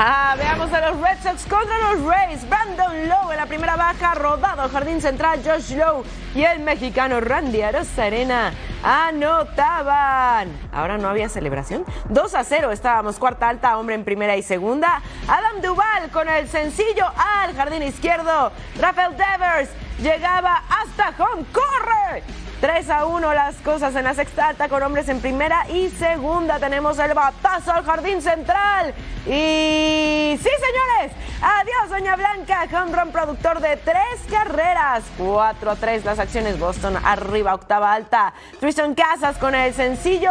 Veamos 0.00 0.72
a 0.72 0.80
los 0.92 0.98
Red 0.98 1.18
Sox 1.22 1.44
contra 1.44 1.76
los 1.92 2.02
Rays. 2.06 2.48
Brandon 2.48 3.06
Lowe 3.06 3.32
en 3.32 3.36
la 3.36 3.44
primera 3.44 3.76
baja, 3.76 4.14
rodado 4.14 4.62
al 4.62 4.70
jardín 4.70 5.02
central. 5.02 5.42
Josh 5.44 5.74
Lowe 5.76 6.04
y 6.34 6.42
el 6.42 6.60
mexicano 6.60 7.20
Randy 7.20 7.60
Arozarena 7.60 8.54
anotaban. 8.82 10.48
Ahora 10.72 10.96
no 10.96 11.06
había 11.06 11.28
celebración. 11.28 11.84
2 12.08 12.34
a 12.34 12.44
0 12.44 12.70
estábamos 12.72 13.18
cuarta 13.18 13.50
alta, 13.50 13.76
hombre 13.76 13.94
en 13.94 14.04
primera 14.04 14.38
y 14.38 14.42
segunda. 14.42 15.02
Adam 15.28 15.60
Duval 15.60 16.08
con 16.10 16.30
el 16.30 16.48
sencillo 16.48 17.04
al 17.18 17.54
jardín 17.54 17.82
izquierdo. 17.82 18.52
Rafael 18.80 19.14
Devers 19.18 19.68
llegaba 20.00 20.62
hasta 20.70 21.12
home. 21.22 21.44
¡Corre! 21.52 22.22
3 22.60 22.90
a 22.90 23.06
1 23.06 23.32
las 23.32 23.56
cosas 23.56 23.96
en 23.96 24.04
la 24.04 24.12
sexta 24.12 24.48
alta 24.48 24.68
con 24.68 24.82
hombres 24.82 25.08
en 25.08 25.20
primera 25.20 25.66
y 25.70 25.88
segunda. 25.88 26.58
Tenemos 26.58 26.98
el 26.98 27.14
batazo 27.14 27.72
al 27.72 27.84
jardín 27.84 28.20
central. 28.20 28.92
Y 29.24 30.36
sí, 30.36 30.48
señores, 30.48 31.16
adiós, 31.40 31.88
Doña 31.88 32.16
Blanca. 32.16 32.66
Home 32.70 32.94
run 32.94 33.12
productor 33.12 33.60
de 33.60 33.78
tres 33.78 34.20
carreras. 34.30 35.04
4 35.16 35.70
a 35.70 35.76
3 35.76 36.04
las 36.04 36.18
acciones. 36.18 36.58
Boston 36.58 36.98
arriba, 37.02 37.54
octava 37.54 37.94
alta. 37.94 38.34
Tristan 38.60 38.94
Casas 38.94 39.38
con 39.38 39.54
el 39.54 39.72
sencillo. 39.72 40.30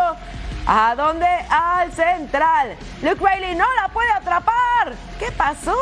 ¿A 0.71 0.93
dónde? 0.95 1.25
Al 1.49 1.91
central. 1.93 2.77
Luke 3.01 3.25
Riley 3.27 3.55
no 3.55 3.65
la 3.81 3.87
puede 3.91 4.11
atrapar. 4.11 4.93
¿Qué 5.17 5.31
pasó? 5.31 5.75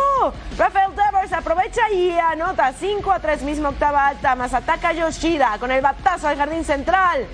Rafael 0.57 0.91
Devers 0.95 1.33
aprovecha 1.33 1.89
y 1.91 2.17
anota 2.17 2.71
5 2.71 3.11
a 3.11 3.19
3, 3.19 3.41
mismo 3.41 3.67
octava 3.67 4.07
alta. 4.07 4.33
Más 4.37 4.53
ataca 4.53 4.93
Yoshida 4.93 5.57
con 5.59 5.71
el 5.71 5.81
batazo 5.81 6.29
al 6.29 6.37
jardín 6.37 6.63
central. 6.63 7.27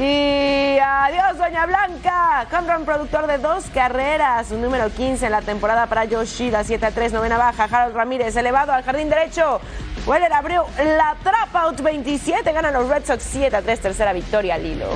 Y 0.00 0.78
adiós, 0.82 1.38
Doña 1.38 1.64
Blanca. 1.66 2.44
Conran, 2.50 2.84
productor 2.84 3.28
de 3.28 3.38
dos 3.38 3.66
carreras. 3.72 4.50
Número 4.50 4.90
15 4.90 5.26
en 5.26 5.30
la 5.30 5.42
temporada 5.42 5.86
para 5.86 6.06
Yoshida. 6.06 6.64
7 6.64 6.86
a 6.86 6.90
3, 6.90 7.12
novena 7.12 7.38
baja. 7.38 7.68
Harold 7.70 7.94
Ramírez 7.94 8.34
elevado 8.34 8.72
al 8.72 8.82
jardín 8.82 9.08
derecho. 9.08 9.60
Weller 10.06 10.32
abrió 10.32 10.66
la 10.76 11.14
trap 11.22 11.54
out 11.54 11.80
27. 11.80 12.52
Ganan 12.52 12.74
los 12.74 12.88
Red 12.88 13.06
Sox 13.06 13.22
7 13.22 13.54
a 13.54 13.62
3, 13.62 13.80
tercera 13.80 14.12
victoria, 14.12 14.58
Lilo. 14.58 14.88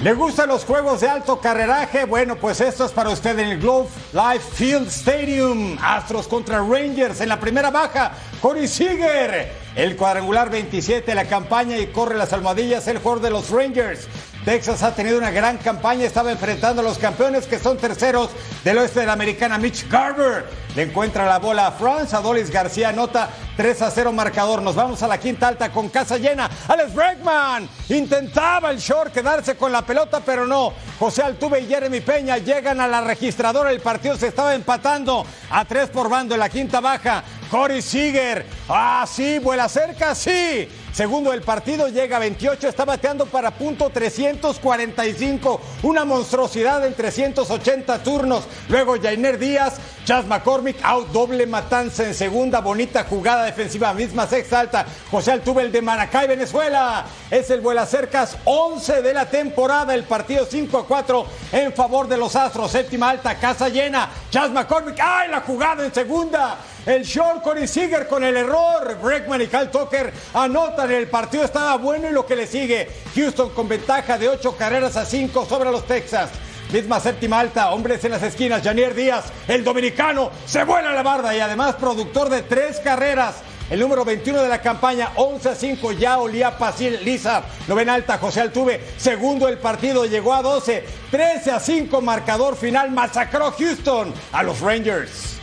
¿Le 0.00 0.12
gustan 0.12 0.48
los 0.48 0.64
juegos 0.64 1.00
de 1.00 1.08
alto 1.08 1.40
carreraje? 1.40 2.04
Bueno, 2.04 2.36
pues 2.36 2.60
esto 2.60 2.84
es 2.84 2.92
para 2.92 3.10
usted 3.10 3.36
en 3.36 3.48
el 3.48 3.58
Globe 3.58 3.88
Life 4.12 4.48
Field 4.52 4.86
Stadium. 4.86 5.76
Astros 5.82 6.28
contra 6.28 6.58
Rangers 6.58 7.20
en 7.20 7.28
la 7.28 7.40
primera 7.40 7.72
baja. 7.72 8.12
Corey 8.40 8.68
Seager, 8.68 9.50
el 9.74 9.96
cuadrangular 9.96 10.50
27 10.50 11.04
de 11.04 11.14
la 11.16 11.24
campaña 11.24 11.76
y 11.78 11.88
corre 11.88 12.16
las 12.16 12.32
almohadillas, 12.32 12.86
el 12.86 12.98
jugador 12.98 13.22
de 13.22 13.30
los 13.30 13.50
Rangers. 13.50 14.06
Texas 14.48 14.82
ha 14.82 14.94
tenido 14.94 15.18
una 15.18 15.30
gran 15.30 15.58
campaña, 15.58 16.06
estaba 16.06 16.32
enfrentando 16.32 16.80
a 16.80 16.84
los 16.84 16.96
campeones 16.96 17.46
que 17.46 17.58
son 17.58 17.76
terceros 17.76 18.30
del 18.64 18.78
oeste 18.78 19.00
de 19.00 19.04
la 19.04 19.12
americana, 19.12 19.58
Mitch 19.58 19.86
Garber. 19.90 20.46
Le 20.74 20.84
encuentra 20.84 21.26
la 21.26 21.38
bola 21.38 21.66
a 21.66 21.72
France, 21.72 22.16
Adolis 22.16 22.50
García 22.50 22.88
anota 22.88 23.28
3 23.58 23.82
a 23.82 23.90
0 23.90 24.10
marcador. 24.10 24.62
Nos 24.62 24.74
vamos 24.74 25.02
a 25.02 25.06
la 25.06 25.18
quinta 25.18 25.48
alta 25.48 25.70
con 25.70 25.90
casa 25.90 26.16
llena. 26.16 26.48
Alex 26.66 26.94
Bregman 26.94 27.68
intentaba 27.90 28.70
el 28.70 28.78
short 28.78 29.12
quedarse 29.12 29.54
con 29.54 29.70
la 29.70 29.82
pelota, 29.82 30.22
pero 30.24 30.46
no. 30.46 30.72
José 30.98 31.22
Altuve 31.22 31.60
y 31.60 31.66
Jeremy 31.66 32.00
Peña 32.00 32.38
llegan 32.38 32.80
a 32.80 32.88
la 32.88 33.02
registradora. 33.02 33.70
El 33.70 33.80
partido 33.80 34.16
se 34.16 34.28
estaba 34.28 34.54
empatando 34.54 35.26
a 35.50 35.66
3 35.66 35.90
por 35.90 36.08
bando 36.08 36.32
en 36.32 36.40
la 36.40 36.48
quinta 36.48 36.80
baja. 36.80 37.22
Corey 37.50 37.82
Seager. 37.82 38.46
Ah, 38.66 39.04
sí, 39.06 39.40
vuela 39.40 39.68
cerca, 39.68 40.14
sí. 40.14 40.68
Segundo 40.98 41.30
del 41.30 41.42
partido, 41.42 41.86
llega 41.86 42.16
a 42.16 42.18
28, 42.18 42.66
está 42.66 42.84
bateando 42.84 43.26
para 43.26 43.52
punto 43.52 43.88
345, 43.88 45.60
una 45.84 46.04
monstruosidad 46.04 46.84
en 46.84 46.92
380 46.92 48.02
turnos. 48.02 48.42
Luego 48.68 48.96
Jainer 49.00 49.38
Díaz, 49.38 49.74
Chas 50.04 50.26
McCormick, 50.26 50.82
out, 50.82 51.06
doble 51.12 51.46
matanza 51.46 52.02
en 52.02 52.14
segunda, 52.14 52.60
bonita 52.60 53.04
jugada 53.04 53.44
defensiva, 53.44 53.94
misma 53.94 54.26
sexta 54.26 54.58
alta. 54.58 54.86
José 55.08 55.30
Altuve, 55.30 55.62
el 55.62 55.70
de 55.70 55.82
Maracay, 55.82 56.26
Venezuela, 56.26 57.06
es 57.30 57.48
el 57.50 57.60
vuela 57.60 57.86
cercas 57.86 58.36
11 58.44 59.00
de 59.00 59.14
la 59.14 59.26
temporada, 59.26 59.94
el 59.94 60.02
partido 60.02 60.46
5 60.50 60.78
a 60.78 60.84
4 60.84 61.26
en 61.52 61.72
favor 61.74 62.08
de 62.08 62.16
los 62.16 62.34
Astros, 62.34 62.72
séptima 62.72 63.10
alta, 63.10 63.38
casa 63.38 63.68
llena. 63.68 64.10
Chas 64.32 64.50
McCormick, 64.50 64.98
¡ay, 65.00 65.30
la 65.30 65.42
jugada 65.42 65.84
en 65.84 65.94
segunda! 65.94 66.58
El 66.88 67.04
short 67.04 67.42
Corey 67.42 67.68
Seager 67.68 68.08
con 68.08 68.24
el 68.24 68.34
error. 68.34 68.96
Bregman 69.02 69.42
y 69.42 69.46
Cal 69.46 69.70
Tucker 69.70 70.10
anotan. 70.32 70.90
El 70.90 71.06
partido 71.08 71.44
estaba 71.44 71.76
bueno 71.76 72.08
y 72.08 72.12
lo 72.12 72.24
que 72.24 72.34
le 72.34 72.46
sigue. 72.46 72.88
Houston 73.14 73.50
con 73.50 73.68
ventaja 73.68 74.16
de 74.16 74.30
8 74.30 74.56
carreras 74.56 74.96
a 74.96 75.04
5 75.04 75.44
sobre 75.44 75.70
los 75.70 75.86
Texas. 75.86 76.30
Misma 76.72 76.98
séptima 76.98 77.40
alta, 77.40 77.72
hombres 77.72 78.02
en 78.04 78.12
las 78.12 78.22
esquinas. 78.22 78.62
Janier 78.62 78.94
Díaz, 78.94 79.26
el 79.48 79.64
dominicano, 79.64 80.30
se 80.46 80.64
vuela 80.64 80.94
la 80.94 81.02
barda 81.02 81.36
y 81.36 81.40
además 81.40 81.74
productor 81.74 82.30
de 82.30 82.40
tres 82.40 82.80
carreras. 82.80 83.42
El 83.68 83.80
número 83.80 84.02
21 84.02 84.40
de 84.40 84.48
la 84.48 84.62
campaña, 84.62 85.10
11 85.16 85.48
a 85.50 85.54
5, 85.54 85.92
ya 85.92 86.18
olía 86.18 86.56
Pacil 86.56 87.04
Lisa. 87.04 87.42
Novena 87.66 87.92
alta, 87.92 88.16
José 88.16 88.40
Altuve. 88.40 88.82
Segundo 88.96 89.46
el 89.46 89.58
partido, 89.58 90.06
llegó 90.06 90.32
a 90.32 90.40
12. 90.40 90.86
13 91.10 91.50
a 91.50 91.60
5, 91.60 92.00
marcador 92.00 92.56
final. 92.56 92.90
Masacró 92.92 93.52
Houston 93.52 94.14
a 94.32 94.42
los 94.42 94.62
Rangers. 94.62 95.37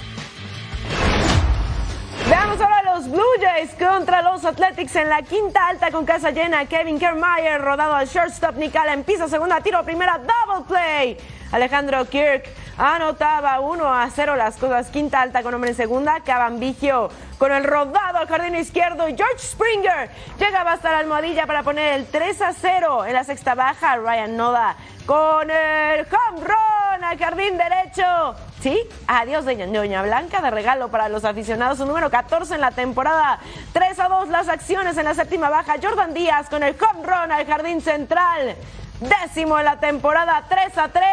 Veamos 2.28 2.60
ahora 2.60 2.82
los 2.82 3.08
Blue 3.08 3.22
Jays 3.40 3.70
contra 3.76 4.24
los 4.24 4.44
Athletics 4.46 4.96
en 4.96 5.10
la 5.10 5.22
quinta 5.22 5.68
alta 5.68 5.92
con 5.92 6.06
casa 6.06 6.32
llena. 6.32 6.66
Kevin 6.66 6.98
Kiermaier 6.98 7.62
rodado 7.62 7.94
al 7.94 8.08
shortstop. 8.08 8.56
Nicala 8.56 8.94
empieza 8.94 9.28
segunda, 9.28 9.62
tiro 9.62 9.84
primera, 9.84 10.18
double 10.18 10.66
play. 10.68 11.18
Alejandro 11.56 12.04
Kirk 12.10 12.44
anotaba 12.78 13.62
1 13.62 13.94
a 13.94 14.10
0 14.10 14.36
las 14.36 14.58
cosas. 14.58 14.90
Quinta 14.90 15.22
alta 15.22 15.42
con 15.42 15.54
hombre 15.54 15.70
en 15.70 15.78
segunda. 15.78 16.20
Cabambigio 16.20 17.10
con 17.38 17.54
el 17.54 17.64
rodado 17.64 18.18
al 18.18 18.28
jardín 18.28 18.56
izquierdo. 18.56 19.06
George 19.06 19.40
Springer 19.40 20.10
llegaba 20.38 20.74
hasta 20.74 20.92
la 20.92 20.98
almohadilla 20.98 21.48
para 21.48 21.64
poner 21.64 21.94
el 21.94 22.08
3 22.08 22.42
a 22.42 22.52
0 22.52 23.06
en 23.06 23.14
la 23.14 23.24
sexta 23.24 23.56
baja. 23.56 23.96
Ryan 23.96 24.36
Noda 24.36 24.76
con 25.06 25.50
el 25.50 26.02
home 26.02 26.42
run 26.42 27.04
al 27.06 27.18
jardín 27.18 27.58
derecho. 27.58 28.36
Sí, 28.60 28.78
adiós 29.08 29.46
de 29.46 29.56
Doña 29.56 30.02
Blanca 30.02 30.42
de 30.42 30.52
regalo 30.52 30.90
para 30.90 31.08
los 31.08 31.24
aficionados. 31.24 31.78
Su 31.78 31.86
número 31.86 32.10
14 32.10 32.56
en 32.56 32.62
la 32.62 32.72
temporada. 32.72 33.40
3 33.72 33.98
a 33.98 34.10
2 34.10 34.28
las 34.28 34.50
acciones 34.50 34.98
en 34.98 35.06
la 35.06 35.14
séptima 35.14 35.50
baja. 35.50 35.76
Jordan 35.82 36.14
Díaz 36.14 36.50
con 36.50 36.64
el 36.64 36.76
home 36.76 37.08
run 37.08 37.32
al 37.32 37.48
jardín 37.48 37.80
central. 37.80 38.58
Décimo 39.00 39.60
en 39.60 39.66
la 39.66 39.80
temporada, 39.80 40.44
3 40.48 40.78
a 40.78 40.88
3. 40.88 41.06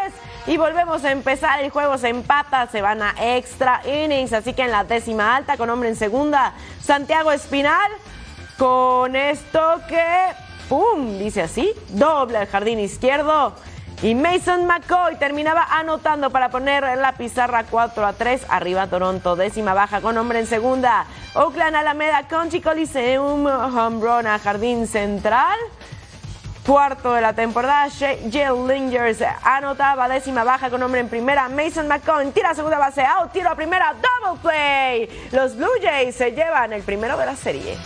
Y 0.47 0.57
volvemos 0.57 1.05
a 1.05 1.13
empezar. 1.13 1.61
El 1.61 1.71
juego 1.71 1.99
se 1.99 2.09
empata, 2.09 2.67
se 2.67 2.83
van 2.83 3.03
a 3.03 3.15
extra 3.19 3.81
innings. 3.87 4.33
Así 4.33 4.55
que 4.55 4.63
en 4.63 4.73
la 4.73 4.85
décima 4.85 5.37
alta, 5.37 5.57
con 5.57 5.71
hombre 5.71 5.89
en 5.89 5.97
segunda, 5.97 6.53
Santiago 6.83 7.31
Espinal. 7.31 7.91
Con 8.59 9.17
esto 9.17 9.81
que, 9.89 10.05
¡pum! 10.69 11.19
Dice 11.19 11.43
así: 11.43 11.73
doble 11.91 12.39
al 12.39 12.47
jardín 12.47 12.81
izquierdo. 12.81 13.55
Y 14.03 14.17
Mason 14.17 14.67
McCoy 14.67 15.15
terminaba 15.15 15.65
anotando 15.71 16.31
para 16.31 16.51
poner 16.51 16.99
la 16.99 17.13
pizarra 17.13 17.65
4 17.71 18.05
a 18.05 18.13
3. 18.13 18.47
Arriba 18.49 18.89
Toronto, 18.89 19.37
décima 19.37 19.75
baja 19.75 20.01
con 20.01 20.19
hombre 20.19 20.41
en 20.41 20.47
segunda. 20.47 21.07
Oakland 21.35 21.77
Alameda 21.77 22.27
Conchi 22.29 22.61
Coliseum, 22.61 23.47
home 23.47 24.01
run 24.05 24.27
Jardín 24.41 24.89
Central. 24.89 25.57
Cuarto 26.67 27.13
de 27.13 27.21
la 27.21 27.33
temporada, 27.33 27.89
Jill 27.91 28.69
Lingers 28.69 29.19
anotaba 29.43 30.09
décima 30.09 30.45
baja 30.45 30.71
con 30.71 30.81
hombre 30.81 31.01
en 31.01 31.09
primera. 31.09 31.49
Mason 31.49 31.89
McCoy 31.89 32.31
tira 32.31 32.55
segunda 32.55 32.79
base, 32.79 33.03
out, 33.05 33.33
tiro 33.33 33.51
a 33.51 33.57
primera, 33.57 33.95
double 33.95 34.41
play. 34.41 35.29
Los 35.33 35.57
Blue 35.57 35.73
Jays 35.83 36.15
se 36.15 36.31
llevan 36.31 36.73
el 36.73 36.83
primero 36.83 37.17
de 37.17 37.27
la 37.27 37.35
serie. 37.35 37.77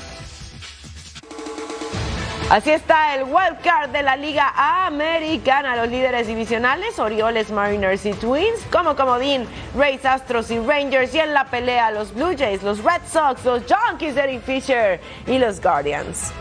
Así 2.51 2.70
está 2.70 3.14
el 3.14 3.24
wild 3.24 3.61
card 3.64 3.91
de 3.91 4.03
la 4.03 4.14
Liga 4.14 4.53
Americana. 4.87 5.74
Los 5.74 5.89
líderes 5.89 6.27
divisionales, 6.27 6.99
Orioles, 6.99 7.51
Mariners 7.51 8.05
y 8.05 8.12
Twins, 8.12 8.61
como 8.70 8.95
comodín, 8.95 9.49
Rays, 9.74 10.05
Astros 10.05 10.51
y 10.51 10.59
Rangers. 10.59 11.14
Y 11.14 11.20
en 11.20 11.33
la 11.33 11.47
pelea, 11.47 11.91
los 11.91 12.14
Blue 12.14 12.37
Jays, 12.39 12.62
los 12.62 12.85
Red 12.85 13.01
Sox, 13.11 13.43
los 13.45 13.64
Yankees 13.66 14.16
Eric 14.16 14.43
Fisher 14.43 15.01
y 15.27 15.39
los 15.39 15.61
Guardians. 15.62 16.33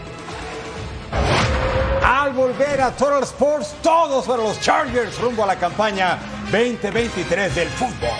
Al 2.07 2.33
volver 2.33 2.79
a 2.81 2.91
Total 2.91 3.23
Sports, 3.23 3.77
todos 3.81 4.27
para 4.27 4.43
los 4.43 4.61
Chargers 4.61 5.19
rumbo 5.19 5.43
a 5.43 5.47
la 5.47 5.55
campaña 5.55 6.19
2023 6.51 7.55
del 7.55 7.67
fútbol. 7.69 8.11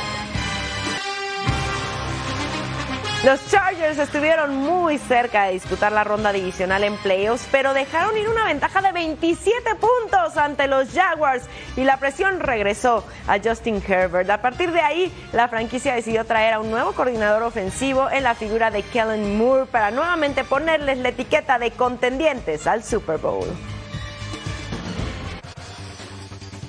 Los 3.24 3.48
Chargers 3.48 4.00
estuvieron 4.00 4.56
muy 4.56 4.98
cerca 4.98 5.46
de 5.46 5.54
disputar 5.54 5.92
la 5.92 6.04
ronda 6.04 6.32
divisional 6.32 6.84
en 6.84 6.98
playoffs, 6.98 7.48
pero 7.52 7.76
dejaron 7.76 8.18
ir 8.18 8.28
una 8.28 8.46
ventaja 8.46 8.82
de 8.82 8.92
27 8.92 9.76
puntos 9.76 10.36
ante 10.36 10.68
los 10.68 10.92
Jaguars 10.92 11.44
y 11.78 11.84
la 11.84 11.98
presión 11.98 12.40
regresó 12.40 13.04
a 13.28 13.38
Justin 13.38 13.84
Herbert. 13.88 14.32
A 14.32 14.42
partir 14.42 14.72
de 14.72 14.82
ahí, 14.82 15.14
la 15.32 15.48
franquicia 15.48 15.94
decidió 15.94 16.26
traer 16.26 16.56
a 16.56 16.60
un 16.60 16.72
nuevo 16.72 16.94
coordinador 16.94 17.44
ofensivo 17.44 18.10
en 18.10 18.24
la 18.24 18.34
figura 18.34 18.72
de 18.72 18.82
Kellen 18.82 19.38
Moore 19.38 19.68
para 19.68 19.92
nuevamente 19.92 20.44
ponerles 20.44 20.98
la 20.98 21.10
etiqueta 21.10 21.60
de 21.60 21.70
contendientes 21.70 22.66
al 22.66 22.84
Super 22.84 23.20
Bowl. 23.20 23.48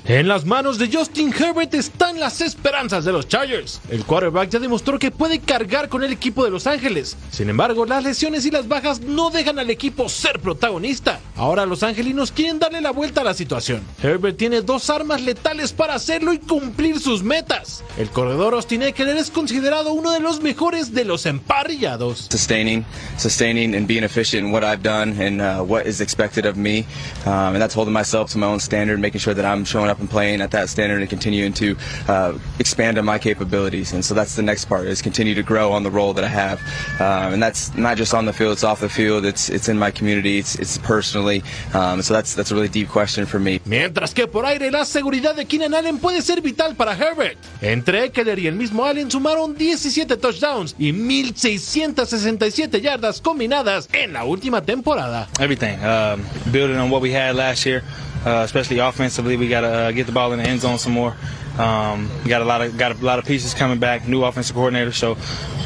En 0.08 0.28
las 0.28 0.44
manos 0.44 0.78
de 0.78 0.88
Justin 0.88 1.34
Herbert 1.36 1.74
están 1.74 2.20
las 2.20 2.40
esperanzas 2.40 3.04
de 3.04 3.10
los 3.10 3.26
Chargers. 3.26 3.80
El 3.90 4.04
quarterback 4.04 4.50
ya 4.50 4.60
demostró 4.60 5.00
que 5.00 5.10
puede 5.10 5.40
cargar 5.40 5.88
con 5.88 6.04
el 6.04 6.12
equipo 6.12 6.44
de 6.44 6.50
Los 6.52 6.68
Ángeles. 6.68 7.16
Sin 7.32 7.50
embargo, 7.50 7.84
las 7.86 8.04
lesiones 8.04 8.46
y 8.46 8.52
las 8.52 8.68
bajas 8.68 9.00
no 9.00 9.30
dejan 9.30 9.58
al 9.58 9.68
equipo 9.68 10.08
ser 10.08 10.38
protagonista. 10.38 11.18
Ahora 11.36 11.66
los 11.66 11.82
angelinos 11.82 12.32
quieren 12.32 12.58
darle 12.58 12.80
la 12.80 12.92
vuelta 12.92 13.20
a 13.20 13.24
la 13.24 13.34
situación. 13.34 13.82
Herbert 14.02 14.38
tiene 14.38 14.62
dos 14.62 14.88
armas 14.88 15.20
letales 15.20 15.72
para 15.72 15.94
hacerlo 15.94 16.32
y 16.32 16.38
cumplir 16.38 16.98
sus 16.98 17.22
metas. 17.22 17.84
El 17.98 18.08
corredor 18.08 18.54
Austin 18.54 18.82
Eckler 18.82 19.18
es 19.18 19.30
considerado 19.30 19.92
uno 19.92 20.12
de 20.12 20.20
los 20.20 20.40
mejores 20.40 20.94
de 20.94 21.04
los 21.04 21.26
emparrillados. 21.26 22.28
Sustaining, 22.30 22.86
sustaining 23.18 23.74
and 23.74 23.86
being 23.86 24.02
efficient 24.02 24.46
in 24.46 24.52
what 24.52 24.64
I've 24.64 24.82
done 24.82 25.14
and 25.20 25.42
uh, 25.42 25.62
what 25.62 25.86
is 25.86 26.00
expected 26.00 26.46
of 26.46 26.56
me. 26.56 26.86
Um, 27.26 27.54
and 27.54 27.60
that's 27.60 27.74
holding 27.74 27.92
myself 27.92 28.30
to 28.32 28.38
my 28.38 28.46
own 28.46 28.58
standard, 28.58 28.98
making 28.98 29.20
sure 29.20 29.34
that 29.34 29.44
I'm 29.44 29.66
showing 29.66 29.90
up 29.90 30.00
and 30.00 30.08
playing 30.08 30.40
at 30.40 30.52
that 30.52 30.70
standard 30.70 31.02
and 31.02 31.10
continuing 31.10 31.52
to 31.54 31.76
uh, 32.08 32.32
expand 32.58 32.96
on 32.96 33.04
my 33.04 33.18
capabilities. 33.18 33.92
And 33.92 34.02
so 34.02 34.14
that's 34.14 34.36
the 34.36 34.42
next 34.42 34.66
part 34.66 34.86
is 34.86 35.02
continue 35.02 35.34
to 35.34 35.42
grow 35.42 35.72
on 35.72 35.82
the 35.82 35.90
role 35.90 36.14
that 36.14 36.24
I 36.24 36.28
have. 36.28 36.60
Um, 36.98 37.34
and 37.34 37.42
that's 37.42 37.74
not 37.74 37.98
just 37.98 38.14
on 38.14 38.24
the 38.24 38.32
field, 38.32 38.52
it's 38.52 38.64
off 38.64 38.80
the 38.80 38.88
field, 38.88 39.26
it's, 39.26 39.50
it's 39.50 39.68
in 39.68 39.78
my 39.78 39.90
community, 39.90 40.38
it's, 40.38 40.54
it's 40.54 40.78
personally. 41.26 41.42
Um, 41.74 42.02
so 42.02 42.14
that's, 42.14 42.34
that's 42.34 42.50
a 42.50 42.54
really 42.54 42.68
deep 42.68 42.88
question 42.88 43.26
for 43.26 43.38
me. 43.38 43.60
Mientras 43.64 44.14
que 44.14 44.26
por 44.26 44.46
aire 44.46 44.70
la 44.70 44.84
seguridad 44.84 45.34
de 45.34 45.44
Keenan 45.46 45.74
Allen 45.74 45.98
puede 45.98 46.22
ser 46.22 46.40
vital 46.40 46.74
para 46.76 46.94
Herbert. 46.94 47.36
Entre 47.60 48.04
Eckler 48.04 48.38
y 48.38 48.46
el 48.46 48.54
mismo 48.54 48.84
Allen 48.84 49.10
sumaron 49.10 49.56
17 49.56 50.16
touchdowns 50.16 50.74
y 50.78 50.92
1667 50.92 52.80
yardas 52.80 53.20
combinadas 53.20 53.88
en 53.92 54.12
la 54.12 54.24
última 54.24 54.62
temporada. 54.62 55.28
Everything. 55.40 55.76
Um, 55.82 56.22
building 56.52 56.76
on 56.78 56.90
what 56.90 57.02
we 57.02 57.12
had 57.12 57.34
last 57.34 57.66
year, 57.66 57.82
uh, 58.24 58.42
especially 58.44 58.78
offensively, 58.80 59.36
we 59.36 59.48
got 59.48 59.62
to 59.62 59.68
uh, 59.68 59.92
get 59.92 60.06
the 60.06 60.12
ball 60.12 60.32
in 60.32 60.38
the 60.38 60.48
end 60.48 60.60
zone 60.60 60.78
some 60.78 60.94
more. 60.94 61.14
Um, 61.58 62.10
got 62.26 62.42
a 62.42 62.44
lot 62.44 62.60
of 62.60 62.76
got 62.76 63.00
a 63.00 63.04
lot 63.04 63.18
of 63.18 63.24
pieces 63.24 63.54
coming 63.54 63.78
back. 63.78 64.06
New 64.06 64.24
offensive 64.24 64.54
coordinator, 64.54 64.92
so 64.92 65.16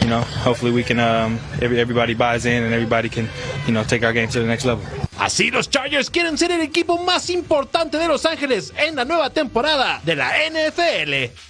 you 0.00 0.08
know, 0.08 0.20
hopefully 0.20 0.72
we 0.72 0.82
can 0.84 1.00
um, 1.00 1.38
every, 1.60 1.80
everybody 1.80 2.14
buys 2.14 2.46
in 2.46 2.62
and 2.62 2.72
everybody 2.72 3.08
can 3.08 3.28
you 3.66 3.72
know 3.72 3.82
take 3.82 4.04
our 4.04 4.12
game 4.12 4.28
to 4.28 4.40
the 4.40 4.46
next 4.46 4.64
level. 4.64 4.84
Así 5.18 5.50
los 5.50 5.68
Chargers 5.68 6.10
quieren 6.10 6.38
ser 6.38 6.50
el 6.50 6.62
equipo 6.62 6.96
más 7.04 7.28
importante 7.28 7.98
de 7.98 8.08
Los 8.08 8.24
Ángeles 8.24 8.72
en 8.76 8.96
la 8.96 9.04
nueva 9.04 9.30
temporada 9.30 10.00
de 10.04 10.16
la 10.16 10.32
NFL. 10.48 11.49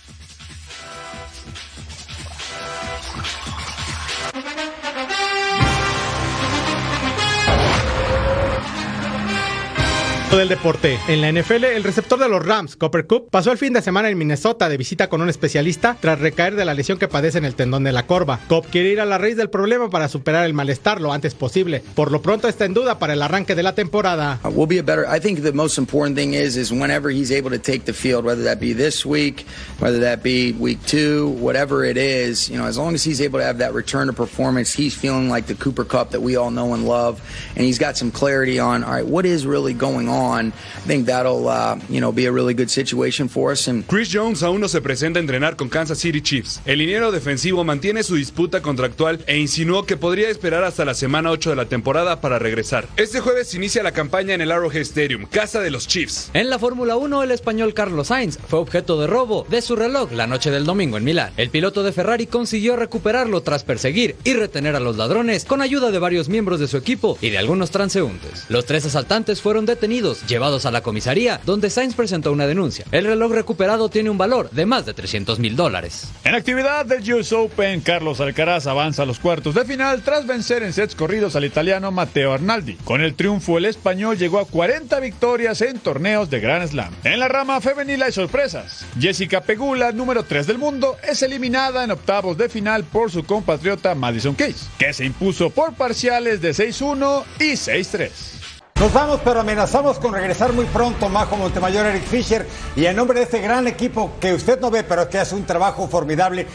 Del 10.37 10.49
deporte. 10.49 10.99
En 11.09 11.21
la 11.21 11.33
NFL, 11.33 11.65
el 11.65 11.83
receptor 11.83 12.19
de 12.19 12.29
los 12.29 12.45
Rams, 12.45 12.77
Copper 12.77 13.07
Cup, 13.07 13.29
pasó 13.31 13.51
el 13.51 13.59
fin 13.59 13.73
de 13.73 13.83
semana 13.83 14.09
en 14.09 14.17
Minnesota 14.17 14.69
de 14.69 14.77
visita 14.77 15.09
con 15.09 15.21
un 15.21 15.29
especialista 15.29 15.97
tras 16.01 16.21
recaer 16.21 16.55
de 16.55 16.65
la 16.65 16.75
lesión 16.75 16.99
que 16.99 17.09
padece 17.09 17.39
en 17.39 17.45
el 17.45 17.57
tendón 17.57 17.83
de 17.83 17.93
la 17.93 18.07
corva. 18.07 18.39
Cobb 18.49 18.67
quiere 18.67 18.91
ir 18.91 19.01
a 19.01 19.07
la 19.07 19.19
raíz 19.19 19.37
del 19.37 19.51
problema 19.51 19.91
para 19.91 20.09
superar 20.09 20.47
el 20.47 20.55
malestar 20.55 21.01
lo 21.01 21.13
antes 21.13 21.35
posible. 21.35 21.83
Por 21.95 22.13
lo 22.13 22.23
pronto 22.23 22.49
está 22.49 22.65
en 22.65 22.75
duda 22.75 22.99
para 22.99 23.15
el 23.15 23.23
arranque 23.23 23.55
de 23.55 23.63
la 23.63 23.75
temporada. 23.75 24.39
Uh, 24.45 24.51
we'll 24.51 24.69
be 24.69 24.79
a 24.79 24.83
better. 24.83 25.05
I 25.05 25.21
think 25.21 25.43
the 25.43 25.53
most 25.53 25.79
important 25.79 26.17
thing 26.17 26.35
is 26.35 26.57
is 26.57 26.71
whenever 26.71 27.11
he's 27.11 27.33
able 27.33 27.51
to 27.51 27.59
take 27.59 27.85
the 27.85 27.93
field, 27.93 28.25
whether 28.25 28.45
that 28.45 28.61
be 28.61 28.73
this 28.73 29.05
week, 29.05 29.47
whether 29.81 29.99
that 30.01 30.23
be 30.23 30.53
week 30.53 30.79
two, 30.87 31.29
whatever 31.41 31.85
it 31.85 31.97
is, 31.97 32.49
you 32.49 32.57
know, 32.57 32.67
as 32.67 32.79
long 32.79 32.95
as 32.95 33.03
he's 33.03 33.21
able 33.21 33.41
to 33.41 33.45
have 33.45 33.59
that 33.59 33.75
return 33.75 34.07
to 34.07 34.13
performance, 34.13 34.73
he's 34.73 34.95
feeling 34.95 35.29
like 35.29 35.47
the 35.47 35.55
Cooper 35.55 35.85
Cup 35.85 36.11
that 36.13 36.23
we 36.23 36.37
all 36.37 36.51
know 36.51 36.73
and 36.75 36.87
love, 36.87 37.21
and 37.57 37.65
he's 37.65 37.79
got 37.79 37.97
some 37.97 38.11
clarity 38.11 38.61
on 38.61 38.85
all 38.85 38.93
right, 38.93 39.07
what 39.07 39.27
is 39.27 39.45
really 39.45 39.75
going 39.75 40.09
on. 40.09 40.20
I 40.21 40.53
think 40.87 41.07
that'll 41.07 41.49
uh, 41.49 41.77
you 41.89 42.01
know 42.01 42.13
be 42.13 42.27
a 42.27 42.33
really 42.33 42.55
good 42.55 42.69
situation 42.69 43.29
for 43.29 43.53
us. 43.53 43.69
And 43.69 43.85
Chris 43.87 44.11
Jones 44.13 44.43
aún 44.43 44.61
no 44.61 44.69
se 44.69 44.81
presenta 44.81 45.19
a 45.19 45.23
entrenar 45.23 45.57
con 45.57 45.69
Kansas 45.69 45.99
City 45.99 46.21
Chiefs. 46.21 46.61
El 46.65 46.79
liniero 46.79 47.11
defensivo 47.11 47.65
mantiene 47.65 48.03
su 48.03 48.17
disputa 48.17 48.63
contractual 48.63 49.23
e 49.27 49.39
insinuó 49.39 49.85
que 49.85 49.97
podría 49.97 50.29
esperar 50.29 50.65
hasta 50.65 50.85
la 50.85 50.95
semana 50.95 51.31
8 51.31 51.51
de 51.51 51.57
la 51.57 51.67
temporada 51.67 52.21
para 52.21 52.39
regresar. 52.39 52.87
Este 52.97 53.21
jueves 53.21 53.55
inicia 53.55 53.83
la 53.83 53.93
campaña 53.93 54.35
en 54.35 54.41
el 54.41 54.51
Arrowhead 54.53 54.83
Stadium, 54.83 55.27
casa 55.27 55.61
de 55.61 55.71
los 55.71 55.87
Chiefs. 55.87 56.31
En 56.35 56.51
la 56.51 56.59
Fórmula 56.59 56.97
1, 56.97 57.23
el 57.23 57.31
español 57.31 57.75
Carlos 57.75 58.09
Sainz 58.09 58.39
fue 58.49 58.59
objeto 58.59 59.01
de 59.01 59.07
robo 59.07 59.47
de 59.49 59.63
su 59.63 59.77
reloj 59.77 60.13
la 60.13 60.27
noche 60.27 60.51
del 60.51 60.65
domingo 60.65 60.97
en 60.97 61.05
Milán. 61.05 61.33
El 61.37 61.51
piloto 61.51 61.83
de 61.83 61.93
Ferrari 61.93 62.27
consiguió 62.27 62.77
recuperarlo 62.77 63.43
tras 63.43 63.65
perseguir 63.65 64.17
y 64.25 64.35
retener 64.35 64.77
a 64.77 64.81
los 64.81 64.97
ladrones 64.97 65.45
con 65.45 65.63
ayuda 65.63 65.91
de 65.91 65.99
varios 65.99 66.29
miembros 66.29 66.61
de 66.61 66.69
su 66.69 66.77
equipo 66.77 67.19
y 67.21 67.31
de 67.31 67.39
algunos 67.39 67.71
transeúntes. 67.71 68.45
Los 68.49 68.67
tres 68.67 68.85
asaltantes 68.87 69.41
fueron 69.41 69.67
detenidos, 69.67 70.10
llevados 70.27 70.67
a 70.67 70.71
la 70.71 70.83
comisaría, 70.83 71.41
donde 71.45 71.71
Sainz 71.71 71.95
presentó 71.95 72.33
una 72.33 72.47
denuncia. 72.47 72.85
El 72.93 73.05
reloj 73.05 73.33
recuperado 73.33 73.89
tiene 73.89 74.11
un 74.11 74.19
valor 74.19 74.51
de 74.51 74.67
más 74.67 74.87
de 74.87 74.95
300 74.95 75.39
mil 75.39 75.57
dólares. 75.57 76.09
En 76.25 76.35
actividad 76.35 76.87
del 76.87 77.13
US 77.15 77.33
Open, 77.33 77.81
Carlos 77.81 78.21
Alcaraz 78.21 78.67
avanza 78.67 79.03
a 79.03 79.07
los 79.07 79.19
cuartos 79.19 79.55
de 79.55 79.65
final 79.65 80.03
tras 80.03 80.27
vencer 80.27 80.63
en 80.63 80.73
sets 80.73 80.95
corridos 80.95 81.37
al 81.37 81.45
italiano 81.45 81.91
Matteo 81.91 82.33
Arnaldi. 82.33 82.75
Con 82.85 83.01
el 83.01 83.15
triunfo, 83.15 83.59
el 83.59 83.67
español 83.67 84.19
llegó 84.19 84.39
a 84.39 84.47
40 84.47 85.01
victorias 85.01 85.61
en 85.63 85.79
torneos 85.79 86.31
de 86.31 86.41
Grand 86.41 86.69
Slam. 86.69 86.93
En 87.05 87.21
la 87.21 87.29
rama 87.29 87.61
femenil 87.61 88.03
hay 88.03 88.13
sorpresas. 88.13 88.85
Jessica 88.99 89.41
Pegula, 89.41 89.93
número 89.93 90.25
3 90.25 90.47
del 90.47 90.59
mundo, 90.59 90.97
es 91.09 91.23
eliminada 91.23 91.85
en 91.85 91.91
octavos 91.91 92.37
de 92.37 92.49
final 92.49 92.85
por 92.85 93.11
su 93.11 93.25
compatriota 93.25 93.95
Madison 93.95 94.35
Keys, 94.35 94.69
que 94.79 94.93
se 94.93 95.05
impuso 95.05 95.51
por 95.51 95.75
parciales 95.75 96.41
de 96.41 96.51
6-1 96.51 97.25
y 97.39 97.53
6-3. 97.53 98.40
Nos 98.81 98.95
vamos, 98.95 99.21
pero 99.23 99.41
amenazamos 99.41 99.99
con 99.99 100.15
regresar 100.15 100.55
muy 100.55 100.65
pronto, 100.65 101.11
Majo 101.11 101.37
Montemayor, 101.37 101.85
Eric 101.85 102.05
Fisher, 102.05 102.47
y 102.75 102.87
en 102.87 102.97
nombre 102.97 103.19
de 103.19 103.25
este 103.27 103.43
gran 103.43 103.69
equipo 103.69 104.13
que 104.19 104.33
usted 104.33 104.59
no 104.59 104.71
ve, 104.71 104.85
pero 104.85 105.07
que 105.07 105.19
hace 105.19 105.35
un 105.35 105.45
trabajo 105.45 105.87
formidable, 105.87 106.47